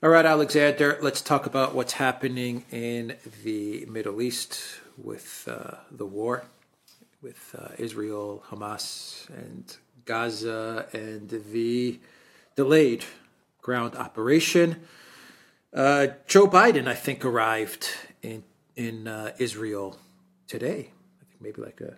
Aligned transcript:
All 0.00 0.10
right, 0.10 0.24
Alexander, 0.24 0.96
let's 1.02 1.20
talk 1.20 1.44
about 1.46 1.74
what's 1.74 1.94
happening 1.94 2.64
in 2.70 3.16
the 3.42 3.84
Middle 3.86 4.22
East 4.22 4.60
with 4.96 5.48
uh, 5.50 5.78
the 5.90 6.06
war 6.06 6.44
with 7.20 7.52
uh, 7.58 7.70
Israel, 7.78 8.44
Hamas, 8.48 9.28
and 9.30 9.76
Gaza, 10.04 10.86
and 10.92 11.28
the 11.50 11.98
delayed 12.54 13.06
ground 13.60 13.96
operation. 13.96 14.82
Uh, 15.74 16.06
Joe 16.28 16.46
Biden, 16.46 16.86
I 16.86 16.94
think, 16.94 17.24
arrived 17.24 17.88
in 18.22 18.44
in 18.76 19.08
uh, 19.08 19.32
Israel 19.38 19.98
today. 20.46 20.92
I 21.20 21.24
think 21.24 21.40
maybe 21.40 21.60
like 21.60 21.80
a 21.80 21.96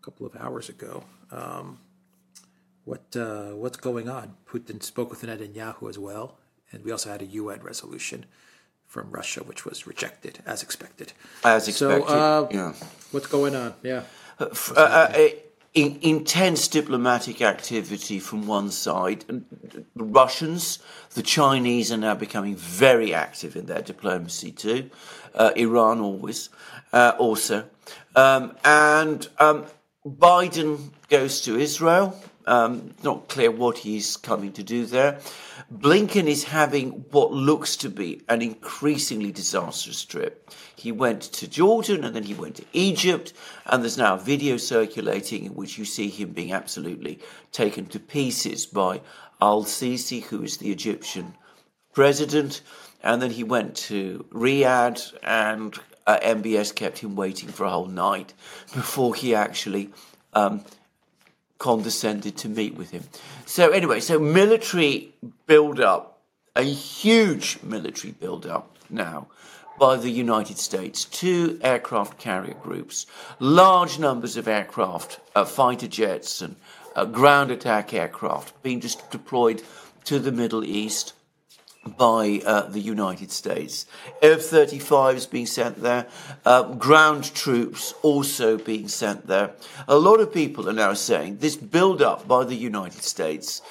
couple 0.00 0.24
of 0.24 0.34
hours 0.36 0.70
ago. 0.70 1.04
Um, 1.30 1.80
what 2.86 3.14
uh, 3.14 3.50
what's 3.50 3.76
going 3.76 4.08
on? 4.08 4.36
Putin 4.50 4.82
spoke 4.82 5.10
with 5.10 5.20
Netanyahu 5.20 5.90
as 5.90 5.98
well 5.98 6.39
and 6.72 6.84
we 6.84 6.90
also 6.90 7.10
had 7.10 7.22
a 7.22 7.26
UN 7.26 7.62
resolution 7.62 8.26
from 8.86 9.10
Russia, 9.10 9.42
which 9.44 9.64
was 9.64 9.86
rejected 9.86 10.40
as 10.46 10.62
expected. 10.62 11.12
As 11.44 11.68
expected. 11.68 12.08
So, 12.08 12.14
uh, 12.14 12.48
yeah. 12.50 12.72
What's 13.12 13.28
going 13.28 13.54
on? 13.54 13.74
Yeah. 13.82 14.02
Uh, 14.38 14.46
uh, 14.76 14.80
uh 14.80 15.28
in, 15.74 15.98
intense 16.02 16.68
diplomatic 16.68 17.40
activity 17.42 18.18
from 18.18 18.46
one 18.46 18.70
side. 18.70 19.24
And 19.28 19.44
the 19.94 20.04
Russians, 20.04 20.80
the 21.14 21.22
Chinese 21.22 21.92
are 21.92 21.96
now 21.96 22.14
becoming 22.14 22.56
very 22.56 23.14
active 23.14 23.56
in 23.56 23.66
their 23.66 23.82
diplomacy 23.82 24.52
too. 24.52 24.90
Uh, 25.34 25.52
Iran 25.56 26.00
always, 26.00 26.48
uh, 26.92 27.12
also. 27.18 27.66
Um, 28.16 28.56
and 28.64 29.28
um, 29.38 29.66
Biden 30.04 30.90
goes 31.08 31.42
to 31.42 31.56
Israel. 31.56 32.20
Um, 32.46 32.94
not 33.04 33.28
clear 33.28 33.50
what 33.50 33.78
he's 33.78 34.16
coming 34.16 34.52
to 34.54 34.62
do 34.62 34.86
there. 34.86 35.20
Blinken 35.72 36.26
is 36.26 36.42
having 36.42 37.04
what 37.12 37.30
looks 37.30 37.76
to 37.76 37.88
be 37.88 38.22
an 38.28 38.42
increasingly 38.42 39.30
disastrous 39.30 40.04
trip. 40.04 40.50
He 40.74 40.90
went 40.90 41.22
to 41.22 41.46
Jordan 41.46 42.04
and 42.04 42.14
then 42.14 42.24
he 42.24 42.34
went 42.34 42.56
to 42.56 42.64
Egypt, 42.72 43.32
and 43.66 43.80
there's 43.80 43.96
now 43.96 44.14
a 44.14 44.18
video 44.18 44.56
circulating 44.56 45.44
in 45.44 45.54
which 45.54 45.78
you 45.78 45.84
see 45.84 46.08
him 46.08 46.30
being 46.30 46.52
absolutely 46.52 47.20
taken 47.52 47.86
to 47.86 48.00
pieces 48.00 48.66
by 48.66 49.00
Al 49.40 49.62
Sisi, 49.62 50.24
who 50.24 50.42
is 50.42 50.56
the 50.56 50.72
Egyptian 50.72 51.36
president. 51.94 52.62
And 53.04 53.22
then 53.22 53.30
he 53.30 53.44
went 53.44 53.76
to 53.76 54.26
Riyadh, 54.32 55.14
and 55.22 55.78
uh, 56.04 56.18
MBS 56.18 56.74
kept 56.74 56.98
him 56.98 57.14
waiting 57.14 57.48
for 57.48 57.64
a 57.64 57.70
whole 57.70 57.86
night 57.86 58.34
before 58.74 59.14
he 59.14 59.36
actually 59.36 59.90
um, 60.32 60.64
condescended 61.60 62.36
to 62.38 62.48
meet 62.48 62.74
with 62.74 62.90
him. 62.90 63.04
So 63.46 63.70
anyway, 63.70 64.00
so 64.00 64.18
military 64.18 65.14
build 65.46 65.78
up, 65.78 66.22
a 66.56 66.62
huge 66.62 67.62
military 67.62 68.12
build 68.12 68.46
up 68.46 68.76
now 68.88 69.28
by 69.78 69.96
the 69.96 70.10
United 70.10 70.58
States, 70.58 71.04
two 71.04 71.60
aircraft 71.62 72.18
carrier 72.18 72.54
groups, 72.54 73.06
large 73.38 73.98
numbers 73.98 74.36
of 74.36 74.48
aircraft, 74.48 75.20
uh, 75.36 75.44
fighter 75.44 75.86
jets 75.86 76.42
and 76.42 76.56
uh, 76.96 77.04
ground 77.04 77.50
attack 77.50 77.94
aircraft 77.94 78.60
being 78.62 78.80
just 78.80 79.08
deployed 79.10 79.62
to 80.04 80.18
the 80.18 80.32
Middle 80.32 80.64
East 80.64 81.12
by 81.96 82.42
uh, 82.44 82.62
the 82.68 82.80
United 82.80 83.30
States. 83.30 83.86
F 84.20 84.40
35s 84.40 85.30
being 85.30 85.46
sent 85.46 85.80
there, 85.82 86.06
uh, 86.44 86.74
ground 86.74 87.34
troops 87.34 87.94
also 88.02 88.58
being 88.58 88.86
sent 88.86 89.26
there. 89.26 89.54
A 89.88 89.96
lot 89.96 90.20
of 90.20 90.32
people 90.32 90.68
are 90.68 90.74
now 90.74 90.92
saying 90.92 91.38
this 91.38 91.56
build 91.56 92.02
up 92.02 92.28
by 92.28 92.44
the 92.44 92.54
United 92.54 93.02
States 93.02 93.62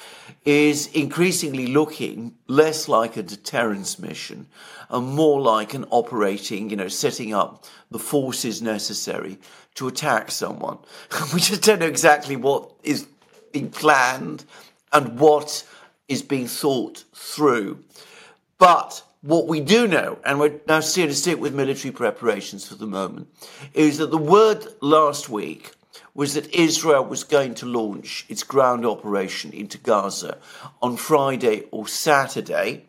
is 0.44 0.88
increasingly 0.88 1.68
looking 1.68 2.34
less 2.48 2.88
like 2.88 3.16
a 3.16 3.22
deterrence 3.22 3.98
mission 3.98 4.46
and 4.88 5.06
more 5.06 5.40
like 5.40 5.74
an 5.74 5.84
operating, 5.90 6.70
you 6.70 6.76
know, 6.76 6.88
setting 6.88 7.32
up 7.32 7.64
the 7.90 7.98
forces 7.98 8.60
necessary 8.60 9.38
to 9.74 9.86
attack 9.86 10.30
someone. 10.30 10.78
we 11.34 11.40
just 11.40 11.62
don't 11.62 11.78
know 11.78 11.86
exactly 11.86 12.36
what 12.36 12.72
is 12.82 13.06
being 13.52 13.70
planned 13.70 14.44
and 14.92 15.18
what 15.18 15.64
is 16.08 16.22
being 16.22 16.48
thought 16.48 17.04
through. 17.14 17.78
But 18.60 19.02
what 19.22 19.48
we 19.48 19.60
do 19.60 19.88
know, 19.88 20.18
and 20.22 20.38
we're 20.38 20.60
now 20.68 20.80
to 20.80 21.14
stick 21.14 21.40
with 21.40 21.54
military 21.54 21.92
preparations 21.92 22.68
for 22.68 22.74
the 22.74 22.86
moment, 22.86 23.28
is 23.72 23.96
that 23.98 24.10
the 24.10 24.18
word 24.18 24.66
last 24.82 25.30
week 25.30 25.72
was 26.12 26.34
that 26.34 26.54
Israel 26.54 27.04
was 27.04 27.24
going 27.24 27.54
to 27.54 27.66
launch 27.66 28.26
its 28.28 28.42
ground 28.42 28.84
operation 28.84 29.50
into 29.54 29.78
Gaza 29.78 30.36
on 30.82 30.98
Friday 30.98 31.64
or 31.70 31.88
Saturday, 31.88 32.84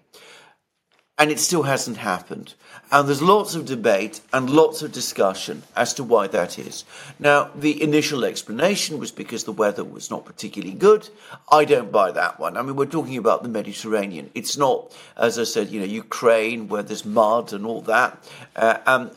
and 1.22 1.30
it 1.30 1.40
still 1.40 1.62
hasn't 1.62 1.98
happened. 1.98 2.56
And 2.92 3.08
there's 3.08 3.22
lots 3.22 3.54
of 3.54 3.66
debate 3.66 4.22
and 4.34 4.50
lots 4.50 4.82
of 4.82 4.92
discussion 4.92 5.62
as 5.76 5.94
to 5.94 6.04
why 6.04 6.26
that 6.26 6.58
is. 6.58 6.84
Now, 7.20 7.52
the 7.54 7.80
initial 7.80 8.26
explanation 8.26 8.98
was 8.98 9.12
because 9.12 9.44
the 9.44 9.52
weather 9.52 9.84
was 9.84 10.10
not 10.10 10.26
particularly 10.26 10.74
good. 10.74 11.10
I 11.52 11.64
don't 11.66 11.92
buy 11.92 12.10
that 12.10 12.40
one. 12.40 12.58
I 12.58 12.64
mean, 12.64 12.76
we're 12.76 12.88
talking 12.88 13.18
about 13.18 13.44
the 13.44 13.50
Mediterranean. 13.50 14.32
It's 14.34 14.58
not, 14.58 14.98
as 15.16 15.38
I 15.38 15.44
said, 15.44 15.70
you 15.70 15.80
know, 15.80 15.86
Ukraine 15.86 16.68
where 16.68 16.82
there's 16.82 17.06
mud 17.06 17.54
and 17.54 17.68
all 17.68 17.82
that. 17.82 18.28
Uh, 18.56 18.80
um, 18.88 19.12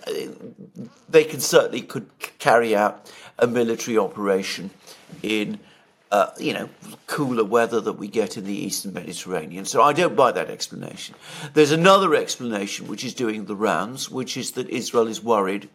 they 1.09 1.25
can 1.25 1.41
certainly 1.41 1.81
could 1.81 2.11
carry 2.39 2.77
out 2.77 3.11
a 3.39 3.47
military 3.47 3.97
operation 3.97 4.69
in 5.23 5.59
uh, 6.15 6.31
you 6.39 6.53
know, 6.53 6.69
cooler 7.09 7.43
weather 7.43 7.81
that 7.81 7.95
we 7.95 8.07
get 8.07 8.37
in 8.37 8.45
the 8.45 8.55
eastern 8.55 8.93
Mediterranean. 8.93 9.65
So 9.65 9.83
I 9.83 9.93
don't 9.93 10.15
buy 10.15 10.31
that 10.31 10.49
explanation. 10.49 11.17
There's 11.55 11.73
another 11.73 12.15
explanation 12.15 12.87
which 12.87 13.05
is 13.05 13.15
doing 13.15 13.47
the 13.47 13.57
rounds, 13.57 14.09
which 14.09 14.37
is 14.37 14.53
that 14.53 14.69
Israel 14.69 15.09
is 15.09 15.25
worried 15.25 15.69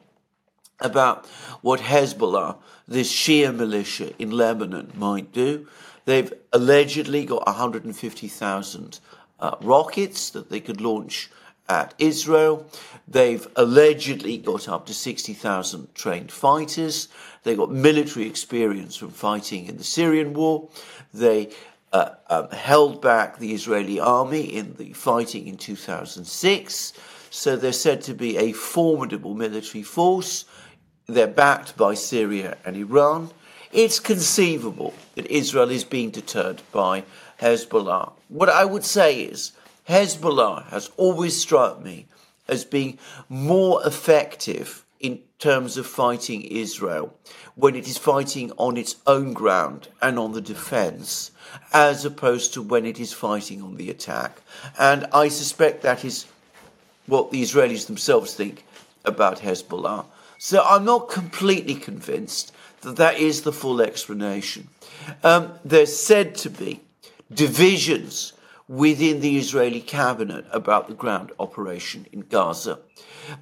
about 0.79 1.25
what 1.59 1.81
Hezbollah, 1.81 2.55
this 2.87 3.11
Shia 3.11 3.53
militia 3.53 4.13
in 4.17 4.31
Lebanon, 4.31 4.93
might 4.95 5.33
do. 5.33 5.67
They've 6.05 6.31
allegedly 6.53 7.25
got 7.25 7.45
150,000 7.45 8.99
uh, 9.41 9.55
rockets 9.59 10.29
that 10.29 10.49
they 10.49 10.61
could 10.61 10.79
launch 10.79 11.29
at 11.69 11.93
Israel. 11.99 12.69
They've 13.07 13.47
allegedly 13.55 14.37
got 14.37 14.67
up 14.67 14.85
to 14.87 14.93
60,000 14.93 15.95
trained 15.95 16.31
fighters. 16.31 17.07
They 17.43 17.55
got 17.55 17.71
military 17.71 18.27
experience 18.27 18.95
from 18.95 19.11
fighting 19.11 19.67
in 19.67 19.77
the 19.77 19.83
Syrian 19.83 20.33
war. 20.33 20.69
They 21.13 21.49
uh, 21.93 22.11
um, 22.29 22.49
held 22.49 23.01
back 23.01 23.37
the 23.37 23.53
Israeli 23.53 23.99
army 23.99 24.41
in 24.41 24.75
the 24.75 24.93
fighting 24.93 25.47
in 25.47 25.57
2006. 25.57 26.93
So 27.31 27.55
they're 27.55 27.71
said 27.71 28.01
to 28.03 28.13
be 28.13 28.37
a 28.37 28.51
formidable 28.51 29.33
military 29.33 29.83
force. 29.83 30.45
They're 31.07 31.27
backed 31.27 31.77
by 31.77 31.93
Syria 31.95 32.57
and 32.65 32.75
Iran. 32.75 33.31
It's 33.71 33.99
conceivable 33.99 34.93
that 35.15 35.27
Israel 35.27 35.69
is 35.69 35.83
being 35.83 36.09
deterred 36.09 36.61
by 36.71 37.03
Hezbollah. 37.39 38.13
What 38.27 38.49
I 38.49 38.65
would 38.65 38.83
say 38.83 39.21
is 39.21 39.51
Hezbollah 39.89 40.67
has 40.67 40.91
always 40.97 41.41
struck 41.41 41.83
me 41.83 42.05
as 42.47 42.63
being 42.63 42.99
more 43.27 43.85
effective 43.85 44.85
in 44.99 45.19
terms 45.39 45.77
of 45.77 45.87
fighting 45.87 46.43
Israel 46.43 47.13
when 47.55 47.75
it 47.75 47.87
is 47.87 47.97
fighting 47.97 48.51
on 48.57 48.77
its 48.77 48.97
own 49.07 49.33
ground 49.33 49.87
and 50.01 50.19
on 50.19 50.33
the 50.33 50.41
defense, 50.41 51.31
as 51.73 52.05
opposed 52.05 52.53
to 52.53 52.61
when 52.61 52.85
it 52.85 52.99
is 52.99 53.13
fighting 53.13 53.61
on 53.61 53.77
the 53.77 53.89
attack. 53.89 54.41
And 54.77 55.07
I 55.11 55.27
suspect 55.29 55.81
that 55.81 56.05
is 56.05 56.25
what 57.07 57.31
the 57.31 57.41
Israelis 57.41 57.87
themselves 57.87 58.33
think 58.35 58.65
about 59.05 59.39
Hezbollah. 59.39 60.05
So 60.37 60.63
I'm 60.63 60.85
not 60.85 61.09
completely 61.09 61.75
convinced 61.75 62.53
that 62.81 62.97
that 62.97 63.17
is 63.17 63.41
the 63.41 63.51
full 63.51 63.81
explanation. 63.81 64.67
Um, 65.23 65.53
there's 65.65 65.97
said 65.97 66.35
to 66.35 66.49
be 66.49 66.81
divisions 67.33 68.33
within 68.69 69.19
the 69.19 69.35
Israeli 69.39 69.81
cabinet 69.81 70.45
about 70.51 70.87
the 70.87 70.93
ground 70.93 71.31
operation 71.39 72.05
in 72.11 72.19
Gaza. 72.19 72.77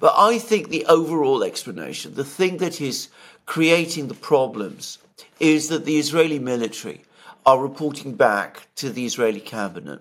But 0.00 0.14
I 0.16 0.38
think 0.38 0.70
the 0.70 0.86
overall 0.86 1.44
explanation, 1.44 2.14
the 2.14 2.24
thing 2.24 2.56
that 2.56 2.80
is 2.80 3.08
creating 3.44 4.08
the 4.08 4.14
problems, 4.14 4.98
is 5.38 5.68
that 5.68 5.84
the 5.84 5.98
Israeli 5.98 6.38
military 6.38 7.02
are 7.44 7.60
reporting 7.60 8.14
back 8.14 8.68
to 8.76 8.88
the 8.88 9.04
Israeli 9.04 9.40
cabinet 9.40 10.00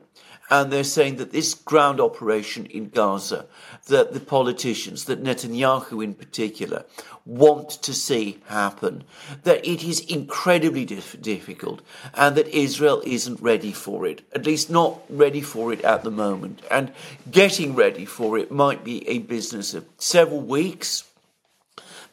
and 0.50 0.72
they're 0.72 0.84
saying 0.84 1.18
that 1.18 1.32
this 1.32 1.54
ground 1.54 2.00
operation 2.00 2.66
in 2.68 2.90
Gaza, 2.90 3.46
that 3.88 4.14
the 4.14 4.20
politicians, 4.20 5.06
that 5.06 5.24
Netanyahu 5.24 6.04
in 6.04 6.14
particular, 6.14 6.86
want 7.26 7.70
to 7.70 7.94
see 7.94 8.40
happen, 8.48 9.04
that 9.44 9.66
it 9.68 9.84
is 9.84 10.00
incredibly 10.00 10.86
dif- 10.86 11.22
difficult, 11.22 11.82
and 12.14 12.36
that 12.36 12.48
Israel 12.48 13.02
isn't 13.06 13.42
ready 13.42 13.74
for 13.74 14.06
it, 14.06 14.22
at 14.34 14.46
least 14.46 14.70
not 14.70 15.02
ready 15.10 15.42
for 15.42 15.74
it 15.74 15.82
at 15.82 16.04
the 16.04 16.12
moment. 16.12 16.62
And 16.72 16.94
getting 17.30 17.76
ready 17.76 18.06
for 18.06 18.38
it 18.38 18.50
might 18.50 18.86
be 18.86 19.08
a 19.10 19.20
business 19.20 19.74
of 19.74 19.86
several 19.98 20.42
weeks, 20.42 21.04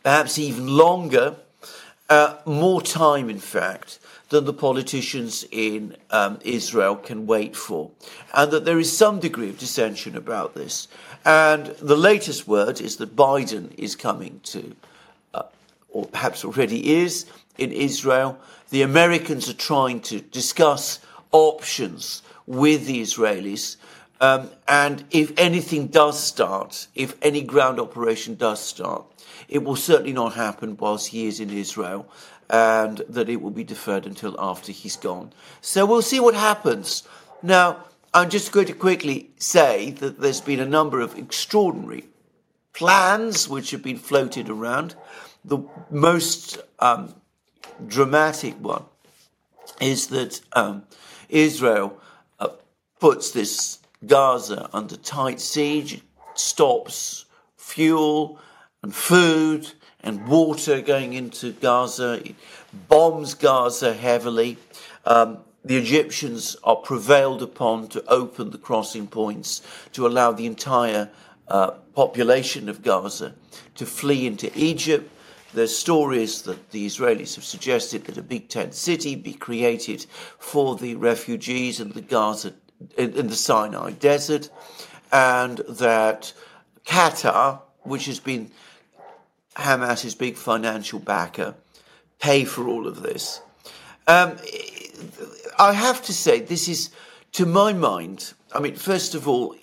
perhaps 0.03 0.39
even 0.39 0.67
longer, 0.67 1.37
uh, 2.11 2.37
more 2.45 2.83
time, 2.83 3.31
in 3.31 3.39
fact, 3.39 4.01
than 4.29 4.44
the 4.44 4.53
politicians 4.53 5.44
in 5.50 5.97
um, 6.11 6.38
Israel 6.44 6.97
can 6.97 7.26
wait 7.26 7.55
for, 7.55 7.91
and 8.35 8.50
that 8.50 8.65
there 8.65 8.79
is 8.79 8.97
some 8.97 9.21
degree 9.21 9.50
of 9.50 9.59
dissension 9.59 10.17
about 10.17 10.55
this. 10.55 10.88
And 11.25 11.67
the 11.81 11.97
latest 11.97 12.49
word 12.49 12.81
is 12.81 12.97
that 12.97 13.17
Biden 13.17 13.73
is 13.79 13.97
coming 13.97 14.41
to, 14.44 14.75
uh, 15.35 15.43
or 15.91 16.06
perhaps 16.06 16.44
already 16.44 17.03
is, 17.03 17.26
in 17.59 17.73
Israel. 17.73 18.38
The 18.71 18.82
Americans 18.82 19.49
are 19.49 19.55
trying 19.55 20.00
to 20.03 20.21
discuss 20.21 21.00
options 21.31 22.23
with 22.47 22.87
the 22.87 23.00
Israelis. 23.00 23.77
Um, 24.20 24.50
and 24.69 25.05
if 25.11 25.32
anything 25.38 25.88
does 25.88 26.19
start, 26.23 26.87
if 26.94 27.15
any 27.23 27.43
ground 27.43 27.79
operation 27.79 28.37
does 28.37 28.61
start, 28.61 29.05
it 29.49 29.62
will 29.62 29.77
certainly 29.77 30.12
not 30.12 30.35
happen 30.35 30.77
whilst 30.77 31.09
he 31.09 31.27
is 31.27 31.41
in 31.41 31.50
Israel 31.50 32.06
and 32.50 32.99
that 33.08 33.29
it 33.29 33.41
will 33.41 33.50
be 33.50 33.64
deferred 33.64 34.06
until 34.06 34.38
after 34.38 34.73
he's 34.73 34.96
gone. 34.96 35.32
So 35.61 35.87
we'll 35.87 36.02
see 36.02 36.20
what 36.20 36.35
happens. 36.35 37.02
Now, 37.43 37.85
I'm 38.12 38.31
just 38.31 38.52
going 38.52 38.67
to 38.67 38.75
quickly 38.75 39.31
say 39.38 39.91
that 39.93 40.20
there's 40.20 40.41
been 40.41 40.61
a 40.61 40.67
number 40.67 41.00
of 41.00 41.19
extraordinary 41.19 42.05
plans 42.73 43.49
which 43.49 43.70
have 43.70 43.82
been 43.82 43.96
floated 43.96 44.49
around. 44.49 44.94
The 45.44 45.58
most 45.91 46.58
um, 46.79 47.14
dramatic 47.87 48.55
one 48.61 48.85
is 49.81 50.08
that 50.08 50.41
um, 50.52 50.85
Israel 51.29 51.99
uh, 52.38 52.49
puts 53.00 53.31
this 53.32 53.79
Gaza 54.06 54.69
under 54.73 54.96
tight 54.96 55.41
siege, 55.41 56.00
stops 56.35 57.25
fuel 57.56 58.38
and 58.82 58.94
food 58.94 59.73
and 60.05 60.29
water 60.29 60.83
going 60.83 61.15
into 61.15 61.53
Gaza, 61.53 62.21
it 62.25 62.37
bombs 62.89 63.35
Gaza 63.35 63.95
heavily. 63.95 64.59
Um, 65.06 65.39
the 65.65 65.79
Egyptians 65.79 66.56
are 66.62 66.77
prevailed 66.77 67.43
upon 67.43 67.89
to 67.89 68.05
open 68.06 68.51
the 68.51 68.59
crossing 68.59 69.06
points 69.06 69.62
to 69.93 70.06
allow 70.06 70.31
the 70.31 70.45
entire 70.47 71.11
uh, 71.49 71.71
population 71.95 72.69
of 72.69 72.83
Gaza 72.83 73.35
to 73.77 73.87
flee 73.87 74.27
into 74.27 74.53
Egypt. 74.55 75.11
There's 75.55 75.75
stories 75.75 76.43
that 76.43 76.71
the 76.71 76.85
Israelis 76.85 77.35
have 77.37 77.45
suggested 77.45 78.05
that 78.05 78.19
a 78.19 78.23
big 78.23 78.51
tent 78.51 78.75
city 78.75 79.15
be 79.15 79.33
created 79.33 80.05
for 80.39 80.77
the 80.77 80.97
refugees 80.97 81.81
in 81.81 81.93
the 81.93 82.03
Gaza, 82.03 82.53
in, 82.99 83.15
in 83.15 83.29
the 83.29 83.37
Sinai 83.37 83.93
desert, 83.93 84.51
and 85.12 85.59
that 85.69 86.35
Qatar, 86.85 87.61
which 87.85 88.05
has 88.05 88.21
been 88.21 88.51
Hamas's 89.56 90.15
big 90.15 90.37
financial 90.37 90.99
backer, 90.99 91.55
pay 92.21 92.45
for 92.45 92.69
all 92.69 92.87
of 92.87 93.03
this. 93.03 93.41
Um, 94.06 94.37
I 95.59 95.73
have 95.73 96.03
to 96.05 96.12
say, 96.12 96.41
this 96.41 96.69
is, 96.69 96.91
to 97.33 97.47
my 97.47 97.73
mind, 97.73 98.35
I 98.53 98.61
mean, 98.61 98.77
first 98.77 99.15
of 99.15 99.29
all, 99.29 99.55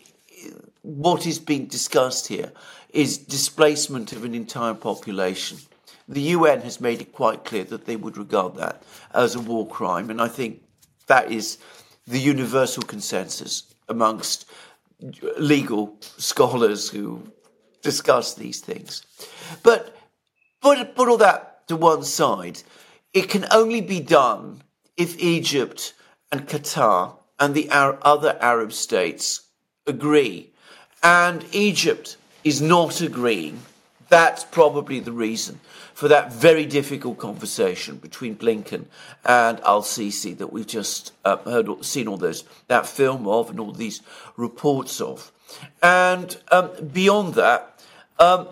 what 0.81 1.27
is 1.27 1.39
being 1.39 1.65
discussed 1.65 2.27
here 2.27 2.51
is 2.91 3.17
displacement 3.17 4.11
of 4.13 4.23
an 4.23 4.33
entire 4.33 4.73
population. 4.73 5.57
The 6.07 6.21
UN 6.21 6.61
has 6.61 6.81
made 6.81 7.01
it 7.01 7.13
quite 7.13 7.45
clear 7.45 7.63
that 7.65 7.85
they 7.85 7.95
would 7.95 8.17
regard 8.17 8.55
that 8.55 8.83
as 9.13 9.35
a 9.35 9.39
war 9.39 9.67
crime, 9.67 10.09
and 10.09 10.21
I 10.21 10.27
think 10.27 10.61
that 11.07 11.31
is 11.31 11.57
the 12.07 12.19
universal 12.19 12.83
consensus 12.83 13.63
amongst 13.87 14.45
legal 15.37 15.97
scholars 16.01 16.89
who 16.89 17.23
discuss 17.81 18.33
these 18.33 18.59
things. 18.59 19.03
But 19.63 19.95
put, 20.61 20.95
put 20.95 21.09
all 21.09 21.17
that 21.17 21.67
to 21.67 21.75
one 21.75 22.03
side. 22.03 22.63
It 23.13 23.29
can 23.29 23.45
only 23.51 23.81
be 23.81 23.99
done 23.99 24.63
if 24.97 25.19
Egypt 25.19 25.93
and 26.31 26.47
Qatar 26.47 27.15
and 27.39 27.53
the 27.53 27.69
other 27.71 28.37
Arab 28.39 28.71
states 28.71 29.41
agree. 29.87 30.51
And 31.03 31.43
Egypt 31.51 32.17
is 32.43 32.61
not 32.61 33.01
agreeing. 33.01 33.61
That's 34.09 34.43
probably 34.43 34.99
the 34.99 35.11
reason 35.11 35.59
for 35.93 36.07
that 36.07 36.33
very 36.33 36.65
difficult 36.65 37.17
conversation 37.17 37.97
between 37.97 38.35
Blinken 38.35 38.85
and 39.23 39.59
Al 39.61 39.83
Sisi 39.83 40.37
that 40.37 40.51
we've 40.51 40.67
just 40.67 41.13
uh, 41.23 41.37
heard, 41.37 41.85
seen 41.85 42.07
all 42.07 42.17
those 42.17 42.43
that 42.67 42.87
film 42.87 43.27
of, 43.27 43.49
and 43.49 43.59
all 43.59 43.71
these 43.71 44.01
reports 44.35 44.99
of. 44.99 45.31
And 45.81 46.37
um, 46.51 46.71
beyond 46.93 47.35
that, 47.35 47.83
um, 48.19 48.47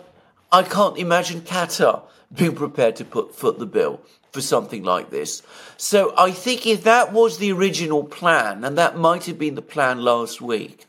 I 0.52 0.64
can't 0.64 0.98
imagine 0.98 1.42
Qatar 1.42 2.04
being 2.34 2.56
prepared 2.56 2.96
to 2.98 3.06
put 3.06 3.36
foot 3.36 3.60
the 3.60 3.66
bill 3.66 4.02
for 4.32 4.42
something 4.42 4.84
like 4.84 5.10
this. 5.10 5.42
So 5.78 6.14
I 6.18 6.32
think 6.32 6.68
if 6.68 6.84
that 6.84 7.12
was 7.14 7.38
the 7.38 7.52
original 7.52 8.04
plan, 8.04 8.64
and 8.64 8.78
that 8.78 8.98
might 8.98 9.26
have 9.26 9.40
been 9.40 9.56
the 9.56 9.62
plan 9.62 10.04
last 10.04 10.42
week, 10.42 10.86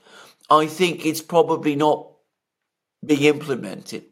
I 0.50 0.66
think 0.66 1.06
it's 1.06 1.22
probably 1.22 1.76
not 1.76 2.06
being 3.04 3.22
implemented. 3.22 4.04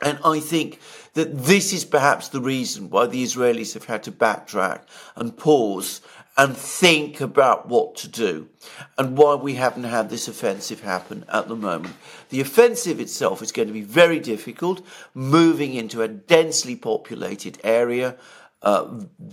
And 0.00 0.18
I 0.24 0.38
think 0.38 0.80
that 1.14 1.36
this 1.36 1.72
is 1.72 1.84
perhaps 1.84 2.28
the 2.28 2.40
reason 2.40 2.88
why 2.88 3.06
the 3.06 3.22
Israelis 3.22 3.74
have 3.74 3.86
had 3.86 4.04
to 4.04 4.12
backtrack 4.12 4.82
and 5.16 5.36
pause 5.36 6.00
and 6.38 6.56
think 6.56 7.20
about 7.20 7.68
what 7.68 7.96
to 7.96 8.06
do 8.06 8.48
and 8.96 9.18
why 9.18 9.34
we 9.34 9.54
haven't 9.54 9.84
had 9.84 10.08
this 10.08 10.28
offensive 10.28 10.80
happen 10.80 11.24
at 11.28 11.48
the 11.48 11.56
moment. 11.56 11.94
The 12.28 12.40
offensive 12.40 13.00
itself 13.00 13.42
is 13.42 13.50
going 13.50 13.66
to 13.66 13.74
be 13.74 13.82
very 13.82 14.20
difficult, 14.20 14.86
moving 15.14 15.74
into 15.74 16.00
a 16.00 16.06
densely 16.06 16.76
populated 16.76 17.58
area, 17.64 18.16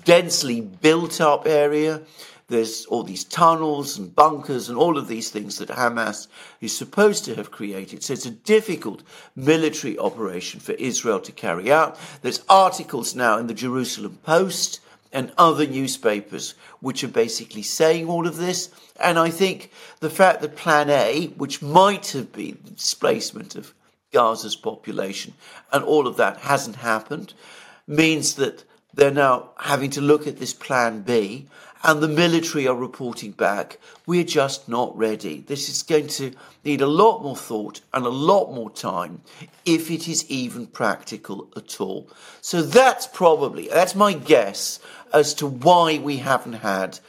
densely 0.03 0.61
built 0.61 1.21
up 1.21 1.45
area. 1.45 2.01
There's 2.47 2.85
all 2.85 3.03
these 3.03 3.23
tunnels 3.23 3.97
and 3.97 4.15
bunkers 4.15 4.69
and 4.69 4.77
all 4.77 4.97
of 4.97 5.07
these 5.07 5.29
things 5.29 5.57
that 5.59 5.69
Hamas 5.69 6.27
is 6.61 6.75
supposed 6.75 7.25
to 7.25 7.35
have 7.35 7.51
created. 7.51 8.03
So 8.03 8.13
it's 8.13 8.25
a 8.25 8.31
difficult 8.31 9.03
military 9.35 9.97
operation 9.97 10.59
for 10.59 10.73
Israel 10.73 11.19
to 11.21 11.31
carry 11.31 11.71
out. 11.71 11.99
There's 12.21 12.43
articles 12.49 13.15
now 13.15 13.37
in 13.37 13.47
the 13.47 13.53
Jerusalem 13.53 14.19
Post 14.23 14.79
and 15.15 15.31
other 15.37 15.65
newspapers 15.65 16.55
which 16.81 17.01
are 17.01 17.07
basically 17.07 17.63
saying 17.63 18.07
all 18.07 18.27
of 18.27 18.35
this. 18.35 18.69
And 18.99 19.17
I 19.17 19.29
think 19.29 19.71
the 20.01 20.09
fact 20.09 20.41
that 20.41 20.57
Plan 20.57 20.89
A, 20.89 21.27
which 21.37 21.61
might 21.61 22.07
have 22.11 22.33
been 22.33 22.59
the 22.65 22.71
displacement 22.71 23.55
of 23.55 23.73
Gaza's 24.11 24.57
population, 24.57 25.33
and 25.71 25.85
all 25.85 26.05
of 26.05 26.17
that 26.17 26.37
hasn't 26.37 26.75
happened, 26.75 27.33
means 27.87 28.35
that 28.35 28.65
they're 28.93 29.09
now 29.09 29.51
having 29.57 29.89
to 29.91 30.01
look 30.01 30.27
at 30.27 30.37
this 30.37 30.53
Plan 30.53 31.01
B, 31.01 31.47
and 31.85 32.01
the 32.01 32.07
military 32.07 32.67
are 32.67 32.75
reporting 32.75 33.31
back, 33.31 33.77
we're 34.07 34.23
just 34.23 34.67
not 34.67 34.97
ready. 34.97 35.41
This 35.41 35.69
is 35.69 35.83
going 35.83 36.07
to 36.07 36.31
need 36.63 36.81
a 36.81 36.87
lot 36.87 37.21
more 37.21 37.35
thought 37.35 37.81
and 37.93 38.07
a 38.07 38.09
lot 38.09 38.51
more 38.51 38.71
time 38.71 39.21
if 39.65 39.91
it 39.91 40.07
is 40.07 40.29
even 40.29 40.65
practical 40.65 41.47
at 41.55 41.79
all. 41.79 42.09
So 42.41 42.63
that's 42.63 43.05
probably, 43.05 43.67
that's 43.67 43.93
my 43.93 44.13
guess 44.13 44.79
as 45.13 45.35
to 45.35 45.45
why 45.45 45.99
we 45.99 46.17
haven't 46.17 46.53
had 46.53 46.99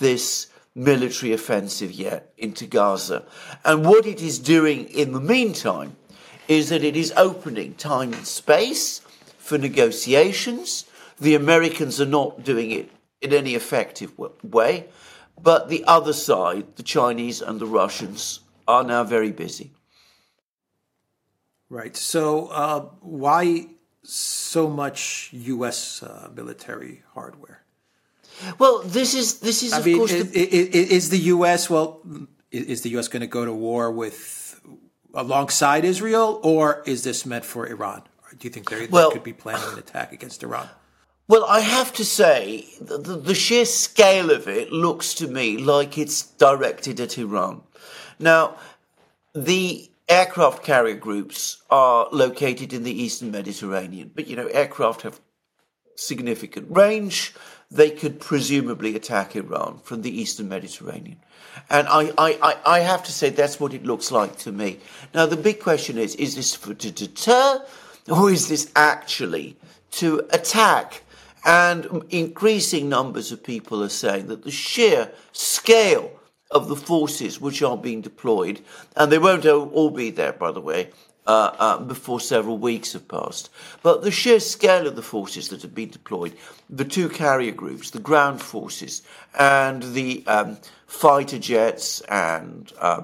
this 0.00 0.48
military 0.74 1.32
offensive 1.32 1.90
yet 1.90 2.30
into 2.36 2.66
Gaza. 2.66 3.24
And 3.64 3.86
what 3.86 4.04
it 4.04 4.20
is 4.20 4.38
doing 4.38 4.84
in 4.90 5.12
the 5.12 5.20
meantime 5.20 5.96
is 6.46 6.68
that 6.68 6.84
it 6.84 6.94
is 6.94 7.10
opening 7.16 7.74
time 7.74 8.12
and 8.12 8.26
space 8.26 9.00
for 9.38 9.56
negotiations. 9.56 10.84
The 11.18 11.34
Americans 11.34 11.98
are 12.02 12.04
not 12.04 12.44
doing 12.44 12.70
it 12.70 12.90
in 13.20 13.32
any 13.32 13.54
effective 13.54 14.12
way, 14.42 14.86
but 15.40 15.68
the 15.68 15.84
other 15.84 16.12
side, 16.12 16.76
the 16.76 16.82
Chinese 16.82 17.40
and 17.40 17.60
the 17.60 17.66
Russians, 17.66 18.40
are 18.66 18.84
now 18.84 19.04
very 19.04 19.32
busy. 19.32 19.72
Right. 21.68 21.96
So, 21.96 22.46
uh, 22.48 22.80
why 23.00 23.66
so 24.02 24.68
much 24.68 25.30
U.S. 25.32 26.02
Uh, 26.02 26.30
military 26.34 27.02
hardware? 27.14 27.62
Well, 28.58 28.82
this 28.84 29.14
is 29.14 29.40
this 29.40 29.62
is. 29.62 29.72
I 29.72 29.82
mean, 29.82 30.02
is, 30.02 30.30
the... 30.30 30.38
is 30.38 31.10
the 31.10 31.18
U.S. 31.34 31.68
well? 31.68 32.02
Is 32.50 32.82
the 32.82 32.90
U.S. 32.90 33.08
going 33.08 33.22
to 33.22 33.26
go 33.26 33.44
to 33.44 33.52
war 33.52 33.90
with 33.90 34.60
alongside 35.14 35.84
Israel, 35.84 36.40
or 36.42 36.82
is 36.86 37.02
this 37.02 37.26
meant 37.26 37.44
for 37.44 37.66
Iran? 37.66 38.02
Do 38.38 38.46
you 38.46 38.50
think 38.50 38.68
they 38.70 38.86
well, 38.86 39.10
could 39.10 39.24
be 39.24 39.32
planning 39.32 39.72
an 39.72 39.78
attack 39.78 40.12
against 40.12 40.42
Iran? 40.42 40.68
Well, 41.28 41.44
I 41.44 41.60
have 41.60 41.92
to 41.94 42.04
say, 42.04 42.66
the, 42.80 42.98
the 42.98 43.34
sheer 43.34 43.64
scale 43.64 44.30
of 44.30 44.46
it 44.46 44.70
looks 44.70 45.12
to 45.14 45.26
me 45.26 45.56
like 45.56 45.98
it's 45.98 46.22
directed 46.22 47.00
at 47.00 47.18
Iran. 47.18 47.62
Now, 48.20 48.56
the 49.34 49.90
aircraft 50.08 50.62
carrier 50.62 50.94
groups 50.94 51.62
are 51.68 52.08
located 52.12 52.72
in 52.72 52.84
the 52.84 53.02
eastern 53.02 53.32
Mediterranean, 53.32 54.12
but 54.14 54.28
you 54.28 54.36
know, 54.36 54.46
aircraft 54.46 55.02
have 55.02 55.20
significant 55.96 56.68
range. 56.70 57.34
They 57.72 57.90
could 57.90 58.20
presumably 58.20 58.94
attack 58.94 59.34
Iran 59.34 59.80
from 59.82 60.02
the 60.02 60.20
eastern 60.20 60.48
Mediterranean. 60.48 61.18
And 61.68 61.88
I, 61.88 62.12
I, 62.16 62.56
I 62.64 62.78
have 62.80 63.02
to 63.02 63.12
say 63.12 63.30
that's 63.30 63.58
what 63.58 63.74
it 63.74 63.84
looks 63.84 64.12
like 64.12 64.38
to 64.38 64.52
me. 64.52 64.78
Now, 65.12 65.26
the 65.26 65.36
big 65.36 65.58
question 65.58 65.98
is 65.98 66.14
is 66.14 66.36
this 66.36 66.54
for, 66.54 66.74
to 66.74 66.90
deter 66.92 67.64
or 68.08 68.30
is 68.30 68.46
this 68.46 68.70
actually 68.76 69.56
to 69.92 70.24
attack? 70.30 71.02
And 71.46 72.04
increasing 72.10 72.88
numbers 72.88 73.30
of 73.30 73.44
people 73.44 73.80
are 73.84 73.88
saying 73.88 74.26
that 74.26 74.42
the 74.42 74.50
sheer 74.50 75.12
scale 75.30 76.10
of 76.50 76.66
the 76.66 76.74
forces 76.74 77.40
which 77.40 77.62
are 77.62 77.76
being 77.76 78.00
deployed, 78.00 78.60
and 78.96 79.12
they 79.12 79.18
won't 79.18 79.46
all 79.46 79.90
be 79.90 80.10
there, 80.10 80.32
by 80.32 80.50
the 80.50 80.60
way, 80.60 80.90
uh, 81.24 81.52
uh, 81.58 81.78
before 81.78 82.18
several 82.18 82.58
weeks 82.58 82.94
have 82.94 83.06
passed. 83.06 83.48
But 83.84 84.02
the 84.02 84.10
sheer 84.10 84.40
scale 84.40 84.88
of 84.88 84.96
the 84.96 85.02
forces 85.02 85.48
that 85.50 85.62
have 85.62 85.74
been 85.74 85.90
deployed, 85.90 86.34
the 86.68 86.84
two 86.84 87.08
carrier 87.08 87.52
groups, 87.52 87.90
the 87.90 88.00
ground 88.00 88.42
forces, 88.42 89.02
and 89.38 89.84
the 89.94 90.24
um, 90.26 90.58
fighter 90.88 91.38
jets 91.38 92.00
and 92.02 92.72
uh, 92.80 93.02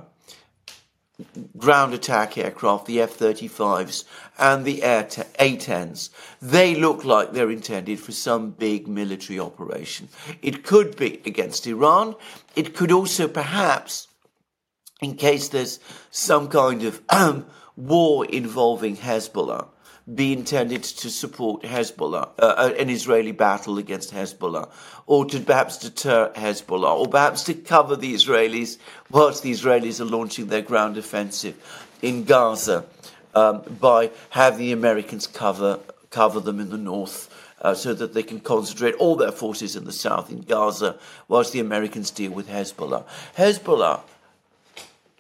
ground 1.56 1.94
attack 1.94 2.36
aircraft, 2.38 2.86
the 2.86 3.00
F 3.00 3.18
35s, 3.18 4.04
and 4.38 4.64
the 4.64 4.82
Air 4.82 5.08
A 5.38 5.56
10s, 5.56 6.10
they 6.40 6.74
look 6.74 7.04
like 7.04 7.32
they're 7.32 7.50
intended 7.50 8.00
for 8.00 8.12
some 8.12 8.50
big 8.50 8.88
military 8.88 9.38
operation. 9.38 10.08
It 10.40 10.64
could 10.64 10.96
be 10.96 11.20
against 11.24 11.66
Iran. 11.66 12.14
It 12.56 12.74
could 12.74 12.92
also 12.92 13.28
perhaps, 13.28 14.08
in 15.00 15.16
case 15.16 15.48
there's 15.48 15.80
some 16.10 16.48
kind 16.48 16.84
of 16.84 17.02
war 17.76 18.24
involving 18.26 18.96
Hezbollah, 18.96 19.68
be 20.12 20.32
intended 20.32 20.82
to 20.82 21.10
support 21.10 21.62
Hezbollah, 21.62 22.30
uh, 22.38 22.42
uh, 22.42 22.72
an 22.78 22.90
Israeli 22.90 23.32
battle 23.32 23.78
against 23.78 24.12
Hezbollah, 24.12 24.68
or 25.06 25.24
to 25.26 25.40
perhaps 25.40 25.78
deter 25.78 26.32
Hezbollah, 26.34 26.98
or 26.98 27.08
perhaps 27.08 27.44
to 27.44 27.54
cover 27.54 27.94
the 27.94 28.12
Israelis 28.12 28.78
whilst 29.10 29.42
the 29.42 29.52
Israelis 29.52 30.00
are 30.00 30.04
launching 30.04 30.46
their 30.46 30.62
ground 30.62 30.96
offensive 30.96 31.54
in 32.02 32.24
Gaza 32.24 32.84
um, 33.34 33.62
by 33.80 34.10
having 34.30 34.58
the 34.58 34.72
Americans 34.72 35.26
cover 35.26 35.78
cover 36.10 36.40
them 36.40 36.60
in 36.60 36.70
the 36.70 36.78
north. 36.78 37.28
Uh, 37.62 37.74
so 37.74 37.94
that 37.94 38.12
they 38.12 38.24
can 38.24 38.40
concentrate 38.40 38.92
all 38.96 39.14
their 39.14 39.30
forces 39.30 39.76
in 39.76 39.84
the 39.84 39.92
south 39.92 40.32
in 40.32 40.40
Gaza, 40.40 40.98
whilst 41.28 41.52
the 41.52 41.60
Americans 41.60 42.10
deal 42.10 42.32
with 42.32 42.48
Hezbollah. 42.48 43.04
Hezbollah 43.36 44.00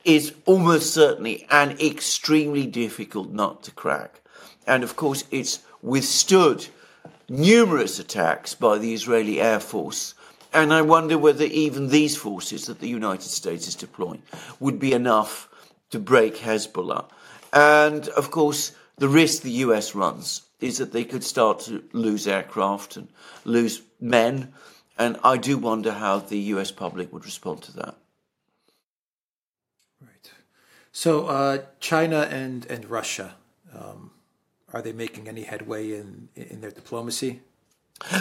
is 0.04 0.34
almost 0.44 0.92
certainly 0.92 1.46
an 1.52 1.78
extremely 1.78 2.66
difficult 2.66 3.30
nut 3.30 3.62
to 3.62 3.70
crack. 3.70 4.21
And 4.66 4.84
of 4.84 4.96
course, 4.96 5.24
it's 5.30 5.60
withstood 5.82 6.66
numerous 7.28 7.98
attacks 7.98 8.54
by 8.54 8.78
the 8.78 8.92
Israeli 8.94 9.40
Air 9.40 9.60
Force. 9.60 10.14
And 10.52 10.72
I 10.72 10.82
wonder 10.82 11.16
whether 11.16 11.44
even 11.44 11.88
these 11.88 12.16
forces 12.16 12.66
that 12.66 12.80
the 12.80 12.88
United 12.88 13.28
States 13.28 13.66
is 13.66 13.74
deploying 13.74 14.22
would 14.60 14.78
be 14.78 14.92
enough 14.92 15.48
to 15.90 15.98
break 15.98 16.36
Hezbollah. 16.36 17.06
And 17.52 18.08
of 18.10 18.30
course, 18.30 18.72
the 18.98 19.08
risk 19.08 19.42
the 19.42 19.50
US 19.66 19.94
runs 19.94 20.42
is 20.60 20.78
that 20.78 20.92
they 20.92 21.04
could 21.04 21.24
start 21.24 21.60
to 21.60 21.82
lose 21.92 22.26
aircraft 22.26 22.96
and 22.96 23.08
lose 23.44 23.82
men. 24.00 24.52
And 24.98 25.18
I 25.24 25.38
do 25.38 25.58
wonder 25.58 25.92
how 25.92 26.18
the 26.18 26.38
US 26.38 26.70
public 26.70 27.12
would 27.12 27.24
respond 27.24 27.62
to 27.62 27.72
that. 27.76 27.96
Right. 30.00 30.30
So, 30.92 31.26
uh, 31.26 31.58
China 31.80 32.28
and, 32.30 32.66
and 32.66 32.88
Russia. 32.88 33.34
Are 34.72 34.82
they 34.82 34.92
making 34.92 35.28
any 35.28 35.42
headway 35.42 35.92
in 35.92 36.28
in 36.36 36.60
their 36.60 36.70
diplomacy? 36.70 37.40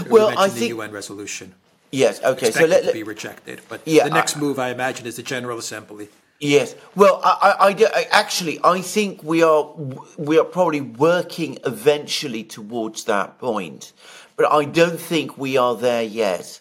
well, 0.10 0.38
I 0.38 0.48
think 0.50 0.60
the 0.60 0.68
UN 0.68 0.92
resolution. 0.92 1.56
Yes. 1.92 2.22
Okay. 2.24 2.52
so 2.52 2.66
let, 2.66 2.86
to 2.86 2.94
be 2.94 3.04
rejected, 3.04 3.62
but 3.68 3.82
yeah, 3.86 4.06
the 4.06 4.12
next 4.12 4.38
I, 4.38 4.40
move, 4.40 4.60
I 4.60 4.70
imagine, 4.70 5.06
is 5.06 5.18
the 5.18 5.24
General 5.24 5.58
Assembly. 5.58 6.08
Yes. 6.40 6.76
Well, 6.96 7.22
I, 7.24 7.56
I, 7.60 7.70
I, 7.70 8.08
actually 8.12 8.60
I 8.64 8.82
think 8.82 9.24
we 9.24 9.44
are 9.44 9.74
we 10.18 10.40
are 10.40 10.46
probably 10.46 10.82
working 10.82 11.60
eventually 11.66 12.44
towards 12.44 13.04
that 13.06 13.40
point, 13.40 13.94
but 14.36 14.52
I 14.52 14.66
don't 14.66 15.00
think 15.00 15.38
we 15.38 15.58
are 15.58 15.76
there 15.76 16.04
yet. 16.04 16.60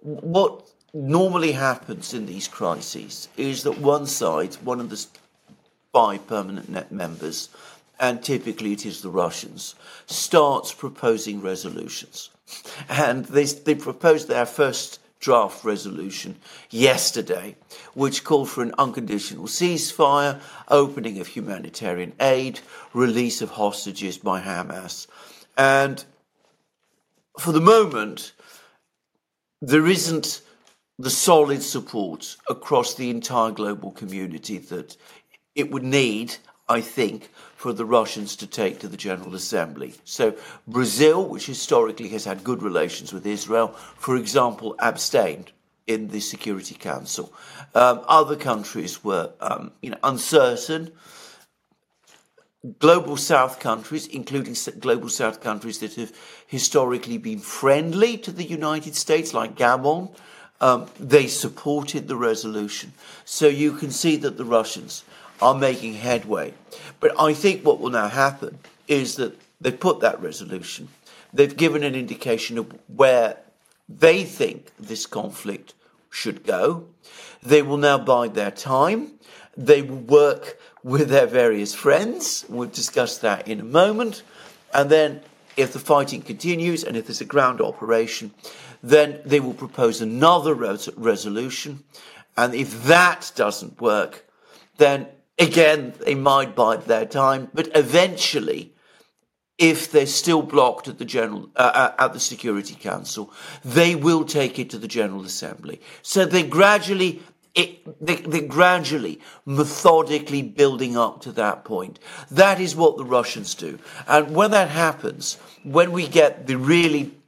What 0.00 0.66
normally 0.92 1.52
happens 1.52 2.12
in 2.12 2.26
these 2.26 2.48
crises 2.48 3.28
is 3.36 3.62
that 3.62 3.78
one 3.78 4.06
side, 4.06 4.54
one 4.64 4.80
of 4.80 4.90
the 4.90 5.06
five 5.92 6.26
permanent 6.26 6.68
net 6.68 6.90
members, 6.90 7.50
and 8.00 8.22
typically 8.22 8.72
it 8.72 8.86
is 8.86 9.02
the 9.02 9.10
Russians, 9.10 9.74
starts 10.06 10.72
proposing 10.72 11.40
resolutions. 11.40 12.30
And 12.88 13.26
they, 13.26 13.44
they 13.44 13.74
proposed 13.76 14.26
their 14.26 14.46
first 14.46 14.98
draft 15.20 15.64
resolution 15.64 16.36
yesterday, 16.70 17.54
which 17.92 18.24
called 18.24 18.48
for 18.48 18.62
an 18.62 18.74
unconditional 18.78 19.44
ceasefire, 19.44 20.40
opening 20.68 21.20
of 21.20 21.26
humanitarian 21.28 22.14
aid, 22.18 22.60
release 22.94 23.42
of 23.42 23.50
hostages 23.50 24.16
by 24.16 24.40
Hamas. 24.40 25.06
And 25.58 26.02
for 27.38 27.52
the 27.52 27.60
moment, 27.60 28.32
there 29.60 29.86
isn't 29.86 30.40
the 30.98 31.10
solid 31.10 31.62
support 31.62 32.36
across 32.48 32.94
the 32.94 33.10
entire 33.10 33.50
global 33.50 33.90
community 33.90 34.58
that 34.58 34.96
it 35.54 35.70
would 35.70 35.84
need, 35.84 36.36
I 36.70 36.80
think, 36.80 37.30
for 37.56 37.72
the 37.74 37.84
Russians 37.84 38.36
to 38.36 38.46
take 38.46 38.78
to 38.78 38.88
the 38.88 38.96
General 38.96 39.34
Assembly. 39.34 39.94
So 40.04 40.34
Brazil, 40.66 41.26
which 41.26 41.46
historically 41.46 42.08
has 42.10 42.24
had 42.24 42.44
good 42.44 42.62
relations 42.62 43.12
with 43.12 43.26
Israel, 43.26 43.68
for 43.98 44.16
example, 44.16 44.76
abstained 44.78 45.50
in 45.86 46.08
the 46.08 46.20
Security 46.20 46.76
Council. 46.76 47.32
Um, 47.74 48.02
other 48.06 48.36
countries 48.36 49.04
were, 49.04 49.32
um, 49.40 49.72
you 49.82 49.90
know, 49.90 49.98
uncertain. 50.04 50.92
Global 52.78 53.16
South 53.16 53.58
countries, 53.58 54.06
including 54.06 54.54
global 54.78 55.08
South 55.08 55.40
countries 55.40 55.80
that 55.80 55.94
have 55.94 56.12
historically 56.46 57.18
been 57.18 57.40
friendly 57.40 58.16
to 58.18 58.30
the 58.30 58.44
United 58.44 58.94
States, 58.94 59.34
like 59.34 59.56
Gabon, 59.56 60.14
um, 60.60 60.86
they 60.98 61.26
supported 61.26 62.06
the 62.06 62.16
resolution. 62.16 62.92
So 63.24 63.48
you 63.48 63.72
can 63.72 63.90
see 63.90 64.16
that 64.16 64.36
the 64.36 64.44
Russians 64.44 65.04
are 65.40 65.54
making 65.54 65.94
headway. 65.94 66.54
But 67.00 67.18
I 67.18 67.34
think 67.34 67.64
what 67.64 67.80
will 67.80 67.90
now 67.90 68.08
happen 68.08 68.58
is 68.88 69.16
that 69.16 69.38
they've 69.60 69.78
put 69.78 70.00
that 70.00 70.20
resolution, 70.20 70.88
they've 71.32 71.56
given 71.56 71.82
an 71.82 71.94
indication 71.94 72.58
of 72.58 72.72
where 72.88 73.38
they 73.88 74.24
think 74.24 74.70
this 74.78 75.06
conflict 75.06 75.74
should 76.10 76.44
go. 76.44 76.86
They 77.42 77.62
will 77.62 77.76
now 77.76 77.98
bide 77.98 78.34
their 78.34 78.50
time. 78.50 79.12
They 79.56 79.82
will 79.82 79.96
work 79.96 80.58
with 80.82 81.08
their 81.08 81.26
various 81.26 81.74
friends. 81.74 82.44
We'll 82.48 82.68
discuss 82.68 83.18
that 83.18 83.48
in 83.48 83.60
a 83.60 83.64
moment. 83.64 84.22
And 84.72 84.90
then, 84.90 85.22
if 85.56 85.72
the 85.72 85.78
fighting 85.78 86.22
continues 86.22 86.84
and 86.84 86.96
if 86.96 87.06
there's 87.06 87.20
a 87.20 87.26
ground 87.26 87.60
operation, 87.60 88.32
then 88.82 89.20
they 89.24 89.40
will 89.40 89.54
propose 89.54 90.00
another 90.00 90.54
res- 90.54 90.88
resolution. 90.96 91.84
And 92.36 92.54
if 92.54 92.84
that 92.84 93.32
doesn't 93.34 93.80
work, 93.80 94.24
then 94.78 95.08
Again, 95.40 95.94
they 96.04 96.14
might 96.14 96.54
bide 96.54 96.84
their 96.84 97.06
time, 97.06 97.48
but 97.54 97.70
eventually, 97.74 98.74
if 99.56 99.90
they're 99.90 100.06
still 100.06 100.42
blocked 100.42 100.86
at 100.86 100.98
the 100.98 101.04
general 101.06 101.48
uh, 101.56 101.72
uh, 101.74 102.04
at 102.04 102.12
the 102.12 102.20
Security 102.20 102.74
Council, 102.74 103.32
they 103.64 103.94
will 103.94 104.24
take 104.24 104.58
it 104.58 104.68
to 104.70 104.78
the 104.78 104.86
General 104.86 105.24
Assembly. 105.24 105.80
So 106.02 106.26
they 106.26 106.42
gradually. 106.42 107.22
It, 107.52 107.82
they, 108.00 108.14
they're 108.14 108.42
gradually, 108.42 109.18
methodically 109.44 110.40
building 110.40 110.96
up 110.96 111.20
to 111.22 111.32
that 111.32 111.64
point. 111.64 111.98
That 112.30 112.60
is 112.60 112.76
what 112.76 112.96
the 112.96 113.04
Russians 113.04 113.56
do. 113.56 113.80
And 114.06 114.36
when 114.36 114.52
that 114.52 114.68
happens, 114.68 115.36
when 115.64 115.90
we 115.90 116.06
get 116.06 116.46
the 116.46 116.56
really 116.56 117.18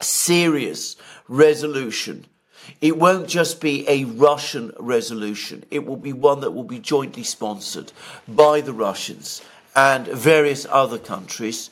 serious 0.00 0.96
resolution 1.28 2.26
it 2.80 2.96
won't 2.96 3.28
just 3.28 3.60
be 3.60 3.88
a 3.88 4.04
Russian 4.04 4.72
resolution. 4.78 5.64
It 5.70 5.86
will 5.86 5.96
be 5.96 6.12
one 6.12 6.40
that 6.40 6.52
will 6.52 6.64
be 6.64 6.78
jointly 6.78 7.22
sponsored 7.22 7.92
by 8.26 8.60
the 8.60 8.72
Russians 8.72 9.42
and 9.74 10.06
various 10.06 10.66
other 10.70 10.98
countries, 10.98 11.70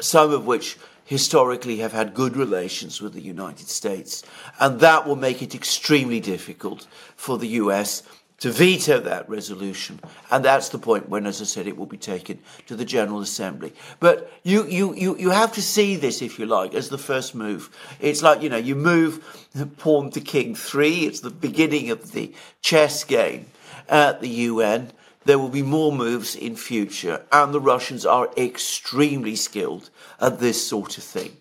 some 0.00 0.32
of 0.32 0.46
which 0.46 0.76
historically 1.04 1.78
have 1.78 1.92
had 1.92 2.12
good 2.12 2.36
relations 2.36 3.00
with 3.00 3.14
the 3.14 3.22
United 3.22 3.68
States. 3.68 4.22
And 4.60 4.80
that 4.80 5.06
will 5.06 5.16
make 5.16 5.40
it 5.40 5.54
extremely 5.54 6.20
difficult 6.20 6.86
for 7.16 7.38
the 7.38 7.48
US 7.62 8.02
to 8.38 8.52
veto 8.52 9.00
that 9.00 9.28
resolution. 9.28 9.98
And 10.30 10.44
that's 10.44 10.68
the 10.68 10.78
point 10.78 11.08
when, 11.08 11.26
as 11.26 11.40
I 11.40 11.44
said, 11.44 11.66
it 11.66 11.76
will 11.76 11.86
be 11.86 11.96
taken 11.96 12.38
to 12.66 12.76
the 12.76 12.84
General 12.84 13.20
Assembly. 13.20 13.72
But 13.98 14.32
you, 14.44 14.66
you, 14.66 14.94
you, 14.94 15.16
you 15.18 15.30
have 15.30 15.52
to 15.54 15.62
see 15.62 15.96
this, 15.96 16.22
if 16.22 16.38
you 16.38 16.46
like, 16.46 16.74
as 16.74 16.88
the 16.88 16.98
first 16.98 17.34
move. 17.34 17.70
It's 18.00 18.22
like, 18.22 18.42
you 18.42 18.48
know, 18.48 18.56
you 18.56 18.76
move 18.76 19.46
pawn 19.78 20.10
to 20.12 20.20
king 20.20 20.54
three. 20.54 21.06
It's 21.06 21.20
the 21.20 21.30
beginning 21.30 21.90
of 21.90 22.12
the 22.12 22.32
chess 22.62 23.02
game 23.02 23.46
at 23.88 24.20
the 24.20 24.28
UN. 24.28 24.92
There 25.24 25.38
will 25.38 25.48
be 25.48 25.62
more 25.62 25.92
moves 25.92 26.36
in 26.36 26.56
future, 26.56 27.22
and 27.32 27.52
the 27.52 27.60
Russians 27.60 28.06
are 28.06 28.30
extremely 28.38 29.36
skilled 29.36 29.90
at 30.20 30.38
this 30.38 30.64
sort 30.66 30.96
of 30.96 31.04
thing. 31.04 31.36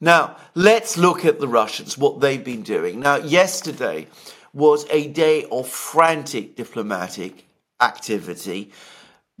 Now, 0.00 0.36
let's 0.54 0.98
look 0.98 1.24
at 1.24 1.40
the 1.40 1.48
Russians, 1.48 1.96
what 1.96 2.20
they've 2.20 2.42
been 2.42 2.62
doing. 2.62 3.00
Now, 3.00 3.16
yesterday, 3.16 4.08
was 4.52 4.86
a 4.90 5.08
day 5.08 5.44
of 5.50 5.68
frantic 5.68 6.56
diplomatic 6.56 7.46
activity 7.80 8.72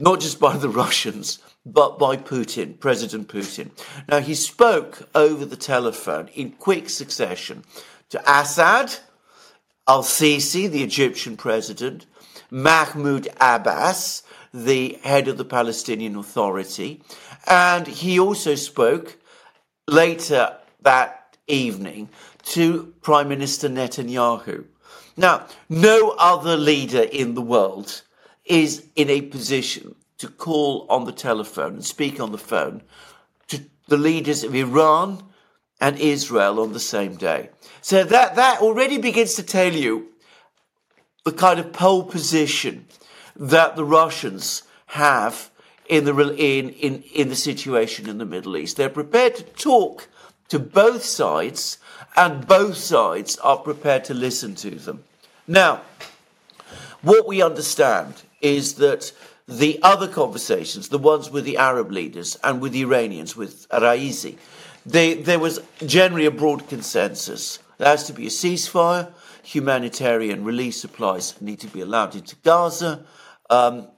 not 0.00 0.18
just 0.18 0.40
by 0.40 0.56
the 0.56 0.68
Russians, 0.84 1.38
but 1.64 1.98
by 1.98 2.16
Putin, 2.16 2.80
President 2.80 3.28
Putin. 3.28 3.70
Now, 4.08 4.18
he 4.18 4.34
spoke 4.34 5.08
over 5.14 5.44
the 5.44 5.56
telephone 5.56 6.28
in 6.28 6.52
quick 6.52 6.88
succession 6.88 7.64
to 8.08 8.20
Assad, 8.26 8.96
al 9.86 10.02
Sisi, 10.02 10.68
the 10.68 10.82
Egyptian 10.82 11.36
president, 11.36 12.06
Mahmoud 12.50 13.28
Abbas, 13.40 14.22
the 14.52 14.98
head 15.02 15.28
of 15.28 15.36
the 15.36 15.44
Palestinian 15.44 16.16
Authority, 16.16 17.02
and 17.46 17.86
he 17.86 18.18
also 18.18 18.54
spoke 18.56 19.18
later 19.86 20.56
that 20.82 21.36
evening 21.46 22.08
to 22.42 22.94
Prime 23.02 23.28
Minister 23.28 23.68
Netanyahu. 23.68 24.64
Now, 25.16 25.46
no 25.68 26.14
other 26.18 26.56
leader 26.56 27.02
in 27.02 27.34
the 27.34 27.42
world 27.42 28.02
is 28.44 28.84
in 28.96 29.10
a 29.10 29.22
position 29.22 29.94
to 30.18 30.28
call 30.28 30.86
on 30.88 31.04
the 31.04 31.12
telephone 31.12 31.74
and 31.74 31.84
speak 31.84 32.20
on 32.20 32.32
the 32.32 32.38
phone 32.38 32.82
to 33.48 33.62
the 33.88 33.96
leaders 33.96 34.44
of 34.44 34.54
Iran 34.54 35.22
and 35.80 35.98
Israel 35.98 36.60
on 36.60 36.72
the 36.72 36.80
same 36.80 37.16
day. 37.16 37.50
So 37.80 38.04
that, 38.04 38.36
that 38.36 38.60
already 38.60 38.98
begins 38.98 39.34
to 39.34 39.42
tell 39.42 39.72
you 39.72 40.08
the 41.24 41.32
kind 41.32 41.58
of 41.58 41.72
pole 41.72 42.04
position 42.04 42.86
that 43.36 43.76
the 43.76 43.84
Russians 43.84 44.62
have 44.86 45.50
in 45.88 46.04
the, 46.04 46.14
in, 46.34 46.70
in, 46.70 47.02
in 47.14 47.28
the 47.28 47.34
situation 47.34 48.08
in 48.08 48.18
the 48.18 48.24
Middle 48.24 48.56
East. 48.56 48.76
They're 48.76 48.88
prepared 48.88 49.36
to 49.36 49.42
talk 49.42 50.08
to 50.48 50.58
both 50.58 51.02
sides, 51.02 51.78
and 52.16 52.46
both 52.46 52.76
sides 52.76 53.36
are 53.38 53.58
prepared 53.58 54.04
to 54.04 54.14
listen 54.14 54.54
to 54.56 54.70
them. 54.70 55.04
Now, 55.46 55.82
what 57.02 57.26
we 57.26 57.42
understand 57.42 58.14
is 58.40 58.74
that 58.74 59.12
the 59.48 59.80
other 59.82 60.06
conversations, 60.06 60.88
the 60.88 60.98
ones 60.98 61.30
with 61.30 61.44
the 61.44 61.56
Arab 61.56 61.90
leaders 61.90 62.36
and 62.44 62.60
with 62.60 62.72
the 62.72 62.82
Iranians, 62.82 63.36
with 63.36 63.68
Raisi, 63.70 64.36
they, 64.86 65.14
there 65.14 65.38
was 65.38 65.60
generally 65.84 66.26
a 66.26 66.30
broad 66.30 66.68
consensus. 66.68 67.58
There 67.78 67.88
has 67.88 68.06
to 68.06 68.12
be 68.12 68.26
a 68.26 68.30
ceasefire, 68.30 69.12
humanitarian 69.42 70.44
relief 70.44 70.74
supplies 70.74 71.40
need 71.40 71.60
to 71.60 71.66
be 71.66 71.80
allowed 71.80 72.14
into 72.14 72.36
Gaza, 72.36 73.04
um, 73.48 73.88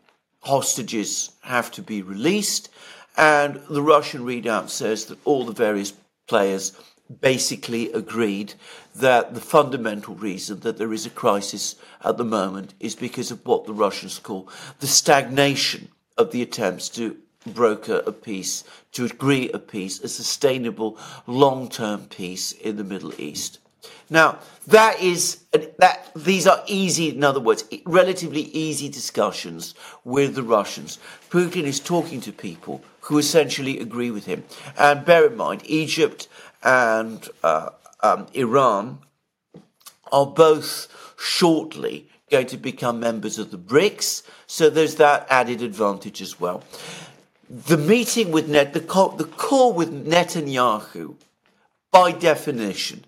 hostages 0.40 1.32
have 1.42 1.70
to 1.72 1.82
be 1.82 2.02
released, 2.02 2.70
and 3.16 3.60
the 3.68 3.82
Russian 3.82 4.22
readout 4.22 4.70
says 4.70 5.06
that 5.06 5.18
all 5.24 5.44
the 5.44 5.52
various 5.52 5.92
players 6.26 6.72
basically 7.20 7.92
agreed 7.92 8.54
that 8.94 9.34
the 9.34 9.40
fundamental 9.40 10.14
reason 10.14 10.60
that 10.60 10.78
there 10.78 10.92
is 10.92 11.06
a 11.06 11.10
crisis 11.10 11.76
at 12.04 12.16
the 12.16 12.24
moment 12.24 12.74
is 12.80 12.94
because 12.94 13.30
of 13.30 13.44
what 13.44 13.66
the 13.66 13.74
Russians 13.74 14.18
call 14.18 14.48
the 14.80 14.86
stagnation 14.86 15.88
of 16.16 16.30
the 16.30 16.42
attempts 16.42 16.88
to 16.90 17.16
broker 17.46 18.02
a 18.06 18.12
peace, 18.12 18.64
to 18.92 19.04
agree 19.04 19.50
a 19.50 19.58
peace, 19.58 20.00
a 20.00 20.08
sustainable 20.08 20.96
long 21.26 21.68
term 21.68 22.06
peace 22.06 22.52
in 22.52 22.76
the 22.76 22.84
Middle 22.84 23.12
East. 23.20 23.58
Now, 24.08 24.38
that 24.66 25.00
is, 25.00 25.42
that, 25.78 26.10
these 26.14 26.46
are 26.46 26.62
easy, 26.66 27.08
in 27.08 27.24
other 27.24 27.40
words, 27.40 27.64
relatively 27.84 28.42
easy 28.42 28.88
discussions 28.88 29.74
with 30.04 30.34
the 30.34 30.42
Russians. 30.42 30.98
Putin 31.30 31.64
is 31.64 31.80
talking 31.80 32.20
to 32.20 32.32
people 32.32 32.84
who 33.00 33.18
essentially 33.18 33.80
agree 33.80 34.10
with 34.10 34.26
him. 34.26 34.44
And 34.78 35.04
bear 35.04 35.26
in 35.26 35.36
mind, 35.36 35.62
Egypt 35.64 36.28
and 36.62 37.28
uh, 37.42 37.70
um, 38.02 38.26
Iran 38.34 38.98
are 40.10 40.26
both 40.26 41.14
shortly 41.18 42.08
going 42.30 42.46
to 42.46 42.56
become 42.56 42.98
members 43.00 43.38
of 43.38 43.50
the 43.50 43.58
BRICS, 43.58 44.22
so 44.46 44.70
there's 44.70 44.96
that 44.96 45.26
added 45.30 45.62
advantage 45.62 46.22
as 46.22 46.40
well. 46.40 46.62
The 47.48 47.76
meeting 47.76 48.32
with 48.32 48.48
Net, 48.48 48.72
the 48.72 48.80
call, 48.80 49.10
the 49.10 49.24
call 49.24 49.74
with 49.74 50.06
Netanyahu, 50.06 51.16
by 51.90 52.12
definition, 52.12 53.04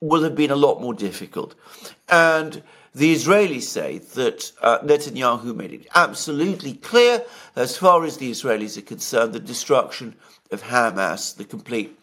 will 0.00 0.22
have 0.22 0.36
been 0.36 0.50
a 0.50 0.56
lot 0.56 0.80
more 0.80 0.94
difficult. 0.94 1.54
And 2.08 2.62
the 2.94 3.14
Israelis 3.14 3.62
say 3.62 3.98
that 3.98 4.52
uh, 4.60 4.78
Netanyahu 4.80 5.56
made 5.56 5.72
it 5.72 5.86
absolutely 5.94 6.74
clear, 6.74 7.24
as 7.56 7.76
far 7.76 8.04
as 8.04 8.18
the 8.18 8.30
Israelis 8.30 8.76
are 8.76 8.82
concerned, 8.82 9.32
the 9.32 9.40
destruction 9.40 10.14
of 10.50 10.62
Hamas, 10.62 11.36
the 11.36 11.44
complete 11.44 11.98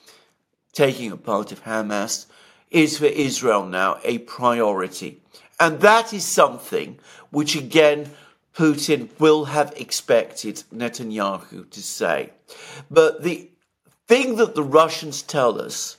taking 0.73 1.12
apart 1.12 1.51
of 1.51 1.63
Hamas, 1.63 2.25
is 2.71 2.97
for 2.97 3.05
Israel 3.05 3.65
now 3.65 3.99
a 4.03 4.19
priority. 4.19 5.21
And 5.60 5.82
that 5.82 6.13
is 6.13 6.25
something 6.25 6.99
which, 7.32 7.55
again, 7.55 8.12
Putin 8.55 9.10
will 9.19 9.45
have 9.45 9.73
expected 9.75 10.63
Netanyahu 10.73 11.69
to 11.69 11.82
say. 11.82 12.32
But 12.89 13.23
the 13.23 13.49
thing 14.08 14.36
that 14.36 14.55
the 14.55 14.63
Russians 14.63 15.21
tell 15.21 15.62
us 15.62 15.97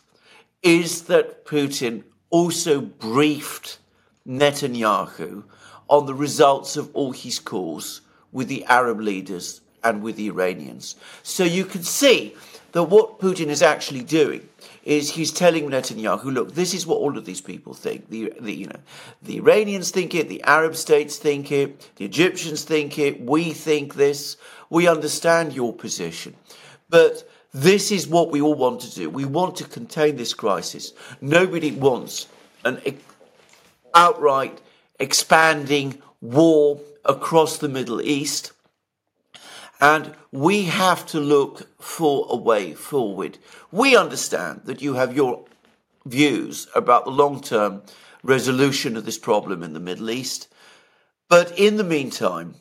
is 0.63 1.03
that 1.03 1.45
Putin 1.45 2.05
also 2.29 2.81
briefed 2.81 3.79
Netanyahu 4.27 5.45
on 5.89 6.07
the 6.07 6.15
results 6.15 6.77
of 6.77 6.91
all 6.95 7.13
his 7.13 7.39
calls 7.39 8.03
with 8.33 8.49
the 8.49 8.65
Arab 8.67 9.01
leaders 9.01 9.61
and 9.83 10.03
with 10.03 10.17
the 10.17 10.29
Iranians. 10.29 10.97
So 11.23 11.45
you 11.45 11.65
can 11.65 11.83
see 11.83 12.35
that 12.73 12.85
what 12.85 13.19
Putin 13.19 13.47
is 13.47 13.63
actually 13.63 14.03
doing 14.03 14.49
is 14.85 15.11
he's 15.11 15.31
telling 15.31 15.69
Netanyahu, 15.69 16.25
look, 16.25 16.55
this 16.55 16.73
is 16.73 16.87
what 16.87 16.97
all 16.99 17.19
of 17.19 17.25
these 17.25 17.41
people 17.41 17.75
think. 17.75 18.09
The, 18.09 18.33
the, 18.41 18.55
you 18.55 18.67
know, 18.67 18.81
the 19.23 19.37
Iranians 19.37 19.91
think 19.91 20.15
it, 20.15 20.29
the 20.29 20.43
Arab 20.45 20.75
states 20.75 21.17
think 21.19 21.53
it, 21.53 21.91
the 21.97 22.05
Egyptians 22.05 22.65
think 22.65 22.99
it, 22.99 23.21
we 23.21 23.53
think 23.53 23.95
this. 23.95 24.37
We 24.71 24.89
understand 24.89 25.53
your 25.53 25.75
position. 25.75 26.35
But 26.89 27.29
this 27.53 27.91
is 27.91 28.07
what 28.07 28.31
we 28.31 28.41
all 28.41 28.55
want 28.55 28.81
to 28.83 28.95
do. 28.95 29.11
We 29.11 29.25
want 29.25 29.57
to 29.57 29.65
contain 29.65 30.17
this 30.17 30.35
crisis. 30.35 30.93
Nobody 31.21 31.73
wants 31.73 32.29
an 32.65 32.81
outright 33.95 34.61
expanding 34.99 36.01
war 36.21 36.81
across 37.05 37.59
the 37.59 37.69
Middle 37.69 38.01
East. 38.01 38.53
And 39.81 40.15
we 40.31 40.65
have 40.65 41.07
to 41.07 41.21
look 41.21 41.69
for 41.81 42.27
a 42.29 42.37
way 42.37 42.75
forward. 42.75 43.39
We 43.73 43.97
understand 43.97 44.63
that 44.65 44.83
you 44.83 44.95
have 44.95 45.17
your 45.17 45.45
views 46.05 46.69
about 46.75 47.05
the 47.05 47.11
long 47.11 47.41
term 47.41 47.83
resolution 48.23 48.97
of 48.97 49.05
this 49.05 49.19
problem 49.19 49.63
in 49.63 49.73
the 49.73 49.81
Middle 49.81 50.11
East. 50.11 50.49
But 51.29 51.59
in 51.59 51.77
the 51.77 51.85
meantime, 51.85 52.57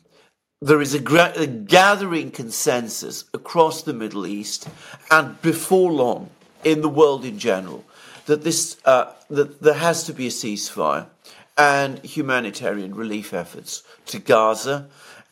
there 0.62 0.80
is 0.80 0.94
a, 0.94 1.00
gra- 1.00 1.32
a, 1.36 1.46
gathering 1.46 2.30
consensus 2.30 3.24
across 3.34 3.82
the 3.82 3.92
Middle 3.92 4.26
East 4.26 4.68
and 5.10 5.40
before 5.42 5.92
long 5.92 6.30
in 6.64 6.82
the 6.82 6.88
world 6.88 7.24
in 7.24 7.38
general 7.38 7.84
that 8.26 8.44
this 8.44 8.76
uh, 8.84 9.12
that 9.30 9.62
there 9.62 9.74
has 9.74 10.04
to 10.04 10.12
be 10.12 10.26
a 10.26 10.30
ceasefire 10.30 11.06
and 11.56 11.98
humanitarian 12.04 12.94
relief 12.94 13.32
efforts 13.32 13.82
to 14.06 14.18
Gaza. 14.18 14.88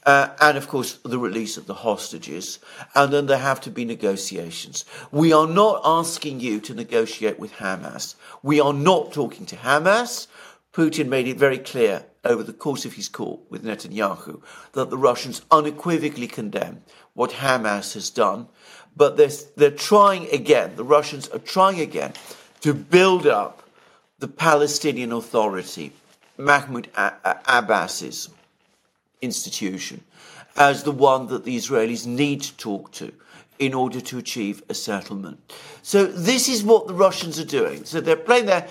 Uh, 0.08 0.34
and 0.40 0.56
of 0.56 0.68
course, 0.68 0.94
the 1.04 1.18
release 1.18 1.58
of 1.58 1.66
the 1.66 1.74
hostages. 1.74 2.60
And 2.94 3.12
then 3.12 3.26
there 3.26 3.36
have 3.36 3.60
to 3.60 3.70
be 3.70 3.84
negotiations. 3.84 4.86
We 5.12 5.34
are 5.34 5.46
not 5.46 5.82
asking 5.84 6.40
you 6.40 6.60
to 6.60 6.72
negotiate 6.72 7.38
with 7.38 7.52
Hamas. 7.52 8.14
We 8.42 8.58
are 8.58 8.72
not 8.72 9.12
talking 9.12 9.44
to 9.44 9.56
Hamas. 9.56 10.26
Putin 10.72 11.08
made 11.08 11.28
it 11.28 11.36
very 11.36 11.58
clear 11.58 12.06
over 12.24 12.42
the 12.42 12.54
course 12.54 12.86
of 12.86 12.94
his 12.94 13.06
call 13.06 13.44
with 13.50 13.62
Netanyahu 13.62 14.40
that 14.72 14.88
the 14.88 14.96
Russians 14.96 15.42
unequivocally 15.50 16.26
condemn 16.26 16.80
what 17.12 17.32
Hamas 17.32 17.92
has 17.92 18.08
done, 18.08 18.48
but 18.96 19.18
they're, 19.18 19.28
they're 19.58 19.70
trying 19.70 20.30
again, 20.30 20.76
the 20.76 20.84
Russians 20.84 21.28
are 21.28 21.38
trying 21.38 21.80
again 21.80 22.14
to 22.62 22.72
build 22.72 23.26
up 23.26 23.62
the 24.20 24.28
Palestinian 24.28 25.12
Authority, 25.12 25.92
Mahmoud 26.38 26.88
Abbas's 26.94 28.30
institution, 29.20 30.04
as 30.56 30.82
the 30.82 30.92
one 30.92 31.26
that 31.28 31.44
the 31.44 31.56
Israelis 31.56 32.06
need 32.06 32.42
to 32.42 32.56
talk 32.56 32.92
to 32.92 33.12
in 33.58 33.74
order 33.74 34.00
to 34.00 34.18
achieve 34.18 34.62
a 34.68 34.74
settlement. 34.74 35.52
So 35.82 36.06
this 36.06 36.48
is 36.48 36.62
what 36.62 36.86
the 36.86 36.94
Russians 36.94 37.40
are 37.40 37.44
doing. 37.44 37.84
So 37.84 38.00
they're 38.00 38.16
playing 38.16 38.46
their 38.46 38.68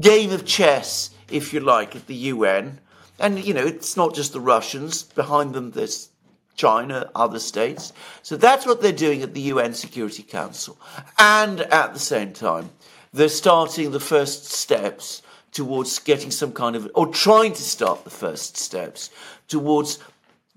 game 0.00 0.30
of 0.30 0.44
chess, 0.44 1.10
if 1.30 1.52
you 1.52 1.60
like, 1.60 1.96
at 1.96 2.06
the 2.06 2.14
UN 2.14 2.80
and, 3.20 3.44
you 3.44 3.52
know, 3.52 3.66
it's 3.66 3.96
not 3.96 4.14
just 4.14 4.32
the 4.32 4.40
Russians. 4.40 5.02
Behind 5.02 5.52
them, 5.52 5.72
there's 5.72 6.08
China, 6.56 7.10
other 7.14 7.38
states. 7.38 7.92
So 8.22 8.36
that's 8.36 8.66
what 8.66 8.80
they're 8.80 8.92
doing 8.92 9.22
at 9.22 9.34
the 9.34 9.42
UN 9.52 9.74
Security 9.74 10.22
Council. 10.22 10.78
And 11.18 11.60
at 11.60 11.92
the 11.92 12.00
same 12.00 12.32
time, 12.32 12.70
they're 13.12 13.28
starting 13.28 13.90
the 13.90 14.00
first 14.00 14.46
steps 14.46 15.20
towards 15.52 15.98
getting 15.98 16.30
some 16.30 16.52
kind 16.52 16.76
of, 16.76 16.90
or 16.94 17.06
trying 17.06 17.52
to 17.52 17.62
start 17.62 18.04
the 18.04 18.10
first 18.10 18.56
steps 18.56 19.10
towards 19.48 19.98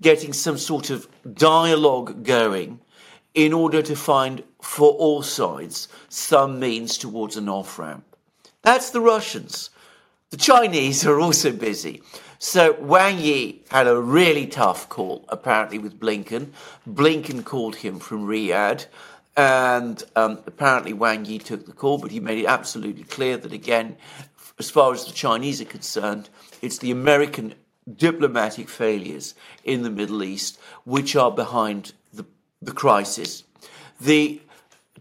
getting 0.00 0.32
some 0.32 0.58
sort 0.58 0.90
of 0.90 1.08
dialogue 1.34 2.24
going 2.24 2.80
in 3.34 3.52
order 3.52 3.82
to 3.82 3.96
find 3.96 4.42
for 4.60 4.90
all 4.92 5.22
sides 5.22 5.88
some 6.08 6.60
means 6.60 6.96
towards 6.98 7.36
an 7.36 7.48
off 7.48 7.78
ramp. 7.78 8.04
That's 8.62 8.90
the 8.90 9.00
Russians. 9.00 9.70
The 10.30 10.36
Chinese 10.36 11.06
are 11.06 11.20
also 11.20 11.52
busy. 11.52 12.02
So 12.38 12.72
Wang 12.80 13.18
Yi 13.18 13.62
had 13.70 13.86
a 13.86 14.00
really 14.00 14.46
tough 14.46 14.88
call, 14.88 15.24
apparently, 15.28 15.78
with 15.78 15.98
Blinken. 15.98 16.50
Blinken 16.88 17.44
called 17.44 17.76
him 17.76 17.98
from 17.98 18.26
Riyadh, 18.26 18.86
and 19.36 20.02
um, 20.14 20.38
apparently 20.46 20.92
Wang 20.92 21.24
Yi 21.24 21.38
took 21.38 21.66
the 21.66 21.72
call, 21.72 21.98
but 21.98 22.10
he 22.10 22.20
made 22.20 22.38
it 22.38 22.46
absolutely 22.46 23.04
clear 23.04 23.36
that, 23.36 23.52
again, 23.52 23.96
as 24.58 24.70
far 24.70 24.92
as 24.92 25.04
the 25.04 25.12
Chinese 25.12 25.60
are 25.60 25.66
concerned, 25.66 26.28
it's 26.62 26.78
the 26.78 26.90
American 26.90 27.54
diplomatic 27.96 28.68
failures 28.68 29.34
in 29.64 29.82
the 29.82 29.90
Middle 29.90 30.22
East 30.22 30.58
which 30.84 31.16
are 31.16 31.30
behind 31.30 31.92
the, 32.12 32.24
the 32.62 32.72
crisis. 32.72 33.44
The 34.00 34.40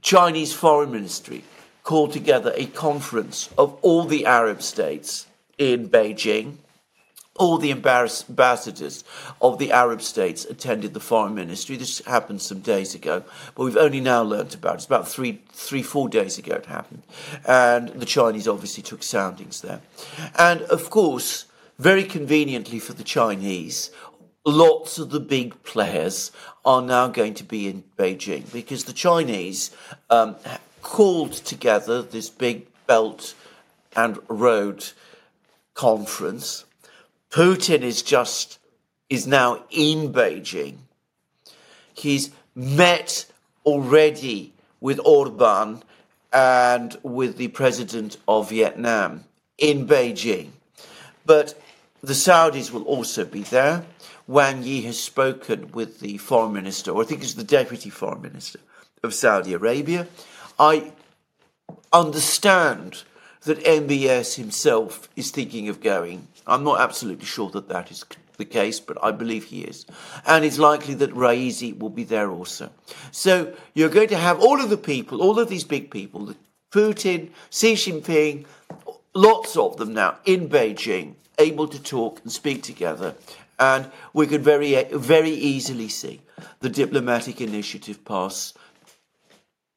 Chinese 0.02 0.54
Foreign 0.54 0.92
Ministry 0.92 1.44
called 1.84 2.12
together 2.12 2.54
a 2.56 2.66
conference 2.68 3.50
of 3.58 3.78
all 3.82 4.06
the 4.06 4.26
Arab 4.26 4.62
states 4.62 5.28
in 5.58 5.90
Beijing. 5.90 6.58
All 7.36 7.58
the 7.58 7.72
ambassadors 7.72 9.04
of 9.42 9.58
the 9.58 9.72
Arab 9.72 10.04
states 10.04 10.46
attended 10.46 10.94
the 10.94 11.00
foreign 11.00 11.34
ministry. 11.34 11.76
This 11.76 12.00
happened 12.06 12.42
some 12.42 12.60
days 12.60 12.94
ago, 12.94 13.24
but 13.56 13.64
we've 13.64 13.78
only 13.78 14.02
now 14.02 14.22
learnt 14.22 14.54
about 14.54 14.74
it. 14.74 14.76
It's 14.76 14.86
about 14.86 15.08
three, 15.08 15.42
three, 15.52 15.82
four 15.82 16.08
days 16.10 16.38
ago 16.38 16.56
it 16.56 16.68
happened. 16.68 17.02
And 17.48 17.90
the 17.90 18.06
Chinese 18.06 18.48
obviously 18.48 18.84
took 18.84 19.02
soundings 19.02 19.62
there. 19.62 19.82
And 20.38 20.62
of 20.64 20.92
course, 20.92 21.46
very 21.80 22.04
conveniently 22.04 22.78
for 22.78 22.94
the 22.94 23.04
Chinese, 23.04 23.90
lots 24.46 25.00
of 25.00 25.10
the 25.10 25.20
big 25.20 25.64
players 25.64 26.32
are 26.64 26.82
now 26.82 27.08
going 27.08 27.34
to 27.36 27.44
be 27.44 27.68
in 27.68 27.84
Beijing 27.98 28.52
because 28.54 28.84
the 28.84 28.94
Chinese 28.94 29.72
um, 30.10 30.36
called 30.82 31.34
together 31.34 32.02
this 32.02 32.30
big 32.30 32.68
belt 32.86 33.34
and 33.96 34.20
road 34.28 34.86
conference. 35.74 36.66
Putin 37.34 37.82
is 37.82 38.04
just 38.04 38.60
is 39.10 39.26
now 39.26 39.64
in 39.72 40.14
Beijing. 40.14 40.78
He's 41.92 42.30
met 42.54 43.26
already 43.66 44.54
with 44.80 45.00
Orban 45.04 45.82
and 46.32 46.96
with 47.02 47.38
the 47.38 47.48
president 47.48 48.18
of 48.28 48.52
Vietnam 48.52 49.24
in 49.58 49.88
Beijing. 49.88 50.50
But 51.26 51.60
the 52.02 52.14
Saudis 52.14 52.70
will 52.72 52.84
also 52.84 53.26
be 53.26 53.42
there. 53.42 53.84
Wang 54.28 54.62
Yi 54.62 54.82
has 54.84 55.00
spoken 55.00 55.72
with 55.72 56.02
the 56.02 56.20
foreign 56.20 56.54
minister, 56.54 56.92
or 56.92 57.02
I 57.02 57.06
think 57.06 57.24
it's 57.24 57.34
the 57.34 57.44
deputy 57.44 57.90
foreign 57.90 58.22
minister 58.22 58.60
of 59.02 59.12
Saudi 59.16 59.54
Arabia. 59.54 60.08
I 60.60 60.92
understand 61.92 63.04
that 63.42 63.64
MBS 63.64 64.36
himself 64.36 65.10
is 65.16 65.32
thinking 65.32 65.68
of 65.68 65.82
going. 65.82 66.28
I'm 66.48 66.64
not 66.64 66.82
absolutely 66.82 67.26
sure 67.26 67.50
that 67.52 67.70
that 67.70 67.92
is 67.92 68.06
the 68.38 68.46
case, 68.46 68.80
but 68.80 68.98
I 69.04 69.12
believe 69.12 69.46
he 69.46 69.62
is. 69.62 69.86
And 70.26 70.44
it's 70.44 70.58
likely 70.58 70.94
that 70.96 71.14
Raisi 71.14 71.78
will 71.78 71.90
be 71.90 72.04
there 72.04 72.32
also. 72.32 72.70
So 73.12 73.54
you're 73.74 73.90
going 73.90 74.10
to 74.10 74.18
have 74.18 74.40
all 74.40 74.62
of 74.62 74.70
the 74.70 74.78
people, 74.78 75.22
all 75.22 75.40
of 75.40 75.50
these 75.50 75.64
big 75.64 75.92
people, 75.92 76.36
Putin, 76.72 77.30
Xi 77.50 77.74
Jinping, 77.74 78.46
lots 79.14 79.56
of 79.56 79.78
them 79.78 79.94
now 79.94 80.18
in 80.26 80.50
Beijing, 80.50 81.16
able 81.38 81.68
to 81.68 81.82
talk 81.82 82.20
and 82.24 82.32
speak 82.32 82.64
together. 82.64 83.16
And 83.60 83.92
we 84.14 84.28
could 84.28 84.44
very, 84.44 84.84
very 84.86 85.30
easily 85.30 85.88
see 85.88 86.22
the 86.60 86.70
diplomatic 86.70 87.40
initiative 87.40 88.04
pass, 88.04 88.54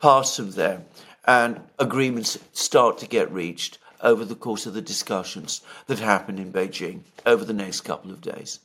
pass 0.00 0.36
from 0.36 0.52
there 0.52 0.82
and 1.26 1.60
agreements 1.78 2.38
start 2.52 2.98
to 2.98 3.06
get 3.06 3.30
reached 3.32 3.78
over 4.00 4.24
the 4.24 4.34
course 4.34 4.66
of 4.66 4.74
the 4.74 4.82
discussions 4.82 5.62
that 5.86 5.98
happened 5.98 6.38
in 6.38 6.52
Beijing 6.52 7.00
over 7.24 7.44
the 7.44 7.52
next 7.52 7.82
couple 7.82 8.10
of 8.10 8.20
days. 8.20 8.60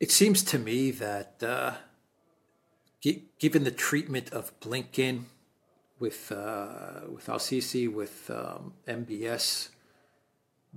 It 0.00 0.10
seems 0.10 0.42
to 0.44 0.58
me 0.58 0.90
that 0.90 1.42
uh, 1.42 1.74
g- 3.00 3.24
given 3.38 3.64
the 3.64 3.70
treatment 3.70 4.32
of 4.32 4.58
Blinken 4.60 5.24
with 6.00 6.32
uh, 6.32 7.06
with 7.08 7.28
Al 7.28 7.38
Sisi, 7.38 7.92
with 7.92 8.28
um, 8.28 8.74
MBS, 8.88 9.68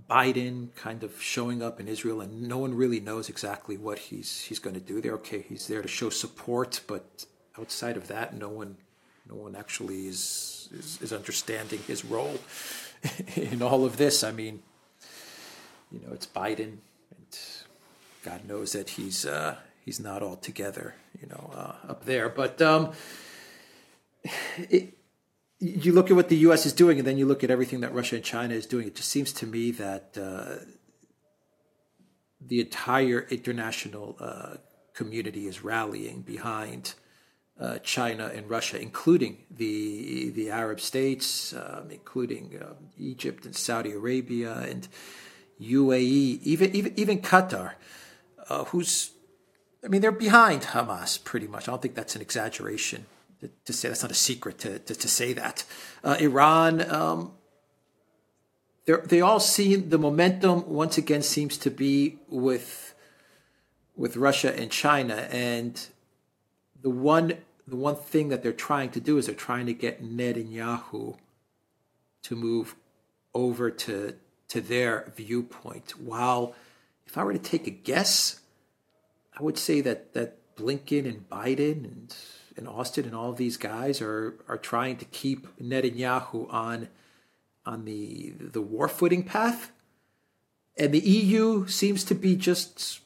Biden 0.07 0.75
kind 0.75 1.03
of 1.03 1.19
showing 1.21 1.63
up 1.63 1.79
in 1.79 1.87
Israel, 1.87 2.21
and 2.21 2.43
no 2.43 2.59
one 2.59 2.75
really 2.75 2.99
knows 2.99 3.27
exactly 3.27 3.77
what 3.77 3.97
he's 3.97 4.41
he's 4.43 4.59
going 4.59 4.75
to 4.75 4.79
do 4.79 5.01
there. 5.01 5.13
Okay, 5.13 5.41
he's 5.41 5.67
there 5.67 5.81
to 5.81 5.87
show 5.87 6.11
support, 6.11 6.81
but 6.85 7.25
outside 7.57 7.97
of 7.97 8.07
that, 8.07 8.35
no 8.35 8.49
one 8.49 8.77
no 9.27 9.35
one 9.35 9.55
actually 9.55 10.07
is, 10.07 10.69
is, 10.71 10.99
is 11.01 11.13
understanding 11.13 11.79
his 11.87 12.05
role 12.05 12.39
in 13.35 13.61
all 13.61 13.85
of 13.85 13.97
this. 13.97 14.23
I 14.23 14.31
mean, 14.31 14.61
you 15.91 15.99
know, 16.05 16.13
it's 16.13 16.27
Biden, 16.27 16.77
and 17.15 17.39
God 18.23 18.47
knows 18.47 18.73
that 18.73 18.89
he's 18.89 19.25
uh, 19.25 19.55
he's 19.83 19.99
not 19.99 20.21
all 20.21 20.35
together, 20.35 20.95
you 21.21 21.27
know, 21.27 21.51
uh, 21.53 21.91
up 21.91 22.05
there. 22.05 22.29
But 22.29 22.61
um, 22.61 22.91
it, 24.57 24.97
you 25.59 25.93
look 25.93 26.09
at 26.09 26.15
what 26.15 26.29
the 26.29 26.37
U.S. 26.37 26.65
is 26.65 26.73
doing, 26.73 26.99
and 26.99 27.07
then 27.07 27.17
you 27.17 27.25
look 27.25 27.43
at 27.43 27.49
everything 27.49 27.79
that 27.81 27.93
Russia 27.93 28.15
and 28.15 28.25
China 28.25 28.53
is 28.53 28.65
doing. 28.65 28.87
It 28.87 28.95
just 28.95 29.09
seems 29.09 29.31
to 29.33 29.47
me 29.47 29.71
that 29.71 30.17
uh, 30.21 30.65
the 32.41 32.59
entire 32.59 33.25
international 33.29 34.17
uh, 34.19 34.55
community 34.93 35.47
is 35.47 35.63
rallying 35.63 36.21
behind 36.21 36.93
uh, 37.59 37.77
China 37.79 38.31
and 38.33 38.49
Russia, 38.49 38.81
including 38.81 39.37
the 39.49 40.29
the 40.31 40.49
Arab 40.49 40.81
states, 40.81 41.53
um, 41.53 41.89
including 41.89 42.59
um, 42.61 42.75
Egypt 42.97 43.45
and 43.45 43.55
Saudi 43.55 43.91
Arabia 43.91 44.57
and 44.59 44.87
UAE, 45.61 46.41
even 46.43 46.75
even 46.75 46.93
even 46.97 47.21
Qatar, 47.21 47.73
uh, 48.49 48.65
who's 48.65 49.11
I 49.83 49.87
mean 49.87 50.01
they're 50.01 50.11
behind 50.11 50.63
Hamas 50.63 51.23
pretty 51.23 51.47
much. 51.47 51.67
I 51.67 51.71
don't 51.71 51.81
think 51.81 51.95
that's 51.95 52.15
an 52.15 52.21
exaggeration 52.21 53.05
to, 53.39 53.49
to 53.65 53.73
say 53.73 53.87
that's 53.87 54.01
not 54.01 54.11
a 54.11 54.15
secret 54.15 54.57
to 54.59 54.79
to, 54.79 54.95
to 54.95 55.07
say 55.07 55.33
that. 55.33 55.63
Uh, 56.03 56.17
Iran. 56.19 56.89
Um, 56.91 57.31
they 58.87 59.19
all 59.19 59.39
see 59.39 59.75
the 59.75 59.97
momentum 59.97 60.69
once 60.69 60.95
again 60.95 61.23
seems 61.23 61.57
to 61.57 61.71
be 61.71 62.19
with 62.29 62.93
with 63.95 64.15
Russia 64.15 64.53
and 64.55 64.69
China 64.69 65.27
and 65.31 65.87
the 66.85 66.91
one 66.91 67.33
the 67.67 67.75
one 67.75 67.95
thing 67.95 68.29
that 68.29 68.43
they're 68.43 68.53
trying 68.53 68.91
to 68.91 68.99
do 68.99 69.17
is 69.17 69.25
they're 69.25 69.33
trying 69.33 69.65
to 69.65 69.73
get 69.73 70.03
Netanyahu 70.03 71.17
to 72.21 72.35
move 72.35 72.75
over 73.33 73.71
to 73.71 74.13
to 74.49 74.61
their 74.61 75.11
viewpoint. 75.15 75.99
While 75.99 76.53
if 77.07 77.17
I 77.17 77.23
were 77.23 77.33
to 77.33 77.39
take 77.39 77.65
a 77.65 77.71
guess, 77.71 78.39
I 79.35 79.41
would 79.41 79.57
say 79.57 79.81
that 79.81 80.13
that 80.13 80.37
Blinken 80.55 81.05
and 81.05 81.27
Biden 81.27 81.85
and 81.85 82.15
and 82.55 82.67
Austin 82.67 83.05
and 83.05 83.15
all 83.15 83.33
these 83.33 83.57
guys 83.57 83.99
are 83.99 84.35
are 84.47 84.59
trying 84.59 84.97
to 84.97 85.05
keep 85.05 85.47
Netanyahu 85.57 86.53
on 86.53 86.89
on 87.65 87.85
the 87.85 88.35
the 88.39 88.61
war 88.61 88.87
footing 88.87 89.23
path. 89.23 89.71
And 90.77 90.93
the 90.93 90.99
EU 90.99 91.65
seems 91.65 92.03
to 92.03 92.13
be 92.13 92.35
just 92.35 92.99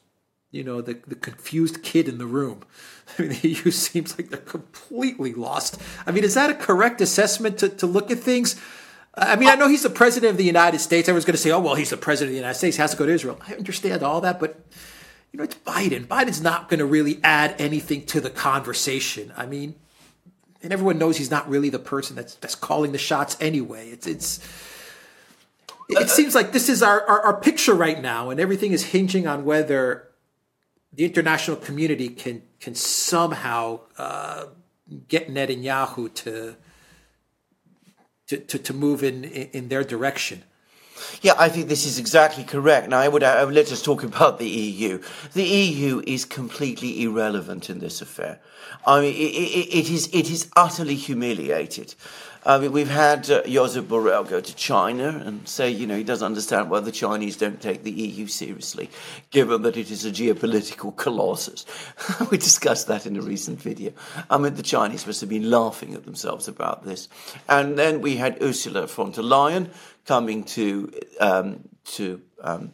you 0.50 0.64
know, 0.64 0.80
the, 0.80 0.98
the 1.06 1.14
confused 1.14 1.82
kid 1.82 2.08
in 2.08 2.18
the 2.18 2.26
room. 2.26 2.62
I 3.18 3.22
mean, 3.22 3.30
the 3.30 3.48
EU 3.48 3.70
seems 3.70 4.18
like 4.18 4.30
they're 4.30 4.38
completely 4.38 5.32
lost. 5.32 5.80
I 6.06 6.10
mean, 6.10 6.24
is 6.24 6.34
that 6.34 6.50
a 6.50 6.54
correct 6.54 7.00
assessment 7.00 7.58
to, 7.58 7.68
to 7.68 7.86
look 7.86 8.10
at 8.10 8.18
things? 8.18 8.60
I 9.14 9.36
mean, 9.36 9.48
I 9.48 9.56
know 9.56 9.68
he's 9.68 9.82
the 9.82 9.90
president 9.90 10.32
of 10.32 10.36
the 10.36 10.44
United 10.44 10.78
States. 10.78 11.08
Everyone's 11.08 11.24
going 11.24 11.34
to 11.34 11.42
say, 11.42 11.50
oh, 11.50 11.60
well, 11.60 11.74
he's 11.74 11.90
the 11.90 11.96
president 11.96 12.30
of 12.30 12.34
the 12.34 12.40
United 12.40 12.58
States. 12.58 12.76
He 12.76 12.80
has 12.80 12.92
to 12.92 12.96
go 12.96 13.06
to 13.06 13.12
Israel. 13.12 13.40
I 13.46 13.54
understand 13.54 14.02
all 14.02 14.20
that, 14.20 14.38
but, 14.38 14.60
you 15.32 15.38
know, 15.38 15.44
it's 15.44 15.56
Biden. 15.56 16.06
Biden's 16.06 16.40
not 16.40 16.68
going 16.68 16.78
to 16.78 16.86
really 16.86 17.20
add 17.24 17.56
anything 17.58 18.06
to 18.06 18.20
the 18.20 18.30
conversation. 18.30 19.32
I 19.36 19.46
mean, 19.46 19.74
and 20.62 20.72
everyone 20.72 20.98
knows 20.98 21.16
he's 21.16 21.30
not 21.30 21.48
really 21.48 21.70
the 21.70 21.78
person 21.78 22.14
that's, 22.14 22.34
that's 22.36 22.54
calling 22.54 22.92
the 22.92 22.98
shots 22.98 23.36
anyway. 23.40 23.90
It's, 23.90 24.06
it's, 24.06 24.38
it 25.88 26.08
seems 26.08 26.36
like 26.36 26.52
this 26.52 26.68
is 26.68 26.82
our, 26.82 27.04
our, 27.06 27.20
our 27.22 27.40
picture 27.40 27.74
right 27.74 28.00
now, 28.00 28.30
and 28.30 28.38
everything 28.38 28.70
is 28.70 28.84
hinging 28.84 29.26
on 29.26 29.44
whether 29.44 30.09
the 30.92 31.04
international 31.04 31.56
community 31.56 32.08
can 32.08 32.42
can 32.60 32.74
somehow 32.74 33.80
uh, 33.98 34.46
get 35.08 35.28
Netanyahu 35.28 36.12
to, 36.14 36.56
to 38.26 38.58
to 38.58 38.74
move 38.74 39.02
in 39.02 39.24
in 39.24 39.68
their 39.68 39.84
direction. 39.84 40.44
Yeah, 41.22 41.32
I 41.38 41.48
think 41.48 41.68
this 41.68 41.86
is 41.86 41.98
exactly 41.98 42.44
correct. 42.44 42.88
Now, 42.88 42.98
I 42.98 43.08
would, 43.08 43.22
I 43.22 43.44
would 43.44 43.54
let's 43.54 43.82
talk 43.82 44.02
about 44.02 44.38
the 44.38 44.48
EU. 44.48 45.00
The 45.32 45.42
EU 45.42 46.02
is 46.06 46.24
completely 46.24 47.02
irrelevant 47.02 47.70
in 47.70 47.78
this 47.78 48.02
affair. 48.02 48.40
I 48.86 49.00
mean, 49.00 49.14
it, 49.14 49.18
it, 49.18 49.78
it 49.78 49.90
is 49.90 50.08
it 50.12 50.30
is 50.30 50.50
utterly 50.56 50.94
humiliated. 50.94 51.94
Mean, 52.46 52.72
we've 52.72 52.88
had 52.88 53.30
uh, 53.30 53.42
Josep 53.42 53.82
Borrell 53.82 54.28
go 54.28 54.40
to 54.40 54.56
China 54.56 55.22
and 55.24 55.46
say, 55.46 55.70
you 55.70 55.86
know, 55.86 55.96
he 55.96 56.04
doesn't 56.04 56.24
understand 56.24 56.70
why 56.70 56.80
the 56.80 56.92
Chinese 56.92 57.36
don't 57.36 57.60
take 57.60 57.82
the 57.82 57.90
EU 57.90 58.26
seriously, 58.26 58.88
given 59.30 59.62
that 59.62 59.76
it 59.76 59.90
is 59.90 60.04
a 60.06 60.10
geopolitical 60.10 60.96
colossus. 60.96 61.66
we 62.30 62.38
discussed 62.38 62.86
that 62.86 63.06
in 63.06 63.16
a 63.16 63.20
recent 63.20 63.60
video. 63.60 63.92
I 64.30 64.38
mean, 64.38 64.54
the 64.54 64.62
Chinese 64.62 65.06
must 65.06 65.20
have 65.20 65.28
been 65.28 65.50
laughing 65.50 65.94
at 65.94 66.04
themselves 66.04 66.48
about 66.48 66.84
this. 66.84 67.08
And 67.48 67.78
then 67.78 68.00
we 68.00 68.16
had 68.16 68.42
Ursula 68.42 68.86
von 68.86 69.10
der 69.10 69.22
Leyen 69.22 69.68
coming 70.06 70.44
to 70.44 70.92
um, 71.20 71.68
to 71.84 72.22
um, 72.40 72.72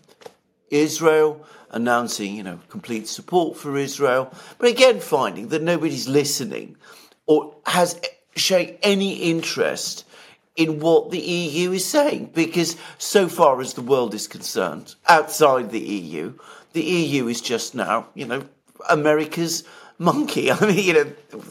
Israel, 0.71 1.45
announcing, 1.71 2.37
you 2.37 2.43
know, 2.43 2.61
complete 2.69 3.09
support 3.09 3.57
for 3.57 3.77
Israel, 3.77 4.33
but 4.59 4.69
again 4.69 5.01
finding 5.01 5.49
that 5.49 5.63
nobody's 5.63 6.09
listening 6.09 6.77
or 7.27 7.57
has 7.67 8.01
showing 8.37 8.77
any 8.83 9.15
interest 9.31 10.05
in 10.57 10.81
what 10.81 11.11
the 11.11 11.19
EU 11.19 11.73
is 11.73 11.85
saying, 11.85 12.31
because 12.35 12.77
so 12.99 13.29
far 13.29 13.61
as 13.61 13.75
the 13.75 13.83
world 13.83 14.15
is 14.15 14.27
concerned, 14.27 14.95
outside 15.07 15.71
the 15.71 15.81
EU, 15.81 16.33
the 16.73 16.83
EU 16.83 17.29
is 17.29 17.41
just 17.41 17.75
now, 17.75 18.07
you 18.15 18.27
know, 18.27 18.43
America's 18.89 19.65
monkey. 19.99 20.51
I 20.53 20.67
mean, 20.67 20.79
you 20.79 20.93
know, 20.93 21.05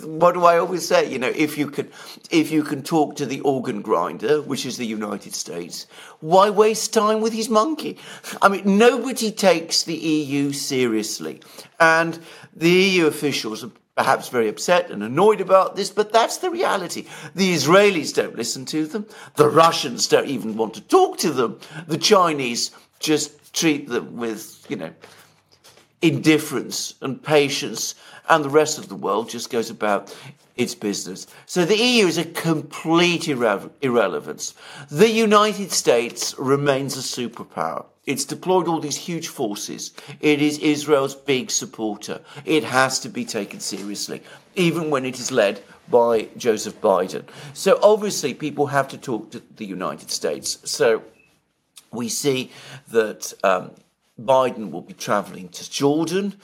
what 0.04 0.34
do 0.34 0.46
I 0.46 0.58
always 0.58 0.88
say? 0.88 1.10
You 1.10 1.20
know, 1.20 1.32
if 1.36 1.58
you 1.58 1.68
can, 1.68 1.92
if 2.32 2.52
you 2.52 2.64
can 2.64 2.84
talk 2.84 3.16
to 3.18 3.26
the 3.26 3.42
organ 3.42 3.82
grinder, 3.82 4.42
which 4.42 4.66
is 4.66 4.78
the 4.78 4.86
United 4.86 5.36
States, 5.36 5.88
why 6.20 6.50
waste 6.50 6.94
time 6.94 7.22
with 7.22 7.34
his 7.34 7.50
monkey? 7.50 7.98
I 8.42 8.50
mean, 8.50 8.78
nobody 8.78 9.32
takes 9.32 9.84
the 9.84 9.96
EU 9.96 10.52
seriously, 10.52 11.42
and 11.80 12.20
the 12.56 12.72
EU 12.72 13.08
officials 13.08 13.64
are 13.64 13.72
perhaps 13.96 14.30
very 14.30 14.50
upset 14.50 14.92
and 14.92 15.02
annoyed 15.02 15.42
about 15.42 15.76
this, 15.76 15.90
but 15.90 16.12
that's 16.12 16.38
the 16.38 16.50
reality. 16.50 17.06
The 17.34 17.54
Israelis 17.54 18.14
don't 18.14 18.36
listen 18.36 18.66
to 18.66 18.86
them. 18.86 19.06
The 19.36 19.50
Russians 19.50 20.08
don't 20.08 20.28
even 20.28 20.58
want 20.58 20.74
to 20.74 20.82
talk 20.82 21.18
to 21.20 21.32
them. 21.32 21.60
The 21.88 21.98
Chinese 21.98 22.72
just 23.00 23.54
treat 23.54 23.88
them 23.88 24.18
with, 24.18 24.66
you 24.70 24.76
know, 24.76 24.94
indifference 26.02 26.96
and 27.02 27.24
patience 27.24 27.96
and 28.30 28.44
the 28.44 28.50
rest 28.50 28.78
of 28.78 28.90
the 28.90 28.96
world 28.96 29.30
just 29.30 29.50
goes 29.50 29.70
about 29.70 30.16
its 30.56 30.76
business. 30.76 31.28
So 31.46 31.66
the 31.66 31.78
EU 31.78 32.08
is 32.08 32.18
a 32.18 32.26
complete 32.26 33.24
irre- 33.24 33.70
irrelevance. 33.82 34.56
The 34.90 35.10
United 35.10 35.72
States 35.72 36.38
remains 36.38 36.98
a 36.98 37.02
superpower. 37.02 37.86
It's 38.06 38.26
deployed 38.26 38.68
all 38.68 38.80
these 38.80 38.98
huge 38.98 39.28
forces. 39.28 39.94
It 40.20 40.42
is 40.42 40.60
Israel's 40.60 41.16
big 41.16 41.50
supporter. 41.50 42.22
It 42.46 42.64
has 42.64 43.00
to 43.00 43.10
be 43.10 43.26
taken 43.26 43.60
seriously, 43.60 44.22
even 44.56 44.90
when 44.90 45.06
it 45.06 45.20
is 45.20 45.32
led 45.32 45.62
by 45.90 46.30
Joseph 46.38 46.80
Biden. 46.82 47.24
So 47.54 47.80
obviously, 47.82 48.34
people 48.34 48.68
have 48.68 48.88
to 48.90 48.98
talk 48.98 49.32
to 49.32 49.42
the 49.56 49.66
United 49.66 50.12
States. 50.12 50.60
So 50.64 51.04
we 51.92 52.10
see 52.10 52.52
that 52.90 53.34
um, 53.44 53.72
Biden 54.20 54.72
will 54.72 54.82
be 54.82 54.94
traveling 54.94 55.50
to 55.50 55.70
Jordan 55.70 56.36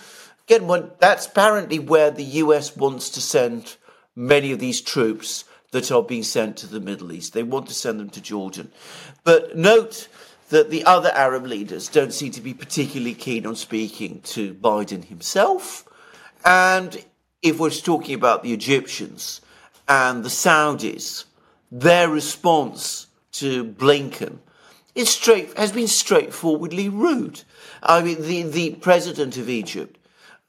Again, 0.51 0.91
that's 0.99 1.27
apparently 1.27 1.79
where 1.79 2.11
the 2.11 2.23
US 2.23 2.75
wants 2.75 3.09
to 3.11 3.21
send 3.21 3.77
many 4.17 4.51
of 4.51 4.59
these 4.59 4.81
troops 4.81 5.45
that 5.71 5.91
are 5.91 6.03
being 6.03 6.23
sent 6.23 6.57
to 6.57 6.67
the 6.67 6.81
Middle 6.81 7.13
East. 7.13 7.31
They 7.31 7.43
want 7.43 7.67
to 7.67 7.73
send 7.73 8.01
them 8.01 8.09
to 8.09 8.21
Jordan. 8.21 8.69
But 9.23 9.55
note 9.55 10.09
that 10.51 10.69
the 10.69 10.83
other 10.83 11.09
Arab 11.13 11.45
leaders 11.45 11.87
don't 11.87 12.13
seem 12.13 12.31
to 12.33 12.41
be 12.41 12.53
particularly 12.53 13.13
keen 13.13 13.45
on 13.45 13.55
speaking 13.55 14.19
to 14.21 14.53
Biden 14.53 15.05
himself. 15.05 15.87
And 16.45 17.03
if 17.41 17.57
we're 17.57 17.69
talking 17.69 18.15
about 18.15 18.43
the 18.43 18.53
Egyptians 18.53 19.41
and 19.87 20.23
the 20.23 20.29
Saudis, 20.29 21.23
their 21.71 22.09
response 22.09 23.07
to 23.33 23.63
Blinken 23.63 24.39
is 24.93 25.09
straight, 25.09 25.57
has 25.57 25.71
been 25.71 25.87
straightforwardly 25.87 26.89
rude. 26.89 27.43
I 27.81 28.01
mean, 28.01 28.21
the, 28.21 28.43
the 28.43 28.75
president 28.75 29.37
of 29.37 29.49
Egypt 29.49 29.97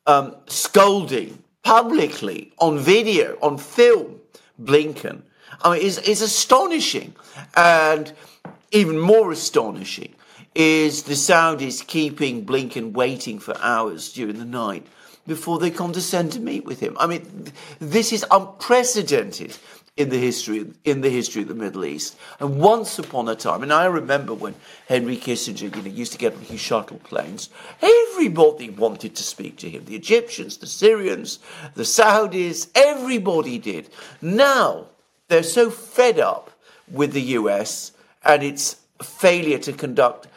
um, 0.07 0.35
scolding 0.49 1.43
publicly 1.63 2.53
on 2.59 2.77
video, 2.77 3.39
on 3.41 3.57
film, 3.57 4.21
Blinken. 4.61 5.23
I 5.63 5.75
mean, 5.75 5.87
it's, 5.87 5.99
it's 5.99 6.23
astonishing. 6.23 7.15
And 7.57 8.13
even 8.73 8.99
more 8.99 9.31
astonishing 9.31 10.15
is 10.55 11.05
the 11.05 11.15
Saudis 11.15 11.87
keeping 11.87 12.45
Blinken 12.45 12.93
waiting 12.93 13.39
for 13.39 13.57
hours 13.59 14.13
during 14.13 14.39
the 14.39 14.45
night 14.45 14.87
before 15.27 15.59
they 15.59 15.71
condescend 15.71 16.33
to 16.33 16.41
meet 16.41 16.65
with 16.65 16.81
him. 16.81 16.97
I 16.99 17.07
mean, 17.07 17.53
this 17.79 18.13
is 18.13 18.25
unprecedented 18.31 19.57
in 19.97 20.09
the 20.09 20.19
history 20.19 20.67
in 20.85 21.03
the 21.03 21.11
history 21.11 21.43
of 21.43 21.49
the 21.49 21.55
Middle 21.55 21.85
East. 21.85 22.17
And 22.41 22.59
once 22.59 22.99
upon 22.99 23.29
a 23.29 23.35
time, 23.35 23.63
and 23.63 23.73
I 23.73 23.85
remember 23.85 24.35
when 24.35 24.55
Henry 24.89 25.17
Kissinger 25.17 25.75
you 25.77 25.83
know, 25.83 25.89
used 25.89 26.13
to 26.13 26.19
get 26.19 26.35
on 26.35 26.41
his 26.41 26.61
shuttle 26.61 26.99
planes, 26.99 27.51
everybody 27.83 28.71
wanted 28.71 29.15
to 29.17 29.23
speak 29.23 29.59
to 29.59 29.71
him. 29.71 29.85
The 29.85 29.95
Egyptians, 29.95 30.57
the 30.57 30.67
Syrians, 30.67 31.39
the 31.75 31.83
Saudis, 31.83 32.69
everybody 32.75 33.59
did. 33.59 33.91
Now 34.23 34.87
they're 35.29 35.43
so 35.43 35.71
fed 35.71 36.19
up 36.19 36.51
with 36.91 37.13
the 37.13 37.23
US 37.23 37.92
and 38.25 38.43
its 38.43 38.77
failure 39.03 39.59
to 39.59 39.73
conduct 39.73 40.29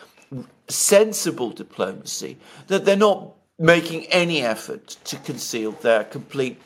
sensible 0.67 1.51
diplomacy 1.51 2.37
that 2.67 2.85
they're 2.85 2.95
not 2.95 3.31
making 3.57 4.05
any 4.07 4.41
effort 4.41 4.87
to 5.05 5.15
conceal 5.17 5.71
their 5.71 6.03
complete 6.03 6.61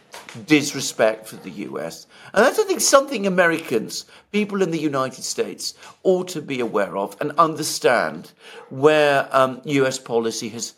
disrespect 0.48 1.28
for 1.28 1.36
the 1.38 1.52
US. 1.52 2.08
And 2.34 2.44
that's, 2.44 2.58
I 2.58 2.64
think, 2.64 2.82
something 2.82 3.28
Americans, 3.28 4.06
people 4.32 4.64
in 4.64 4.72
the 4.72 4.80
United 4.80 5.24
States, 5.24 5.76
ought 6.04 6.28
to 6.30 6.42
be 6.42 6.60
aware 6.60 6.98
of 6.98 7.16
and 7.22 7.32
understand 7.38 8.32
where 8.70 9.30
um, 9.32 9.62
US 9.66 10.00
policy 10.00 10.50
has, 10.50 10.74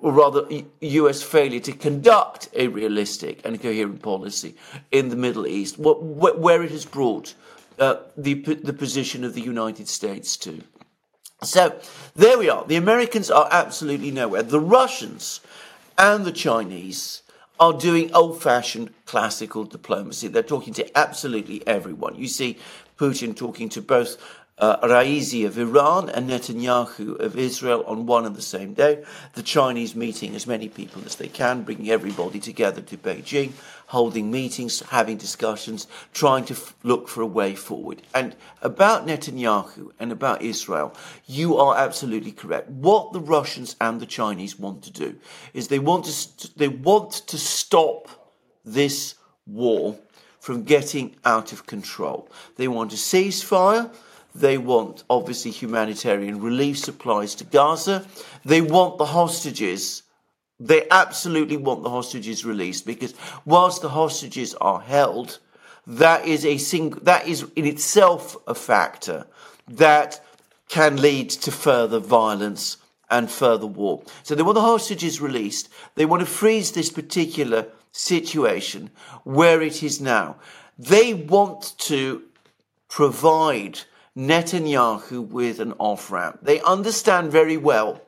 or 0.00 0.12
rather, 0.12 0.44
US 0.80 1.22
failure 1.22 1.60
to 1.60 1.72
conduct 1.72 2.48
a 2.54 2.66
realistic 2.66 3.40
and 3.44 3.62
coherent 3.62 4.02
policy 4.02 4.56
in 4.90 5.08
the 5.08 5.16
Middle 5.16 5.46
East, 5.46 5.76
where 5.78 6.62
it 6.64 6.70
has 6.72 6.84
brought 6.84 7.34
uh, 7.78 7.96
the, 8.16 8.34
the 8.34 8.72
position 8.72 9.24
of 9.24 9.34
the 9.34 9.40
United 9.40 9.88
States 9.88 10.36
too. 10.36 10.62
So 11.42 11.78
there 12.14 12.38
we 12.38 12.48
are. 12.48 12.64
The 12.64 12.76
Americans 12.76 13.30
are 13.30 13.48
absolutely 13.50 14.10
nowhere. 14.10 14.42
The 14.42 14.60
Russians 14.60 15.40
and 15.98 16.24
the 16.24 16.32
Chinese 16.32 17.22
are 17.60 17.72
doing 17.72 18.12
old 18.14 18.42
fashioned 18.42 18.90
classical 19.06 19.64
diplomacy. 19.64 20.28
They're 20.28 20.42
talking 20.42 20.74
to 20.74 20.98
absolutely 20.98 21.66
everyone. 21.66 22.16
You 22.16 22.28
see 22.28 22.58
Putin 22.98 23.36
talking 23.36 23.68
to 23.70 23.82
both 23.82 24.16
uh, 24.58 24.86
Raisi 24.86 25.46
of 25.46 25.58
Iran 25.58 26.08
and 26.08 26.30
Netanyahu 26.30 27.18
of 27.18 27.36
Israel 27.36 27.84
on 27.86 28.06
one 28.06 28.24
and 28.24 28.36
the 28.36 28.42
same 28.42 28.74
day. 28.74 29.04
The 29.34 29.42
Chinese 29.42 29.94
meeting 29.96 30.34
as 30.34 30.46
many 30.46 30.68
people 30.68 31.02
as 31.04 31.16
they 31.16 31.28
can, 31.28 31.62
bringing 31.62 31.90
everybody 31.90 32.38
together 32.38 32.80
to 32.82 32.96
Beijing, 32.96 33.52
holding 33.94 34.30
meetings, 34.30 34.80
having 34.90 35.16
discussions, 35.16 35.86
trying 36.12 36.44
to 36.44 36.54
f- 36.54 36.74
look 36.82 37.08
for 37.08 37.22
a 37.22 37.26
way 37.40 37.54
forward. 37.54 38.02
And 38.14 38.34
about 38.60 39.06
Netanyahu 39.06 39.92
and 40.00 40.10
about 40.12 40.42
Israel, 40.42 40.94
you 41.26 41.56
are 41.56 41.76
absolutely 41.76 42.32
correct. 42.32 42.68
What 42.68 43.12
the 43.12 43.20
Russians 43.20 43.76
and 43.80 44.00
the 44.00 44.06
Chinese 44.06 44.58
want 44.58 44.82
to 44.84 44.90
do 44.90 45.10
is 45.54 45.68
they 45.68 45.78
want 45.78 46.04
to 46.06 46.12
st- 46.12 46.58
they 46.58 46.68
want 46.90 47.12
to 47.32 47.38
stop 47.38 48.00
this 48.64 49.14
war 49.46 49.96
from 50.40 50.64
getting 50.64 51.16
out 51.24 51.52
of 51.52 51.66
control. 51.66 52.28
They 52.56 52.68
want 52.68 52.92
a 52.92 52.96
ceasefire 52.96 53.90
they 54.34 54.58
want, 54.58 55.04
obviously, 55.08 55.52
humanitarian 55.52 56.40
relief 56.40 56.78
supplies 56.78 57.36
to 57.36 57.44
Gaza. 57.44 58.04
They 58.44 58.60
want 58.60 58.98
the 58.98 59.06
hostages. 59.06 60.02
They 60.60 60.86
absolutely 60.90 61.56
want 61.56 61.82
the 61.82 61.90
hostages 61.90 62.44
released 62.44 62.86
because 62.86 63.14
whilst 63.44 63.82
the 63.82 63.88
hostages 63.88 64.54
are 64.54 64.80
held, 64.80 65.38
that 65.86 66.26
is 66.26 66.44
a 66.46 66.58
sing- 66.58 66.98
that 67.02 67.26
is 67.26 67.46
in 67.56 67.66
itself 67.66 68.36
a 68.46 68.54
factor 68.54 69.26
that 69.68 70.24
can 70.68 71.00
lead 71.00 71.30
to 71.30 71.50
further 71.50 71.98
violence 71.98 72.78
and 73.10 73.30
further 73.30 73.66
war. 73.66 74.02
So 74.22 74.34
they 74.34 74.42
want 74.42 74.54
the 74.54 74.60
hostages 74.60 75.20
released. 75.20 75.68
They 75.94 76.06
want 76.06 76.20
to 76.20 76.26
freeze 76.26 76.72
this 76.72 76.90
particular 76.90 77.66
situation 77.92 78.90
where 79.24 79.60
it 79.60 79.82
is 79.82 80.00
now. 80.00 80.36
They 80.78 81.14
want 81.14 81.74
to 81.78 82.22
provide 82.88 83.80
Netanyahu 84.16 85.28
with 85.28 85.60
an 85.60 85.74
off 85.78 86.10
ramp. 86.10 86.40
They 86.42 86.60
understand 86.62 87.30
very 87.30 87.56
well 87.56 88.00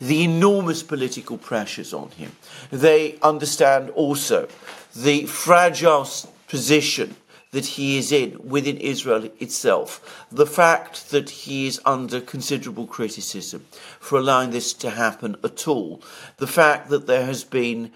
the 0.00 0.24
enormous 0.24 0.82
political 0.82 1.38
pressures 1.38 1.92
on 1.94 2.10
him. 2.10 2.32
They 2.70 3.18
understand 3.22 3.90
also 3.90 4.48
the 4.94 5.26
fragile 5.26 6.08
position 6.48 7.16
that 7.52 7.66
he 7.66 7.98
is 7.98 8.10
in 8.10 8.38
within 8.42 8.78
Israel 8.78 9.30
itself. 9.38 10.26
The 10.32 10.46
fact 10.46 11.10
that 11.10 11.28
he 11.30 11.66
is 11.66 11.80
under 11.84 12.20
considerable 12.20 12.86
criticism 12.86 13.66
for 14.00 14.18
allowing 14.18 14.50
this 14.50 14.72
to 14.74 14.90
happen 14.90 15.36
at 15.44 15.68
all. 15.68 16.02
The 16.38 16.46
fact 16.46 16.88
that 16.88 17.06
there 17.06 17.26
has 17.26 17.44
been 17.44 17.92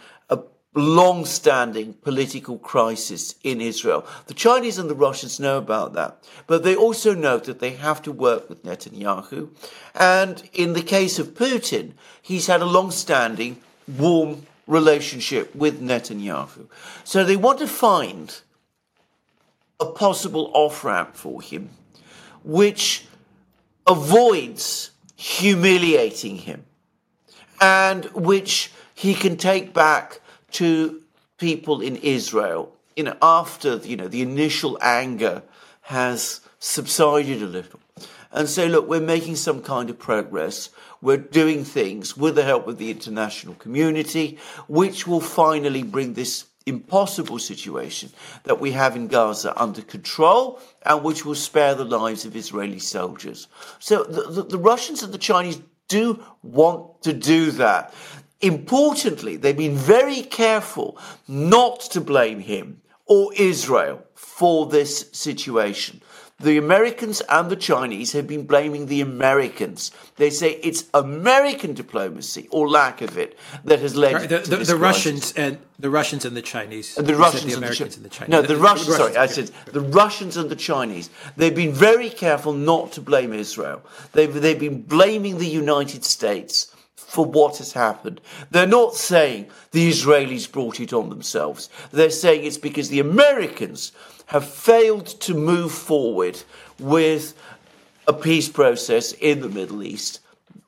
long 0.76 1.24
standing 1.24 1.94
political 1.94 2.58
crisis 2.58 3.34
in 3.42 3.60
Israel. 3.60 4.06
The 4.26 4.34
Chinese 4.34 4.78
and 4.78 4.90
the 4.90 4.94
Russians 4.94 5.40
know 5.40 5.58
about 5.58 5.94
that, 5.94 6.22
but 6.46 6.62
they 6.62 6.76
also 6.76 7.14
know 7.14 7.38
that 7.38 7.60
they 7.60 7.72
have 7.72 8.02
to 8.02 8.12
work 8.12 8.48
with 8.48 8.62
Netanyahu. 8.62 9.48
And 9.94 10.48
in 10.52 10.74
the 10.74 10.82
case 10.82 11.18
of 11.18 11.34
Putin, 11.34 11.92
he's 12.20 12.46
had 12.46 12.60
a 12.60 12.66
long 12.66 12.90
standing, 12.90 13.60
warm 13.88 14.46
relationship 14.66 15.54
with 15.54 15.80
Netanyahu. 15.80 16.66
So 17.04 17.24
they 17.24 17.36
want 17.36 17.58
to 17.60 17.68
find 17.68 18.40
a 19.80 19.86
possible 19.86 20.50
off 20.54 20.84
ramp 20.84 21.16
for 21.16 21.40
him, 21.40 21.70
which 22.44 23.06
avoids 23.86 24.90
humiliating 25.16 26.36
him 26.36 26.64
and 27.60 28.04
which 28.06 28.72
he 28.94 29.14
can 29.14 29.36
take 29.36 29.72
back 29.72 30.20
to 30.56 31.02
people 31.38 31.80
in 31.80 31.96
Israel, 31.96 32.72
you 32.96 33.04
know, 33.04 33.16
after, 33.20 33.76
you 33.76 33.96
know, 33.96 34.08
the 34.08 34.22
initial 34.22 34.78
anger 34.80 35.42
has 35.82 36.40
subsided 36.58 37.42
a 37.42 37.46
little 37.46 37.80
and 38.32 38.48
say, 38.48 38.68
look, 38.68 38.88
we're 38.88 39.00
making 39.00 39.36
some 39.36 39.62
kind 39.62 39.90
of 39.90 39.98
progress. 39.98 40.70
We're 41.00 41.16
doing 41.16 41.64
things 41.64 42.16
with 42.16 42.34
the 42.34 42.42
help 42.42 42.66
of 42.68 42.78
the 42.78 42.90
international 42.90 43.54
community, 43.54 44.38
which 44.68 45.06
will 45.06 45.20
finally 45.20 45.82
bring 45.82 46.14
this 46.14 46.46
impossible 46.66 47.38
situation 47.38 48.10
that 48.42 48.58
we 48.58 48.72
have 48.72 48.96
in 48.96 49.06
Gaza 49.06 49.52
under 49.60 49.82
control 49.82 50.60
and 50.82 51.04
which 51.04 51.24
will 51.24 51.36
spare 51.36 51.74
the 51.74 51.84
lives 51.84 52.24
of 52.24 52.34
Israeli 52.34 52.80
soldiers. 52.80 53.46
So 53.78 54.04
the, 54.04 54.22
the, 54.22 54.42
the 54.42 54.58
Russians 54.58 55.02
and 55.02 55.14
the 55.14 55.18
Chinese 55.18 55.60
do 55.88 56.22
want 56.42 57.02
to 57.02 57.12
do 57.12 57.52
that. 57.52 57.94
Importantly, 58.40 59.36
they've 59.36 59.56
been 59.56 59.76
very 59.76 60.22
careful 60.22 60.98
not 61.26 61.80
to 61.80 62.00
blame 62.00 62.40
him 62.40 62.82
or 63.06 63.32
Israel 63.34 64.02
for 64.14 64.66
this 64.66 65.08
situation. 65.12 66.02
The 66.38 66.58
Americans 66.58 67.22
and 67.30 67.48
the 67.48 67.56
Chinese 67.56 68.12
have 68.12 68.26
been 68.26 68.44
blaming 68.46 68.86
the 68.86 69.00
Americans. 69.00 69.90
They 70.16 70.28
say 70.28 70.60
it's 70.62 70.84
American 70.92 71.72
diplomacy 71.72 72.46
or 72.50 72.68
lack 72.68 73.00
of 73.00 73.16
it 73.16 73.38
that 73.64 73.78
has 73.78 73.96
led 73.96 74.14
right, 74.14 74.28
the, 74.28 74.40
to 74.40 74.50
the, 74.50 74.56
this 74.56 74.68
the. 74.68 74.76
Russians 74.76 75.32
and 75.32 75.56
the 75.78 75.88
Russians 75.88 76.26
and 76.26 76.36
the 76.36 76.42
Chinese. 76.42 76.98
And 76.98 77.06
the 77.06 77.14
Russians 77.14 77.44
the 77.44 77.54
and 77.54 77.56
Americans 77.56 77.96
the, 77.96 78.02
and 78.02 78.04
the 78.04 78.10
Chinese. 78.10 78.30
No, 78.30 78.42
the, 78.42 78.56
Russians. 78.58 78.96
Sorry, 78.96 79.16
I 79.16 79.26
said 79.26 79.50
the 79.72 79.80
Russians 79.80 80.36
and 80.36 80.50
the 80.50 80.56
Chinese. 80.56 81.08
They've 81.38 81.54
been 81.54 81.72
very 81.72 82.10
careful 82.10 82.52
not 82.52 82.92
to 82.92 83.00
blame 83.00 83.32
Israel. 83.32 83.82
They've 84.12 84.34
they've 84.34 84.60
been 84.60 84.82
blaming 84.82 85.38
the 85.38 85.48
United 85.48 86.04
States 86.04 86.70
for 87.06 87.24
what 87.24 87.58
has 87.58 87.72
happened. 87.72 88.20
They're 88.50 88.66
not 88.66 88.94
saying 88.94 89.46
the 89.70 89.88
Israelis 89.88 90.50
brought 90.50 90.80
it 90.80 90.92
on 90.92 91.08
themselves. 91.08 91.70
They're 91.92 92.10
saying 92.10 92.44
it's 92.44 92.58
because 92.58 92.88
the 92.88 93.00
Americans 93.00 93.92
have 94.26 94.46
failed 94.46 95.06
to 95.06 95.34
move 95.34 95.72
forward 95.72 96.42
with 96.80 97.34
a 98.08 98.12
peace 98.12 98.48
process 98.48 99.12
in 99.12 99.40
the 99.40 99.48
Middle 99.48 99.82
East. 99.82 100.20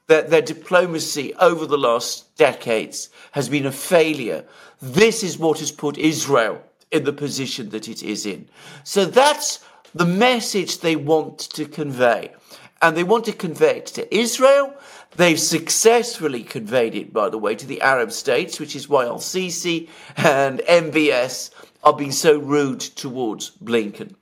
That 0.07 0.31
their 0.31 0.43
diplomacy 0.43 1.35
over 1.35 1.67
the 1.67 1.77
last 1.77 2.35
decades 2.37 3.11
has 3.33 3.49
been 3.49 3.67
a 3.67 3.73
failure. 3.73 4.45
This 4.81 5.23
is 5.23 5.39
what 5.39 5.59
has 5.59 5.73
put 5.73 5.99
Israel 5.99 6.63
in 6.91 7.05
the 7.05 7.13
position 7.13 7.71
that 7.71 7.89
it 7.89 8.03
is 8.03 8.25
in. 8.25 8.49
So 8.85 9.05
that's 9.05 9.63
the 9.95 10.07
message 10.07 10.81
they 10.81 10.97
want 10.97 11.39
to 11.41 11.67
convey. 11.67 12.33
And 12.81 12.97
they 12.97 13.05
want 13.05 13.25
to 13.25 13.33
convey 13.33 13.79
it 13.79 13.87
to 13.87 14.17
Israel. 14.17 14.73
They've 15.19 15.41
successfully 15.41 16.45
conveyed 16.45 16.95
it, 16.95 17.13
by 17.13 17.29
the 17.29 17.39
way, 17.39 17.57
to 17.57 17.67
the 17.67 17.81
Arab 17.81 18.13
states, 18.13 18.61
which 18.61 18.77
is 18.77 18.89
why 18.89 19.05
Al 19.05 19.19
Sisi 19.19 19.89
and 20.17 20.61
MBS 20.61 21.51
are 21.83 21.93
being 21.93 22.13
so 22.13 22.39
rude 22.39 22.79
towards 22.79 23.51
Blinken. 23.51 24.15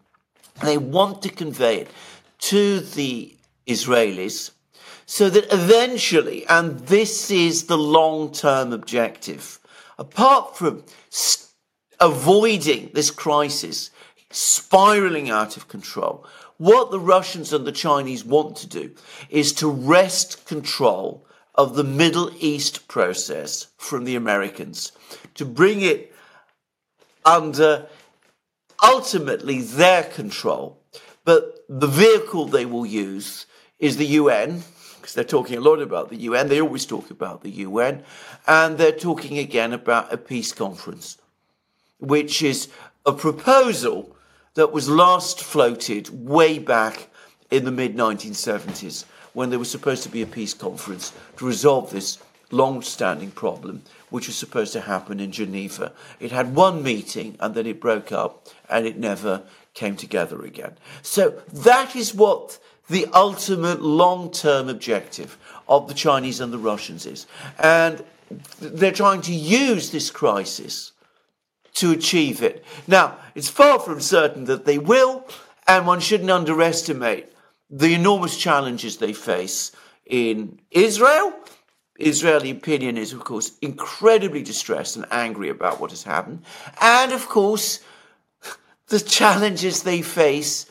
They 0.63 0.79
want 0.79 1.21
to 1.21 1.29
convey 1.29 1.81
it 1.81 1.91
to 2.39 2.81
the 2.81 3.37
Israelis 3.67 4.53
so 5.05 5.29
that 5.29 5.53
eventually, 5.53 6.47
and 6.47 6.81
this 6.81 7.31
is 7.31 7.65
the 7.65 7.77
long 7.77 8.33
term 8.33 8.73
objective, 8.73 9.61
apart 9.99 10.57
from 10.57 10.83
st- 11.11 11.51
avoiding 12.01 12.91
this 12.95 13.11
crisis 13.11 13.91
spiraling 14.31 15.29
out 15.29 15.59
of 15.59 15.69
control, 15.69 16.25
what 16.59 16.91
the 16.91 17.01
Russians 17.01 17.53
and 17.53 17.67
the 17.67 17.73
Chinese 17.73 18.25
want 18.25 18.57
to 18.57 18.67
do 18.67 18.93
is 19.29 19.53
to 19.55 19.69
wrest 19.69 20.47
control 20.47 21.27
of 21.55 21.75
the 21.75 21.85
Middle 21.85 22.31
East 22.39 22.87
process 22.89 23.69
from 23.77 24.05
the 24.05 24.17
Americans, 24.17 24.93
to 25.35 25.45
bring 25.45 25.81
it 25.81 26.15
under 27.25 27.87
ultimately 28.83 29.63
their 29.63 30.03
control. 30.03 30.79
But 31.25 31.65
the 31.69 31.87
vehicle 31.87 32.47
they 32.47 32.67
will 32.67 32.87
use 32.87 33.47
is 33.79 33.97
the 33.97 34.07
UN, 34.07 34.63
because 34.97 35.15
they're 35.15 35.25
talking 35.25 35.57
a 35.57 35.61
lot 35.61 35.81
about 35.81 36.09
the 36.09 36.17
UN. 36.17 36.49
They 36.49 36.61
always 36.61 36.87
talk 36.87 37.11
about 37.11 37.43
the 37.43 37.51
UN. 37.51 38.05
And 38.47 38.77
they're 38.79 38.93
talking 38.93 39.39
again 39.39 39.73
about 39.73 40.13
a 40.13 40.17
peace 40.17 40.53
conference, 40.53 41.19
which 41.99 42.43
is 42.43 42.69
a 43.05 43.13
proposal 43.13 44.16
that 44.57 44.73
was 44.73 44.89
last 44.89 45.41
floated 45.41 46.09
way 46.27 46.59
back 46.59 47.09
in 47.51 47.65
the 47.65 47.71
mid 47.71 47.95
1970s 47.95 49.05
when 49.33 49.51
there 49.51 49.59
was 49.59 49.71
supposed 49.71 50.03
to 50.03 50.09
be 50.09 50.23
a 50.23 50.27
peace 50.27 50.55
conference 50.55 51.13
to 51.37 51.47
resolve 51.47 51.91
this 51.91 52.19
long 52.51 52.81
standing 52.81 53.31
problem, 53.31 53.83
which 54.09 54.27
was 54.27 54.37
supposed 54.37 54.73
to 54.73 54.81
happen 54.81 55.21
in 55.21 55.31
Geneva. 55.31 55.93
It 56.21 56.33
had 56.33 56.55
one 56.55 56.83
meeting 56.83 57.37
and 57.39 57.55
then 57.55 57.67
it 57.67 57.81
broke 57.81 58.13
up 58.13 58.49
and 58.69 58.87
it 58.87 58.99
never 58.99 59.43
came 59.75 59.95
together 59.95 60.43
again. 60.43 60.73
So 61.03 61.43
that 61.53 61.95
is 61.95 62.15
what 62.15 62.59
the 62.89 63.07
ultimate 63.13 63.83
long 63.83 64.31
term 64.31 64.69
objective 64.71 65.37
of 65.69 65.87
the 65.87 65.95
Chinese 65.95 66.41
and 66.41 66.53
the 66.53 66.59
Russians 66.59 67.05
is. 67.05 67.27
And 67.59 68.03
they're 68.59 68.91
trying 68.91 69.21
to 69.23 69.35
use 69.35 69.91
this 69.91 70.11
crisis 70.11 70.93
to 71.77 71.93
achieve 71.93 72.43
it. 72.43 72.65
Now, 72.87 73.19
it's 73.35 73.49
far 73.49 73.79
from 73.79 74.01
certain 74.01 74.45
that 74.45 74.65
they 74.65 74.79
will, 74.79 75.27
and 75.67 75.87
one 75.87 76.01
shouldn't 76.01 76.31
underestimate 76.31 77.33
the 77.71 77.95
enormous 77.95 78.37
challenges 78.37 78.97
they 78.97 79.13
face 79.13 79.73
in 80.05 80.59
Israel. 80.71 81.33
Israeli 81.99 82.51
opinion 82.51 82.97
is, 82.97 83.13
of 83.13 83.25
course, 83.25 83.53
incredibly 83.61 84.43
distressed 84.43 84.97
and 84.97 85.07
angry 85.11 85.49
about 85.49 85.81
what 85.81 85.91
has 85.91 86.03
happened. 86.03 86.43
And, 86.81 87.13
of 87.13 87.29
course, 87.29 87.81
the 88.89 89.01
challenges 89.01 89.83
they 89.83 90.03
face 90.03 90.67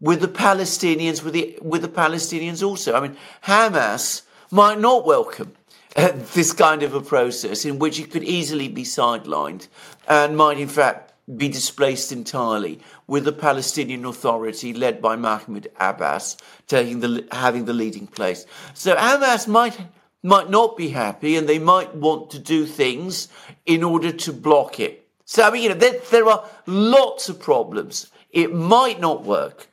with 0.00 0.20
the 0.20 0.28
Palestinians, 0.28 1.22
with 1.22 1.34
the, 1.34 1.58
with 1.62 1.82
the 1.82 1.88
Palestinians 1.88 2.66
also. 2.66 2.94
I 2.94 3.00
mean, 3.00 3.16
Hamas 3.44 4.22
might 4.50 4.78
not 4.78 5.06
welcome 5.06 5.54
this 6.34 6.52
kind 6.52 6.82
of 6.82 6.94
a 6.94 7.00
process 7.00 7.64
in 7.64 7.78
which 7.78 8.00
it 8.00 8.10
could 8.10 8.24
easily 8.24 8.68
be 8.68 8.82
sidelined 8.82 9.68
and 10.08 10.36
might, 10.36 10.58
in 10.58 10.68
fact, 10.68 11.12
be 11.36 11.48
displaced 11.48 12.10
entirely 12.12 12.80
with 13.06 13.24
the 13.24 13.32
Palestinian 13.32 14.04
Authority 14.04 14.74
led 14.74 15.00
by 15.00 15.16
Mahmoud 15.16 15.68
Abbas 15.78 16.36
taking 16.66 17.00
the, 17.00 17.26
having 17.30 17.64
the 17.64 17.72
leading 17.72 18.06
place. 18.06 18.44
So 18.74 18.94
Hamas 18.94 19.48
might 19.48 19.78
might 20.22 20.48
not 20.48 20.74
be 20.74 20.88
happy 20.88 21.36
and 21.36 21.46
they 21.46 21.58
might 21.58 21.94
want 21.94 22.30
to 22.30 22.38
do 22.38 22.64
things 22.64 23.28
in 23.66 23.84
order 23.84 24.10
to 24.10 24.32
block 24.32 24.80
it. 24.80 25.06
So 25.26 25.42
I 25.42 25.50
mean, 25.50 25.62
you 25.62 25.68
know, 25.68 25.74
there, 25.74 26.00
there 26.10 26.28
are 26.28 26.48
lots 26.66 27.28
of 27.28 27.38
problems. 27.38 28.10
It 28.30 28.52
might 28.52 29.00
not 29.00 29.24
work, 29.24 29.68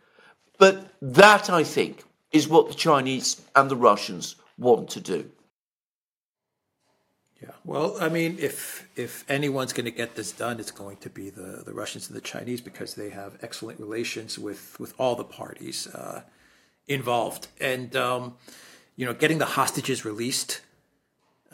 but 0.58 0.88
that 1.02 1.50
I 1.50 1.64
think 1.64 2.04
is 2.32 2.48
what 2.48 2.68
the 2.68 2.76
Chinese 2.76 3.42
and 3.56 3.70
the 3.70 3.78
Russians 3.78 4.36
want 4.58 4.90
to 4.92 5.00
do. 5.00 5.32
Yeah. 7.42 7.50
Well, 7.66 7.98
I 8.00 8.08
mean, 8.10 8.38
if 8.40 8.88
if 8.96 9.26
anyone's 9.30 9.74
going 9.74 9.86
to 9.86 9.92
get 9.92 10.16
this 10.16 10.32
done, 10.32 10.60
it's 10.60 10.72
going 10.72 10.98
to 10.98 11.10
be 11.10 11.32
the, 11.32 11.64
the 11.66 11.74
Russians 11.74 12.08
and 12.08 12.16
the 12.16 12.22
Chinese 12.22 12.62
because 12.62 12.94
they 12.94 13.10
have 13.10 13.38
excellent 13.42 13.80
relations 13.80 14.38
with 14.38 14.80
with 14.80 14.94
all 15.00 15.16
the 15.16 15.24
parties 15.24 15.88
uh, 15.88 16.22
involved, 16.88 17.48
and 17.60 17.96
um, 17.96 18.36
you 18.96 19.06
know, 19.06 19.14
getting 19.14 19.40
the 19.40 19.46
hostages 19.46 20.06
released, 20.06 20.62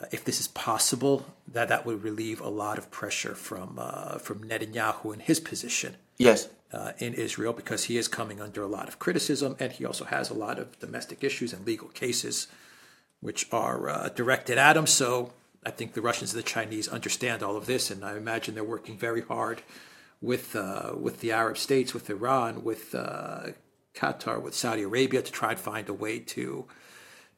uh, 0.01 0.05
if 0.11 0.25
this 0.25 0.41
is 0.41 0.49
possible, 0.49 1.25
that 1.47 1.69
that 1.69 1.85
would 1.85 2.03
relieve 2.03 2.41
a 2.41 2.49
lot 2.49 2.77
of 2.77 2.91
pressure 2.91 3.35
from 3.35 3.77
uh, 3.79 4.17
from 4.17 4.43
Netanyahu 4.43 5.13
in 5.13 5.21
his 5.21 5.39
position. 5.39 5.95
Yes. 6.17 6.49
Uh, 6.73 6.91
in 6.97 7.13
Israel, 7.13 7.53
because 7.53 7.85
he 7.85 7.97
is 7.97 8.09
coming 8.09 8.41
under 8.41 8.61
a 8.61 8.67
lot 8.67 8.89
of 8.89 8.99
criticism, 8.99 9.55
and 9.57 9.71
he 9.71 9.85
also 9.85 10.03
has 10.03 10.29
a 10.29 10.33
lot 10.33 10.59
of 10.59 10.77
domestic 10.79 11.23
issues 11.23 11.53
and 11.53 11.65
legal 11.65 11.87
cases, 11.87 12.47
which 13.21 13.47
are 13.53 13.87
uh, 13.87 14.09
directed 14.09 14.57
at 14.57 14.75
him. 14.75 14.85
So 14.85 15.31
I 15.67 15.71
think 15.71 15.93
the 15.93 16.01
Russians 16.01 16.33
and 16.33 16.41
the 16.41 16.47
Chinese 16.47 16.87
understand 16.87 17.43
all 17.43 17.57
of 17.57 17.65
this, 17.65 17.91
and 17.91 18.05
I 18.05 18.15
imagine 18.15 18.55
they're 18.55 18.63
working 18.63 18.97
very 18.97 19.21
hard 19.21 19.63
with 20.21 20.55
uh, 20.55 20.93
with 20.97 21.19
the 21.19 21.33
Arab 21.33 21.57
states, 21.57 21.93
with 21.93 22.09
Iran, 22.09 22.63
with 22.63 22.95
uh, 22.95 23.47
Qatar, 23.93 24.41
with 24.41 24.55
Saudi 24.55 24.83
Arabia 24.83 25.21
to 25.21 25.31
try 25.31 25.51
and 25.51 25.59
find 25.59 25.89
a 25.89 25.93
way 25.93 26.19
to 26.19 26.65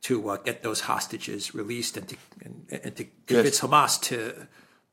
to 0.03 0.29
uh, 0.29 0.37
get 0.37 0.61
those 0.61 0.81
hostages 0.81 1.55
released 1.55 1.97
and 1.97 2.07
to 2.07 2.17
and, 2.45 2.65
and 2.83 2.95
to 2.97 3.05
convince 3.25 3.61
Hamas 3.61 3.99
to 4.03 4.47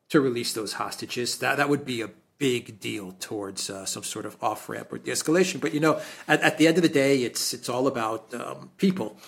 to 0.08 0.20
release 0.20 0.54
those 0.54 0.72
hostages. 0.72 1.36
That 1.36 1.58
that 1.58 1.68
would 1.68 1.84
be 1.84 2.00
a 2.00 2.10
big 2.38 2.80
deal 2.80 3.12
towards 3.20 3.68
uh, 3.68 3.84
some 3.84 4.02
sort 4.02 4.24
of 4.24 4.36
off 4.42 4.68
ramp 4.68 4.92
or 4.92 4.98
de-escalation. 4.98 5.60
But 5.60 5.74
you 5.74 5.80
know, 5.80 6.00
at, 6.26 6.40
at, 6.42 6.58
the 6.58 6.68
end 6.68 6.76
of 6.76 6.82
the 6.82 6.88
day, 7.04 7.22
it's 7.22 7.52
it's 7.52 7.68
all 7.68 7.86
about 7.86 8.32
um, 8.32 8.70
people. 8.78 9.18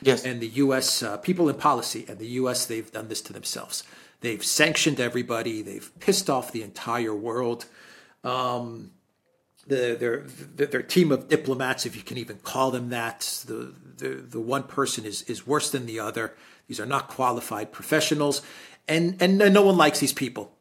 Yes. 0.00 0.24
And 0.24 0.40
the 0.40 0.48
U.S. 0.48 1.02
Uh, 1.02 1.16
people 1.16 1.48
in 1.48 1.56
policy, 1.56 2.04
and 2.08 2.18
the 2.18 2.26
U.S. 2.26 2.66
They've 2.66 2.90
done 2.90 3.08
this 3.08 3.20
to 3.22 3.32
themselves. 3.32 3.82
They've 4.20 4.44
sanctioned 4.44 5.00
everybody. 5.00 5.62
They've 5.62 5.90
pissed 6.00 6.28
off 6.28 6.52
the 6.52 6.62
entire 6.62 7.14
world. 7.14 7.66
Um, 8.24 8.92
the, 9.68 9.96
their, 9.98 10.66
their 10.66 10.82
team 10.82 11.12
of 11.12 11.28
diplomats, 11.28 11.86
if 11.86 11.94
you 11.94 12.02
can 12.02 12.16
even 12.16 12.38
call 12.38 12.70
them 12.70 12.88
that, 12.88 13.44
the, 13.46 13.74
the, 13.98 14.08
the 14.08 14.40
one 14.40 14.62
person 14.62 15.04
is, 15.04 15.22
is 15.22 15.46
worse 15.46 15.70
than 15.70 15.86
the 15.86 16.00
other. 16.00 16.34
These 16.66 16.80
are 16.80 16.86
not 16.86 17.08
qualified 17.08 17.70
professionals, 17.70 18.42
and, 18.88 19.16
and 19.20 19.38
no 19.38 19.62
one 19.62 19.76
likes 19.76 20.00
these 20.00 20.12
people. 20.12 20.52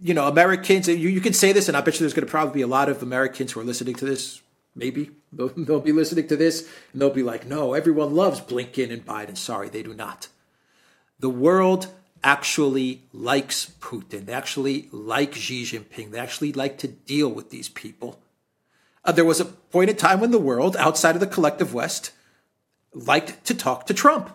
You 0.00 0.14
know, 0.14 0.26
Americans, 0.26 0.88
you, 0.88 0.96
you 0.96 1.20
can 1.20 1.32
say 1.32 1.52
this, 1.52 1.68
and 1.68 1.76
I 1.76 1.80
bet 1.80 1.94
you 1.94 2.00
there's 2.00 2.14
going 2.14 2.26
to 2.26 2.30
probably 2.30 2.54
be 2.54 2.62
a 2.62 2.66
lot 2.66 2.88
of 2.88 3.02
Americans 3.02 3.52
who 3.52 3.60
are 3.60 3.64
listening 3.64 3.94
to 3.96 4.04
this. 4.04 4.40
Maybe 4.74 5.10
they'll, 5.32 5.48
they'll 5.48 5.80
be 5.80 5.92
listening 5.92 6.28
to 6.28 6.36
this, 6.36 6.68
and 6.92 7.00
they'll 7.00 7.10
be 7.10 7.22
like, 7.22 7.46
no, 7.46 7.74
everyone 7.74 8.14
loves 8.14 8.40
Blinken 8.40 8.92
and 8.92 9.04
Biden. 9.04 9.36
Sorry, 9.36 9.68
they 9.68 9.82
do 9.82 9.94
not. 9.94 10.28
The 11.18 11.30
world 11.30 11.88
actually 12.22 13.02
likes 13.12 13.72
Putin. 13.80 14.26
They 14.26 14.32
actually 14.32 14.88
like 14.90 15.34
Xi 15.34 15.62
Jinping. 15.64 16.10
They 16.10 16.18
actually 16.18 16.52
like 16.52 16.78
to 16.78 16.88
deal 16.88 17.28
with 17.28 17.50
these 17.50 17.68
people. 17.68 18.18
Uh, 19.04 19.12
there 19.12 19.24
was 19.24 19.40
a 19.40 19.44
point 19.44 19.90
in 19.90 19.96
time 19.96 20.20
when 20.20 20.30
the 20.30 20.38
world, 20.38 20.76
outside 20.76 21.14
of 21.14 21.20
the 21.20 21.26
collective 21.26 21.74
West, 21.74 22.12
liked 22.94 23.44
to 23.44 23.54
talk 23.54 23.86
to 23.86 23.94
Trump. 23.94 24.30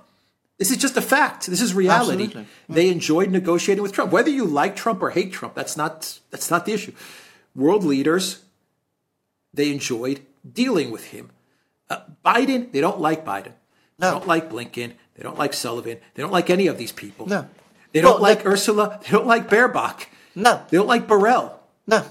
This 0.59 0.71
is 0.71 0.77
just 0.77 0.97
a 0.97 1.01
fact. 1.01 1.47
This 1.47 1.61
is 1.61 1.73
reality. 1.73 2.25
Absolutely. 2.25 2.45
They 2.67 2.89
enjoyed 2.89 3.31
negotiating 3.31 3.81
with 3.81 3.93
Trump. 3.93 4.11
Whether 4.11 4.29
you 4.29 4.45
like 4.45 4.75
Trump 4.75 5.01
or 5.01 5.09
hate 5.09 5.31
Trump, 5.31 5.55
that's 5.55 5.77
not 5.77 6.19
that's 6.31 6.51
not 6.51 6.65
the 6.65 6.73
issue. 6.73 6.91
World 7.55 7.83
leaders, 7.83 8.43
they 9.53 9.71
enjoyed 9.71 10.19
dealing 10.53 10.91
with 10.91 11.05
him. 11.05 11.31
Uh, 11.89 12.01
Biden, 12.23 12.71
they 12.71 12.81
don't 12.81 12.99
like 12.99 13.25
Biden. 13.25 13.53
They 13.97 14.07
no. 14.07 14.11
don't 14.11 14.27
like 14.27 14.49
Blinken. 14.49 14.93
They 15.15 15.23
don't 15.23 15.37
like 15.37 15.53
Sullivan. 15.53 15.97
They 16.13 16.21
don't 16.23 16.31
like 16.31 16.49
any 16.49 16.67
of 16.67 16.77
these 16.77 16.91
people. 16.91 17.27
No. 17.27 17.47
They 17.91 18.01
don't 18.01 18.21
well, 18.21 18.21
like 18.21 18.45
Ursula. 18.45 18.99
They 19.03 19.09
don't 19.09 19.27
like 19.27 19.49
Baerbock. 19.49 20.05
No. 20.35 20.63
They 20.69 20.77
don't 20.77 20.87
like 20.87 21.07
Borrell. 21.07 21.53
No. 21.87 22.05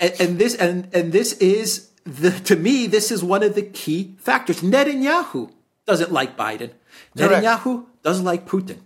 And, 0.00 0.14
and 0.20 0.38
this 0.38 0.54
and 0.54 0.88
and 0.94 1.12
this 1.12 1.34
is 1.34 1.90
the 2.04 2.30
to 2.30 2.56
me 2.56 2.86
this 2.86 3.10
is 3.10 3.22
one 3.22 3.42
of 3.42 3.54
the 3.54 3.62
key 3.62 4.14
factors. 4.18 4.60
Netanyahu 4.60 5.50
doesn't 5.86 6.12
like 6.12 6.36
Biden. 6.36 6.70
Correct. 7.16 7.44
Netanyahu 7.44 7.86
doesn't 8.02 8.24
like 8.24 8.46
Putin. 8.46 8.78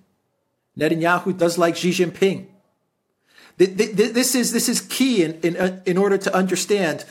Netanyahu 0.79 1.37
does 1.37 1.59
like 1.59 1.77
Xi 1.77 1.91
Jinping. 1.91 2.47
This 3.57 4.35
is 4.35 4.53
this 4.53 4.69
is 4.69 4.81
key 4.81 5.25
in 5.25 5.41
in 5.43 5.57
uh, 5.57 5.81
in 5.85 5.99
order 5.99 6.17
to 6.19 6.35
understand 6.35 7.05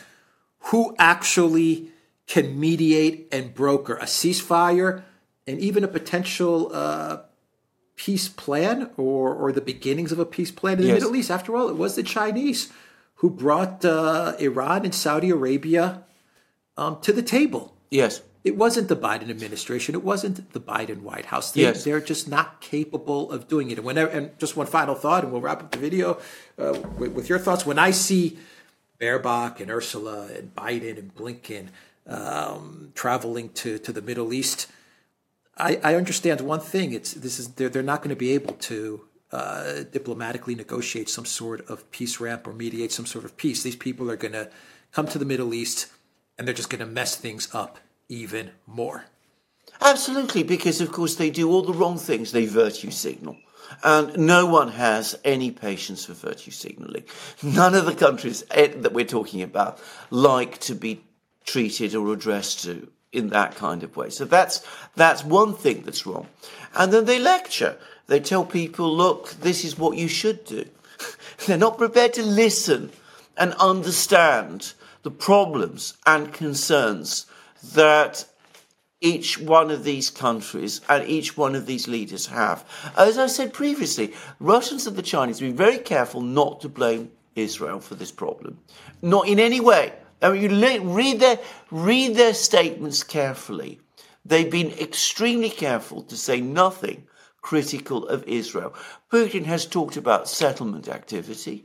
who 0.67 0.95
actually 0.97 1.89
can 2.27 2.59
mediate 2.59 3.27
and 3.31 3.53
broker 3.53 3.95
a 3.95 4.05
ceasefire 4.05 5.03
and 5.45 5.59
even 5.59 5.83
a 5.83 5.87
potential 5.87 6.69
uh, 6.73 7.19
peace 7.95 8.27
plan 8.27 8.89
or, 8.97 9.33
or 9.33 9.51
the 9.51 9.61
beginnings 9.61 10.11
of 10.11 10.19
a 10.19 10.25
peace 10.25 10.51
plan 10.51 10.79
in 10.79 10.87
the 10.87 10.93
Middle 10.93 11.15
East. 11.15 11.31
After 11.31 11.55
all, 11.55 11.69
it 11.69 11.77
was 11.77 11.95
the 11.95 12.03
Chinese 12.03 12.71
who 13.15 13.29
brought 13.29 13.83
uh, 13.85 14.35
Iran 14.39 14.83
and 14.83 14.93
Saudi 14.93 15.29
Arabia 15.29 16.03
um, 16.75 16.99
to 17.01 17.13
the 17.13 17.23
table. 17.23 17.75
Yes. 17.89 18.21
It 18.43 18.55
wasn't 18.55 18.87
the 18.87 18.95
Biden 18.95 19.29
administration. 19.29 19.95
It 19.95 20.03
wasn't 20.03 20.53
the 20.53 20.59
Biden 20.59 21.01
White 21.01 21.25
House. 21.25 21.51
They, 21.51 21.61
yes. 21.61 21.83
They're 21.83 21.99
just 21.99 22.29
not 22.29 22.61
capable 22.61 23.31
of 23.31 23.47
doing 23.47 23.71
it. 23.71 23.77
And, 23.77 23.85
whenever, 23.85 24.11
and 24.11 24.37
just 24.37 24.55
one 24.55 24.67
final 24.67 24.95
thought, 24.95 25.23
and 25.23 25.31
we'll 25.31 25.41
wrap 25.41 25.61
up 25.61 25.71
the 25.71 25.79
video 25.79 26.19
uh, 26.57 26.79
with, 26.97 27.13
with, 27.13 27.29
your 27.29 27.39
thoughts. 27.39 27.65
When 27.65 27.79
I 27.79 27.91
see 27.91 28.37
Baerbock 28.99 29.59
and 29.59 29.69
Ursula 29.69 30.29
and 30.35 30.55
Biden 30.55 30.97
and 30.97 31.13
Blinken 31.15 31.67
um, 32.07 32.91
traveling 32.95 33.49
to, 33.49 33.77
to 33.79 33.91
the 33.91 34.01
Middle 34.01 34.33
East, 34.33 34.67
I, 35.57 35.79
I 35.83 35.95
understand 35.95 36.41
one 36.41 36.59
thing. 36.59 36.93
It's 36.93 37.13
this 37.13 37.39
is 37.39 37.49
they're, 37.55 37.69
they're 37.69 37.83
not 37.83 38.01
going 38.01 38.09
to 38.09 38.15
be 38.15 38.31
able 38.31 38.53
to 38.53 39.01
uh, 39.31 39.83
diplomatically 39.91 40.55
negotiate 40.55 41.09
some 41.09 41.25
sort 41.25 41.69
of 41.69 41.89
peace 41.91 42.19
ramp 42.19 42.47
or 42.47 42.53
mediate 42.53 42.91
some 42.91 43.05
sort 43.05 43.25
of 43.25 43.37
peace. 43.37 43.63
These 43.63 43.75
people 43.75 44.09
are 44.09 44.15
going 44.15 44.33
to 44.33 44.49
come 44.91 45.07
to 45.07 45.19
the 45.19 45.25
Middle 45.25 45.53
East 45.53 45.87
and 46.37 46.47
they're 46.47 46.55
just 46.55 46.69
going 46.69 46.79
to 46.79 46.85
mess 46.85 47.15
things 47.15 47.53
up 47.53 47.79
even 48.07 48.51
more. 48.65 49.05
Absolutely, 49.81 50.43
because 50.43 50.81
of 50.81 50.91
course 50.91 51.15
they 51.15 51.29
do 51.29 51.49
all 51.51 51.61
the 51.61 51.73
wrong 51.73 51.97
things. 51.97 52.31
They 52.31 52.45
virtue 52.45 52.91
signal. 52.91 53.37
And 53.83 54.17
no 54.17 54.45
one 54.45 54.69
has 54.69 55.17
any 55.23 55.51
patience 55.51 56.05
for 56.05 56.13
virtue 56.13 56.51
signaling. 56.51 57.03
None 57.43 57.75
of 57.75 57.85
the 57.85 57.93
countries 57.93 58.43
eh, 58.51 58.73
that 58.77 58.93
we're 58.93 59.05
talking 59.05 59.41
about 59.41 59.79
like 60.09 60.57
to 60.59 60.75
be 60.75 61.03
treated 61.45 61.95
or 61.95 62.11
addressed 62.13 62.63
to 62.63 62.87
in 63.11 63.29
that 63.29 63.55
kind 63.55 63.83
of 63.83 63.95
way. 63.95 64.09
So 64.09 64.25
that's 64.25 64.65
that's 64.95 65.23
one 65.23 65.53
thing 65.53 65.81
that's 65.81 66.05
wrong. 66.05 66.27
And 66.75 66.91
then 66.91 67.05
they 67.05 67.19
lecture. 67.19 67.77
They 68.07 68.19
tell 68.19 68.45
people, 68.45 68.95
look, 68.95 69.31
this 69.31 69.65
is 69.65 69.77
what 69.77 69.97
you 69.97 70.07
should 70.07 70.45
do. 70.45 70.65
They're 71.45 71.57
not 71.57 71.77
prepared 71.77 72.13
to 72.13 72.23
listen 72.23 72.91
and 73.37 73.53
understand 73.53 74.73
the 75.03 75.11
problems 75.11 75.95
and 76.05 76.33
concerns 76.33 77.27
that 77.73 78.25
each 79.01 79.39
one 79.39 79.69
of 79.69 79.83
these 79.83 80.09
countries 80.09 80.81
and 80.89 81.07
each 81.07 81.37
one 81.37 81.55
of 81.55 81.65
these 81.65 81.87
leaders 81.87 82.27
have. 82.27 82.65
As 82.97 83.17
I 83.17 83.27
said 83.27 83.53
previously, 83.53 84.13
Russians 84.39 84.87
and 84.87 84.95
the 84.95 85.01
Chinese 85.01 85.39
be 85.39 85.51
very 85.51 85.77
careful 85.77 86.21
not 86.21 86.61
to 86.61 86.69
blame 86.69 87.11
Israel 87.35 87.79
for 87.79 87.95
this 87.95 88.11
problem. 88.11 88.59
Not 89.01 89.27
in 89.27 89.39
any 89.39 89.59
way. 89.59 89.93
I 90.21 90.31
mean, 90.31 90.41
you 90.41 90.81
read 90.81 91.19
their, 91.19 91.39
read 91.69 92.15
their 92.15 92.33
statements 92.33 93.03
carefully. 93.03 93.79
They've 94.25 94.49
been 94.49 94.71
extremely 94.71 95.51
careful 95.51 96.01
to 96.03 96.17
say 96.17 96.41
nothing 96.41 97.07
critical 97.41 98.07
of 98.07 98.23
Israel. 98.27 98.73
Putin 99.11 99.45
has 99.45 99.65
talked 99.65 99.95
about 99.95 100.27
settlement 100.27 100.89
activity, 100.89 101.63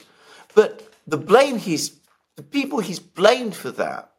but 0.55 0.89
the 1.07 1.17
blame 1.17 1.57
he's, 1.59 1.99
the 2.37 2.43
people 2.43 2.79
he's 2.81 3.01
blamed 3.01 3.57
for 3.57 3.71
that 3.73 4.12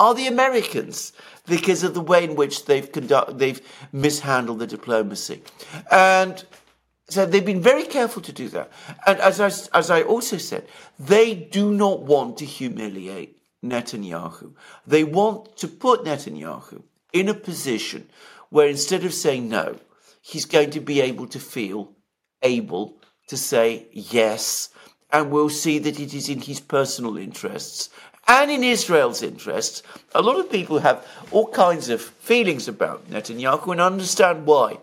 are 0.00 0.14
the 0.14 0.26
Americans 0.26 1.12
because 1.46 1.82
of 1.82 1.94
the 1.94 2.00
way 2.00 2.24
in 2.24 2.36
which 2.36 2.66
they've 2.66 2.90
conduct, 2.90 3.38
they've 3.38 3.60
mishandled 3.92 4.58
the 4.58 4.66
diplomacy. 4.66 5.42
And 5.90 6.44
so 7.08 7.24
they've 7.24 7.44
been 7.44 7.62
very 7.62 7.84
careful 7.84 8.22
to 8.22 8.32
do 8.32 8.48
that. 8.50 8.70
And 9.06 9.18
as 9.20 9.40
I, 9.40 9.46
as 9.76 9.90
I 9.90 10.02
also 10.02 10.36
said, 10.36 10.68
they 10.98 11.34
do 11.34 11.72
not 11.72 12.02
want 12.02 12.36
to 12.38 12.44
humiliate 12.44 13.38
Netanyahu. 13.64 14.54
They 14.86 15.04
want 15.04 15.56
to 15.56 15.68
put 15.68 16.04
Netanyahu 16.04 16.82
in 17.12 17.28
a 17.28 17.34
position 17.34 18.08
where 18.50 18.68
instead 18.68 19.04
of 19.04 19.14
saying 19.14 19.48
no, 19.48 19.76
he's 20.20 20.44
going 20.44 20.70
to 20.70 20.80
be 20.80 21.00
able 21.00 21.26
to 21.28 21.40
feel 21.40 21.92
able 22.42 23.00
to 23.28 23.36
say 23.36 23.88
yes, 23.92 24.70
and 25.10 25.30
we'll 25.30 25.50
see 25.50 25.78
that 25.78 25.98
it 25.98 26.14
is 26.14 26.28
in 26.28 26.40
his 26.40 26.60
personal 26.60 27.16
interests 27.16 27.90
and 28.28 28.50
in 28.50 28.62
Israel's 28.62 29.22
interests. 29.22 29.82
A 30.14 30.22
lot 30.22 30.38
of 30.38 30.50
people 30.50 30.78
have 30.78 31.04
all 31.30 31.48
kinds 31.48 31.88
of 31.88 32.02
feelings 32.02 32.68
about 32.68 33.10
Netanyahu 33.10 33.72
and 33.72 33.80
understand 33.80 34.46
why. 34.46 34.78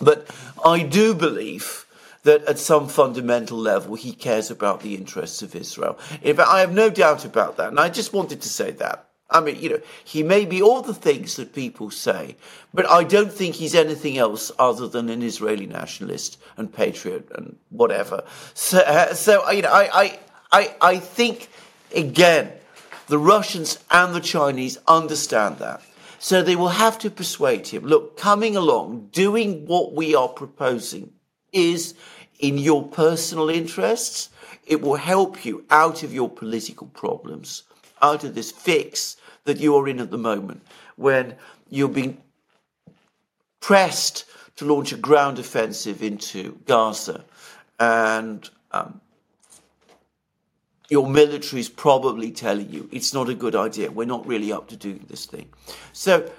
But 0.00 0.28
I 0.64 0.82
do 0.82 1.14
believe 1.14 1.86
that 2.22 2.44
at 2.44 2.58
some 2.58 2.88
fundamental 2.88 3.56
level 3.56 3.94
he 3.94 4.12
cares 4.12 4.50
about 4.50 4.82
the 4.82 4.94
interests 4.94 5.42
of 5.42 5.56
Israel. 5.56 5.98
In 6.22 6.36
fact, 6.36 6.50
I 6.50 6.60
have 6.60 6.72
no 6.72 6.90
doubt 6.90 7.24
about 7.24 7.56
that. 7.56 7.68
And 7.68 7.80
I 7.80 7.88
just 7.88 8.12
wanted 8.12 8.42
to 8.42 8.48
say 8.48 8.70
that. 8.72 9.06
I 9.30 9.40
mean, 9.40 9.56
you 9.60 9.68
know, 9.68 9.80
he 10.04 10.22
may 10.22 10.46
be 10.46 10.62
all 10.62 10.80
the 10.80 10.94
things 10.94 11.36
that 11.36 11.54
people 11.54 11.90
say, 11.90 12.36
but 12.72 12.88
I 12.88 13.04
don't 13.04 13.32
think 13.32 13.54
he's 13.54 13.74
anything 13.74 14.16
else 14.16 14.50
other 14.58 14.88
than 14.88 15.10
an 15.10 15.22
Israeli 15.22 15.66
nationalist 15.66 16.38
and 16.56 16.72
patriot 16.72 17.28
and 17.34 17.56
whatever. 17.68 18.24
So, 18.54 18.78
uh, 18.78 19.12
so 19.12 19.50
you 19.50 19.62
know, 19.62 19.70
I, 19.70 19.90
I, 19.92 20.18
I, 20.50 20.74
I 20.80 20.98
think, 20.98 21.50
again, 21.94 22.52
the 23.08 23.18
Russians 23.18 23.78
and 23.90 24.14
the 24.14 24.20
Chinese 24.20 24.78
understand 24.86 25.58
that. 25.58 25.82
So 26.18 26.42
they 26.42 26.56
will 26.56 26.68
have 26.68 26.98
to 27.00 27.10
persuade 27.10 27.68
him 27.68 27.84
look, 27.84 28.16
coming 28.16 28.56
along, 28.56 29.08
doing 29.12 29.66
what 29.66 29.94
we 29.94 30.14
are 30.14 30.28
proposing 30.28 31.12
is 31.52 31.94
in 32.38 32.58
your 32.58 32.86
personal 32.86 33.48
interests. 33.48 34.30
It 34.66 34.82
will 34.82 34.96
help 34.96 35.44
you 35.44 35.64
out 35.70 36.02
of 36.02 36.12
your 36.12 36.28
political 36.28 36.88
problems, 36.88 37.62
out 38.02 38.24
of 38.24 38.34
this 38.34 38.50
fix 38.50 39.16
that 39.44 39.58
you 39.58 39.76
are 39.76 39.88
in 39.88 40.00
at 40.00 40.10
the 40.10 40.18
moment 40.18 40.62
when 40.96 41.36
you're 41.70 41.88
being 41.88 42.20
pressed 43.60 44.24
to 44.56 44.64
launch 44.64 44.92
a 44.92 44.96
ground 44.96 45.38
offensive 45.38 46.02
into 46.02 46.58
Gaza. 46.66 47.24
And 47.78 48.48
um, 48.72 49.00
your 50.88 51.08
military 51.08 51.60
is 51.60 51.68
probably 51.68 52.30
telling 52.30 52.70
you 52.70 52.88
it's 52.92 53.12
not 53.12 53.28
a 53.28 53.34
good 53.34 53.54
idea. 53.54 53.90
We're 53.90 54.06
not 54.06 54.26
really 54.26 54.52
up 54.52 54.68
to 54.68 54.76
doing 54.76 55.04
this 55.08 55.26
thing. 55.26 55.48
So 55.92 56.30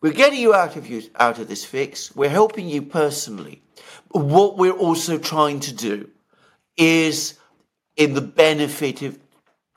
we're 0.00 0.12
getting 0.12 0.40
you 0.40 0.54
out 0.54 0.76
of 0.76 0.86
you 0.86 1.02
out 1.16 1.38
of 1.38 1.48
this 1.48 1.64
fix. 1.64 2.14
We're 2.14 2.28
helping 2.28 2.68
you 2.68 2.82
personally. 2.82 3.62
What 4.10 4.58
we're 4.58 4.72
also 4.72 5.18
trying 5.18 5.60
to 5.60 5.72
do 5.72 6.10
is 6.76 7.38
in 7.96 8.14
the 8.14 8.20
benefit 8.20 9.02
of 9.02 9.18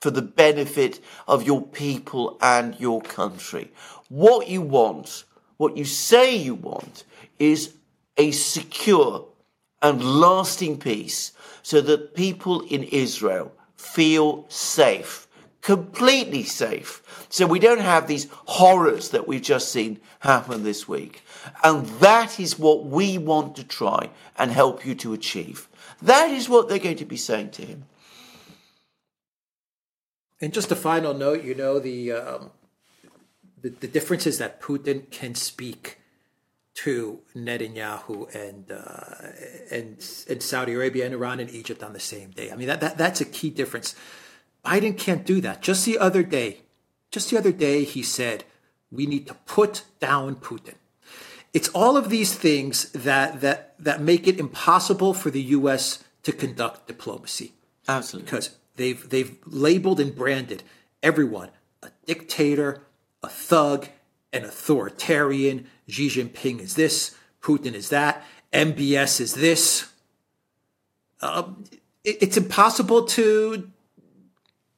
for 0.01 0.11
the 0.11 0.21
benefit 0.21 0.99
of 1.27 1.43
your 1.43 1.61
people 1.61 2.37
and 2.41 2.79
your 2.79 3.01
country. 3.01 3.71
What 4.09 4.47
you 4.47 4.61
want, 4.61 5.23
what 5.57 5.75
you 5.75 5.85
say 5.85 6.35
you 6.35 6.53
want, 6.53 7.03
is 7.39 7.73
a 8.15 8.31
secure 8.31 9.27
and 9.81 10.03
lasting 10.03 10.79
peace 10.79 11.31
so 11.63 11.81
that 11.81 12.15
people 12.15 12.61
in 12.61 12.83
Israel 12.83 13.51
feel 13.77 14.45
safe 14.49 15.27
completely 15.67 16.43
safe. 16.43 17.27
So 17.27 17.45
we 17.45 17.59
don't 17.59 17.81
have 17.81 18.07
these 18.07 18.27
horrors 18.45 19.09
that 19.09 19.27
we've 19.27 19.41
just 19.41 19.69
seen 19.69 19.99
happen 20.19 20.63
this 20.63 20.87
week. 20.87 21.23
And 21.61 21.85
that 21.99 22.39
is 22.39 22.57
what 22.57 22.85
we 22.85 23.17
want 23.17 23.57
to 23.57 23.65
try 23.65 24.09
and 24.37 24.49
help 24.49 24.85
you 24.85 24.95
to 24.95 25.11
achieve. 25.11 25.67
That 26.01 26.31
is 26.31 26.47
what 26.47 26.69
they're 26.69 26.79
going 26.79 26.95
to 26.95 27.05
be 27.05 27.17
saying 27.17 27.49
to 27.51 27.65
him. 27.65 27.83
And 30.39 30.53
just 30.53 30.71
a 30.71 30.75
final 30.77 31.13
note, 31.13 31.43
you 31.43 31.53
know, 31.53 31.79
the, 31.79 32.13
um, 32.13 32.51
the, 33.61 33.67
the 33.67 33.89
difference 33.89 34.25
is 34.25 34.37
that 34.37 34.61
Putin 34.61 35.11
can 35.11 35.35
speak 35.35 35.97
to 36.77 37.19
Netanyahu 37.35 38.33
and 38.35 38.71
uh, 38.71 39.75
and 39.75 39.97
and 40.29 40.43
Saudi 40.43 40.73
Arabia 40.73 41.05
and 41.05 41.13
Iran 41.13 41.39
and 41.39 41.49
Egypt 41.49 41.81
on 41.81 41.93
the 41.93 41.99
same 41.99 42.29
day. 42.29 42.51
I 42.51 42.55
mean 42.55 42.67
that, 42.67 42.81
that 42.81 42.97
that's 42.97 43.19
a 43.19 43.25
key 43.25 43.49
difference. 43.49 43.95
Biden 44.63 44.95
can't 44.95 45.25
do 45.25 45.41
that. 45.41 45.63
Just 45.63 45.85
the 45.85 45.97
other 45.97 46.21
day, 46.21 46.61
just 47.09 47.31
the 47.31 47.37
other 47.37 47.51
day, 47.51 47.83
he 47.83 48.03
said 48.03 48.43
we 48.91 49.07
need 49.07 49.25
to 49.27 49.33
put 49.33 49.85
down 49.99 50.35
Putin. 50.35 50.75
It's 51.51 51.69
all 51.69 51.97
of 51.97 52.09
these 52.09 52.35
things 52.35 52.91
that 52.91 53.41
that 53.41 53.73
that 53.79 53.99
make 54.01 54.27
it 54.27 54.39
impossible 54.39 55.15
for 55.15 55.31
the 55.31 55.41
U.S. 55.57 56.03
to 56.23 56.31
conduct 56.31 56.87
diplomacy. 56.87 57.53
Absolutely, 57.87 58.25
because 58.25 58.55
they've 58.75 59.09
they've 59.09 59.35
labeled 59.47 59.99
and 59.99 60.15
branded 60.15 60.61
everyone 61.01 61.49
a 61.81 61.89
dictator, 62.05 62.83
a 63.23 63.29
thug, 63.29 63.87
an 64.33 64.43
authoritarian. 64.43 65.67
Xi 65.87 66.09
Jinping 66.09 66.59
is 66.59 66.75
this, 66.75 67.15
Putin 67.41 67.73
is 67.73 67.89
that, 67.89 68.23
MBS 68.53 69.21
is 69.21 69.35
this. 69.35 69.91
Um, 71.21 71.63
it, 72.03 72.17
it's 72.21 72.37
impossible 72.37 73.05
to 73.05 73.69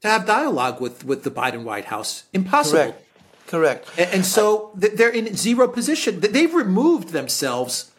to 0.01 0.07
have 0.07 0.25
dialogue 0.25 0.79
with 0.79 1.03
with 1.03 1.23
the 1.23 1.31
Biden 1.31 1.63
White 1.63 1.85
House. 1.85 2.23
Impossible. 2.33 2.83
Correct. 2.83 3.05
Correct. 3.47 3.89
And, 3.97 4.09
and 4.13 4.25
so 4.25 4.71
they're 4.75 5.09
in 5.09 5.35
zero 5.35 5.67
position. 5.67 6.19
They've 6.19 6.53
removed 6.53 7.09
themselves 7.09 7.91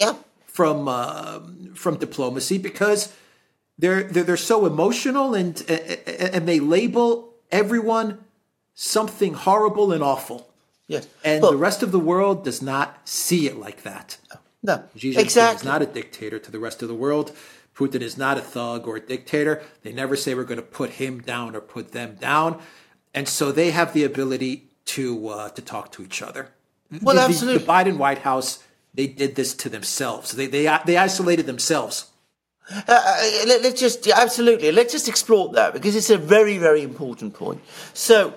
yeah. 0.00 0.14
from 0.44 0.88
uh, 0.88 1.40
from 1.74 1.98
diplomacy 1.98 2.58
because 2.58 3.14
they're, 3.78 4.02
they're 4.02 4.24
they're 4.24 4.36
so 4.36 4.66
emotional 4.66 5.34
and 5.34 5.62
and 5.70 6.48
they 6.48 6.58
label 6.58 7.32
everyone 7.52 8.18
something 8.74 9.34
horrible 9.34 9.92
and 9.92 10.02
awful. 10.02 10.47
Yes. 10.88 11.06
And 11.22 11.42
the 11.42 11.56
rest 11.56 11.82
of 11.82 11.92
the 11.92 12.00
world 12.00 12.44
does 12.44 12.60
not 12.60 13.06
see 13.06 13.46
it 13.46 13.58
like 13.58 13.82
that. 13.82 14.16
No. 14.62 14.82
Xi 14.96 15.12
Jinping 15.12 15.20
exactly. 15.20 15.60
is 15.60 15.64
not 15.64 15.82
a 15.82 15.86
dictator 15.86 16.38
to 16.38 16.50
the 16.50 16.58
rest 16.58 16.82
of 16.82 16.88
the 16.88 16.94
world. 16.94 17.32
Putin 17.76 18.00
is 18.00 18.18
not 18.18 18.38
a 18.38 18.40
thug 18.40 18.88
or 18.88 18.96
a 18.96 19.00
dictator. 19.00 19.62
They 19.82 19.92
never 19.92 20.16
say 20.16 20.34
we're 20.34 20.44
going 20.44 20.56
to 20.56 20.62
put 20.62 20.90
him 20.90 21.20
down 21.20 21.54
or 21.54 21.60
put 21.60 21.92
them 21.92 22.16
down. 22.16 22.60
And 23.14 23.28
so 23.28 23.52
they 23.52 23.70
have 23.70 23.92
the 23.92 24.02
ability 24.02 24.64
to 24.86 25.28
uh, 25.28 25.48
to 25.50 25.62
talk 25.62 25.92
to 25.92 26.02
each 26.02 26.22
other. 26.22 26.48
Well, 27.02 27.14
the, 27.14 27.22
absolutely. 27.22 27.58
The, 27.58 27.66
the 27.66 27.72
Biden 27.72 27.98
White 27.98 28.18
House 28.18 28.64
they 28.94 29.06
did 29.06 29.36
this 29.36 29.54
to 29.54 29.68
themselves. 29.68 30.32
They 30.32 30.46
they 30.46 30.78
they 30.86 30.96
isolated 30.96 31.46
themselves. 31.46 32.10
Uh, 32.70 32.82
uh 32.88 33.30
let, 33.46 33.64
us 33.64 33.80
just 33.80 34.08
absolutely 34.08 34.72
let's 34.72 34.92
just 34.92 35.08
explore 35.08 35.50
that 35.54 35.72
because 35.72 35.96
it's 35.96 36.10
a 36.10 36.18
very 36.18 36.58
very 36.58 36.82
important 36.82 37.34
point. 37.34 37.60
So, 37.94 38.34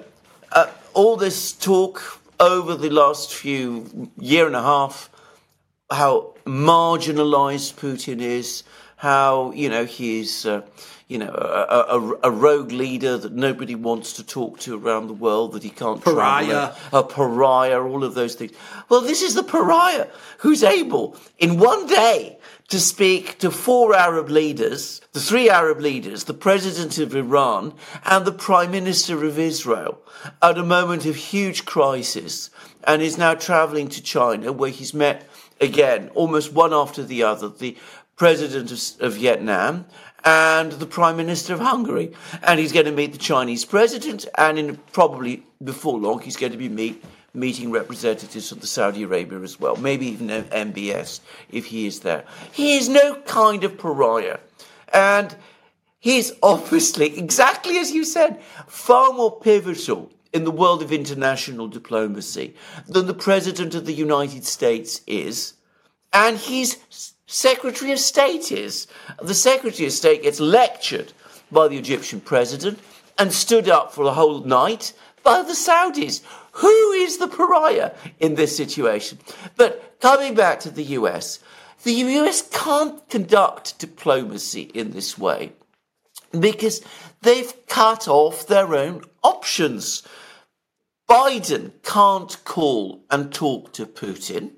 uh, 0.51 0.67
all 0.93 1.17
this 1.17 1.51
talk 1.53 2.20
over 2.41 2.73
the 2.75 2.89
last 2.89 3.31
few 3.33 4.09
year 4.17 4.47
and 4.47 4.55
a 4.55 4.61
half, 4.63 5.11
how 5.91 6.33
marginalised 6.43 7.75
Putin 7.75 8.19
is, 8.19 8.63
how 8.97 9.51
you 9.51 9.69
know 9.69 9.85
he's 9.85 10.45
uh, 10.47 10.61
you 11.11 11.17
know 11.17 11.33
a, 11.35 11.97
a, 11.97 12.29
a, 12.29 12.31
rogue 12.31 12.71
leader 12.71 13.17
that 13.17 13.33
nobody 13.33 13.75
wants 13.75 14.13
to 14.13 14.23
talk 14.23 14.59
to 14.59 14.77
around 14.77 15.07
the 15.07 15.13
world, 15.13 15.51
that 15.51 15.61
he 15.61 15.69
can't 15.69 16.01
pariah, 16.01 16.45
travel, 16.45 16.99
a 16.99 17.03
pariah, 17.03 17.83
all 17.83 18.05
of 18.05 18.13
those 18.13 18.35
things. 18.35 18.53
Well, 18.87 19.01
this 19.01 19.21
is 19.21 19.33
the 19.33 19.43
pariah 19.43 20.07
who's 20.37 20.63
able 20.63 21.17
in 21.37 21.59
one 21.59 21.85
day 21.85 22.39
to 22.69 22.79
speak 22.79 23.39
to 23.39 23.51
four 23.51 23.93
Arab 23.93 24.29
leaders, 24.29 25.01
the 25.11 25.19
three 25.19 25.49
Arab 25.49 25.81
leaders, 25.81 26.23
the 26.23 26.33
president 26.33 26.97
of 26.97 27.13
Iran, 27.13 27.73
and 28.05 28.23
the 28.23 28.31
prime 28.31 28.71
minister 28.71 29.25
of 29.25 29.37
Israel 29.37 29.99
at 30.41 30.57
a 30.57 30.63
moment 30.63 31.05
of 31.05 31.17
huge 31.17 31.65
crisis, 31.65 32.49
and 32.85 33.01
is 33.01 33.17
now 33.17 33.33
traveling 33.33 33.89
to 33.89 34.01
China, 34.01 34.53
where 34.53 34.71
he's 34.71 34.93
met 34.93 35.27
again, 35.59 36.09
almost 36.15 36.53
one 36.53 36.73
after 36.73 37.03
the 37.03 37.21
other, 37.21 37.49
the 37.49 37.75
president 38.15 38.71
of, 38.71 39.01
of 39.01 39.13
Vietnam 39.13 39.85
and 40.23 40.71
the 40.73 40.85
prime 40.85 41.17
minister 41.17 41.53
of 41.53 41.59
Hungary. 41.59 42.13
And 42.43 42.59
he's 42.59 42.71
going 42.71 42.85
to 42.85 42.91
meet 42.91 43.11
the 43.11 43.17
Chinese 43.17 43.65
president, 43.65 44.27
and 44.37 44.59
in 44.59 44.77
probably 44.91 45.43
before 45.63 45.99
long, 45.99 46.21
he's 46.21 46.37
going 46.37 46.51
to 46.51 46.57
be 46.57 46.69
meet, 46.69 47.03
meeting 47.33 47.71
representatives 47.71 48.51
of 48.51 48.61
the 48.61 48.67
Saudi 48.67 49.03
Arabia 49.03 49.39
as 49.41 49.59
well, 49.59 49.75
maybe 49.77 50.07
even 50.07 50.27
MBS 50.27 51.21
if 51.49 51.65
he 51.65 51.85
is 51.85 52.01
there. 52.01 52.25
He 52.51 52.77
is 52.77 52.89
no 52.89 53.15
kind 53.21 53.63
of 53.63 53.77
pariah. 53.77 54.39
And 54.93 55.35
he's 55.99 56.33
obviously, 56.43 57.17
exactly 57.17 57.77
as 57.77 57.91
you 57.91 58.03
said, 58.03 58.41
far 58.67 59.13
more 59.13 59.39
pivotal 59.39 60.11
in 60.33 60.43
the 60.43 60.51
world 60.51 60.81
of 60.81 60.91
international 60.91 61.67
diplomacy 61.67 62.55
than 62.87 63.05
the 63.05 63.13
President 63.13 63.75
of 63.75 63.85
the 63.85 63.93
United 63.93 64.45
States 64.45 65.01
is. 65.05 65.53
And 66.13 66.37
he's 66.37 66.77
Secretary 67.31 67.93
of 67.93 67.99
State 67.99 68.51
is. 68.51 68.87
The 69.21 69.33
Secretary 69.33 69.87
of 69.87 69.93
State 69.93 70.23
gets 70.23 70.41
lectured 70.41 71.13
by 71.49 71.69
the 71.69 71.77
Egyptian 71.77 72.19
president 72.19 72.77
and 73.17 73.31
stood 73.31 73.69
up 73.69 73.93
for 73.93 74.03
the 74.03 74.15
whole 74.15 74.41
night 74.41 74.91
by 75.23 75.41
the 75.41 75.53
Saudis. 75.53 76.21
Who 76.51 76.91
is 76.91 77.19
the 77.19 77.29
pariah 77.29 77.91
in 78.19 78.35
this 78.35 78.57
situation? 78.57 79.19
But 79.55 79.97
coming 80.01 80.35
back 80.35 80.59
to 80.61 80.71
the 80.71 80.83
US, 80.99 81.39
the 81.83 81.93
US 81.93 82.41
can't 82.49 83.07
conduct 83.07 83.79
diplomacy 83.79 84.63
in 84.63 84.91
this 84.91 85.17
way 85.17 85.53
because 86.37 86.81
they've 87.21 87.53
cut 87.67 88.09
off 88.09 88.45
their 88.45 88.75
own 88.75 89.05
options. 89.23 90.03
Biden 91.09 91.71
can't 91.83 92.43
call 92.43 93.05
and 93.09 93.33
talk 93.33 93.71
to 93.71 93.85
Putin 93.85 94.51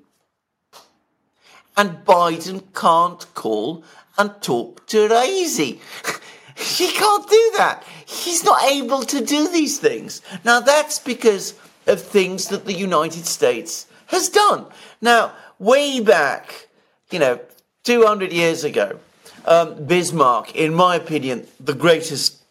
and 1.76 2.04
Biden 2.04 2.62
can't 2.74 3.26
call 3.34 3.84
and 4.16 4.30
talk 4.40 4.86
to 4.86 5.08
Raisi. 5.08 5.80
he 6.56 6.92
can't 6.92 7.28
do 7.28 7.52
that. 7.56 7.84
He's 8.06 8.44
not 8.44 8.62
able 8.64 9.02
to 9.02 9.24
do 9.24 9.48
these 9.48 9.78
things. 9.78 10.22
Now, 10.44 10.60
that's 10.60 10.98
because 10.98 11.54
of 11.86 12.00
things 12.00 12.48
that 12.48 12.64
the 12.64 12.72
United 12.72 13.26
States 13.26 13.86
has 14.06 14.28
done. 14.28 14.66
Now, 15.00 15.32
way 15.58 16.00
back, 16.00 16.68
you 17.10 17.18
know, 17.18 17.40
200 17.84 18.32
years 18.32 18.64
ago, 18.64 18.98
um, 19.46 19.84
Bismarck, 19.84 20.54
in 20.54 20.72
my 20.74 20.96
opinion, 20.96 21.46
the 21.60 21.74
greatest 21.74 22.42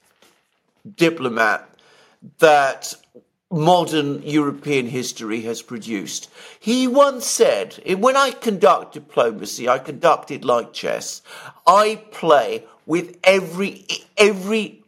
diplomat 0.96 1.68
that 2.40 2.94
modern 3.54 4.24
European 4.24 4.88
history 4.88 5.42
has 5.42 5.62
produced. 5.62 6.30
He 6.60 6.88
once 6.88 7.28
said, 7.28 7.80
when 8.00 8.18
I 8.18 8.32
conduct 8.32 8.96
diplomacy, 8.96 9.70
I 9.70 9.78
conduct 9.78 10.32
it 10.32 10.44
like 10.44 10.74
chess. 10.74 11.22
I 11.68 12.02
play 12.12 12.66
with 12.88 13.18
every, 13.24 13.86
every, 14.18 14.84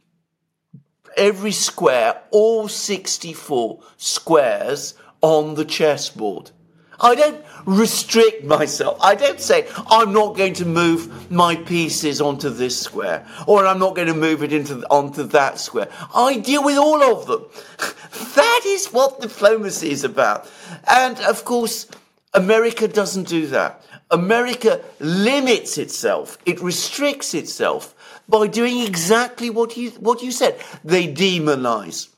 every 1.15 1.51
square, 1.51 2.21
all 2.31 2.67
64 2.67 3.81
squares 3.97 4.95
on 5.21 5.53
the 5.53 5.65
chessboard. 5.65 6.51
I 6.99 7.15
don't 7.15 7.43
restrict 7.65 8.43
myself. 8.43 8.97
I 9.01 9.15
don't 9.15 9.39
say, 9.39 9.67
I'm 9.87 10.13
not 10.13 10.37
going 10.37 10.53
to 10.55 10.65
move 10.65 11.31
my 11.31 11.55
pieces 11.55 12.21
onto 12.21 12.49
this 12.49 12.79
square, 12.79 13.27
or 13.47 13.65
I'm 13.65 13.79
not 13.79 13.95
going 13.95 14.07
to 14.07 14.13
move 14.13 14.43
it 14.43 14.53
into, 14.53 14.85
onto 14.89 15.23
that 15.23 15.59
square. 15.59 15.89
I 16.13 16.37
deal 16.37 16.63
with 16.63 16.77
all 16.77 17.01
of 17.03 17.27
them. 17.27 17.45
that 18.35 18.61
is 18.65 18.87
what 18.87 19.21
diplomacy 19.21 19.91
is 19.91 20.03
about. 20.03 20.49
And 20.87 21.19
of 21.21 21.45
course, 21.45 21.87
America 22.33 22.87
doesn't 22.87 23.27
do 23.27 23.47
that. 23.47 23.81
America 24.11 24.81
limits 24.99 25.77
itself, 25.77 26.37
it 26.45 26.61
restricts 26.61 27.33
itself 27.33 27.95
by 28.29 28.47
doing 28.47 28.81
exactly 28.81 29.49
what 29.49 29.75
you, 29.77 29.89
what 29.91 30.21
you 30.21 30.31
said. 30.31 30.59
They 30.83 31.11
demonize 31.11 32.09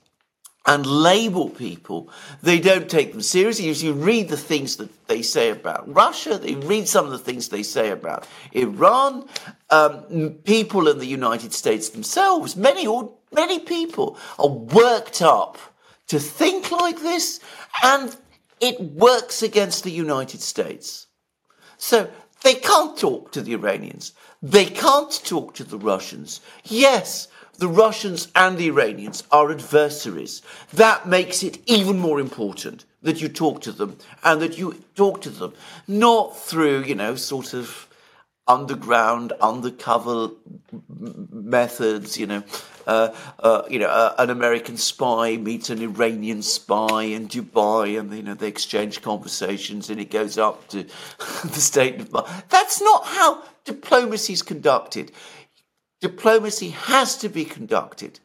and 0.67 0.85
label 0.85 1.49
people, 1.49 2.09
they 2.43 2.59
don't 2.59 2.89
take 2.89 3.13
them 3.13 3.21
seriously. 3.21 3.71
You 3.71 3.93
read 3.93 4.27
the 4.27 4.37
things 4.37 4.75
that 4.77 5.07
they 5.07 5.21
say 5.21 5.49
about 5.49 5.91
Russia, 5.91 6.37
they 6.37 6.55
read 6.55 6.87
some 6.89 7.05
of 7.05 7.11
the 7.11 7.17
things 7.17 7.47
they 7.47 7.63
say 7.63 7.89
about 7.89 8.27
Iran, 8.51 9.27
um, 9.69 10.35
people 10.43 10.89
in 10.89 10.99
the 10.99 11.07
United 11.07 11.53
States 11.53 11.89
themselves, 11.89 12.57
many 12.57 12.85
or 12.85 13.13
many 13.31 13.59
people 13.59 14.17
are 14.37 14.49
worked 14.49 15.21
up 15.21 15.57
to 16.07 16.19
think 16.19 16.69
like 16.71 16.99
this, 16.99 17.39
and 17.81 18.15
it 18.59 18.79
works 18.81 19.41
against 19.41 19.83
the 19.83 19.91
United 19.91 20.41
States. 20.41 21.07
So 21.77 22.09
they 22.43 22.55
can't 22.55 22.97
talk 22.97 23.31
to 23.31 23.41
the 23.41 23.53
Iranians. 23.53 24.13
They 24.41 24.65
can't 24.65 25.11
talk 25.23 25.55
to 25.55 25.63
the 25.63 25.77
Russians. 25.77 26.41
Yes, 26.63 27.27
the 27.57 27.67
Russians 27.67 28.27
and 28.35 28.57
the 28.57 28.67
Iranians 28.67 29.23
are 29.31 29.51
adversaries. 29.51 30.41
That 30.73 31.07
makes 31.07 31.43
it 31.43 31.59
even 31.65 31.99
more 31.99 32.19
important 32.19 32.85
that 33.01 33.21
you 33.21 33.29
talk 33.29 33.61
to 33.61 33.71
them 33.71 33.97
and 34.23 34.41
that 34.41 34.57
you 34.57 34.83
talk 34.95 35.21
to 35.21 35.29
them 35.29 35.53
not 35.87 36.37
through, 36.37 36.83
you 36.83 36.95
know, 36.95 37.15
sort 37.15 37.53
of 37.53 37.87
underground, 38.47 39.33
undercover 39.41 40.29
methods, 40.89 42.17
you 42.17 42.25
know, 42.25 42.43
uh, 42.87 43.13
uh, 43.39 43.63
you 43.69 43.79
know, 43.79 43.89
uh, 43.89 44.15
an 44.17 44.29
American 44.29 44.77
spy 44.77 45.35
meets 45.35 45.69
an 45.69 45.81
Iranian 45.81 46.41
spy 46.41 47.03
in 47.03 47.27
Dubai, 47.27 47.99
and 47.99 48.13
you 48.13 48.23
know 48.23 48.33
they 48.33 48.47
exchange 48.47 49.01
conversations, 49.01 49.89
and 49.89 49.99
it 49.99 50.09
goes 50.09 50.37
up 50.37 50.65
to 50.69 50.83
the 51.43 51.59
State 51.59 51.97
Department. 51.97 52.49
That's 52.49 52.81
not 52.81 53.05
how 53.05 53.43
diplomacy 53.65 54.31
is 54.33 54.41
conducted. 54.41 55.11
Diplomacy 56.01 56.69
has 56.69 57.17
to 57.17 57.29
be 57.29 57.45
conducted 57.45 58.19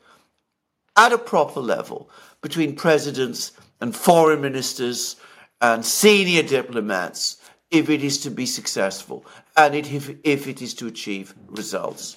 at 0.96 1.12
a 1.12 1.18
proper 1.18 1.60
level 1.60 2.10
between 2.40 2.76
presidents 2.76 3.52
and 3.80 3.96
foreign 3.96 4.40
ministers 4.40 5.16
and 5.60 5.84
senior 5.84 6.42
diplomats 6.42 7.38
if 7.70 7.88
it 7.88 8.04
is 8.04 8.18
to 8.18 8.30
be 8.30 8.44
successful 8.44 9.24
and 9.56 9.74
it, 9.74 9.90
if, 9.92 10.14
if 10.24 10.46
it 10.46 10.60
is 10.60 10.74
to 10.74 10.86
achieve 10.86 11.34
results. 11.48 12.16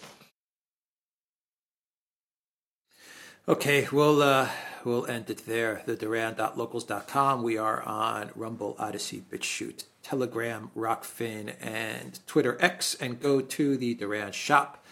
Okay, 3.47 3.87
we'll 3.91 4.23
uh, 4.23 4.49
we'll 4.83 5.05
end 5.05 5.29
it 5.29 5.45
there. 5.45 5.83
The 5.85 5.95
Duran.locals.com. 5.95 7.43
We 7.43 7.59
are 7.59 7.83
on 7.83 8.31
Rumble, 8.35 8.75
Odysee, 8.79 9.21
BitChute, 9.21 9.83
Telegram, 10.01 10.71
Rokfin, 10.75 11.53
and 11.61 12.19
Twitter 12.25 12.57
X. 12.59 12.95
And 12.95 13.21
go 13.21 13.41
to 13.41 13.77
the 13.77 13.93
Duran 13.93 14.31
shop. 14.31 14.83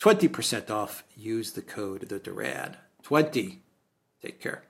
20% 0.00 0.70
off. 0.70 1.04
Use 1.16 1.52
the 1.52 1.62
code 1.62 2.08
the 2.08 2.18
Duran 2.18 2.76
20. 3.02 3.62
Take 4.22 4.40
care. 4.40 4.64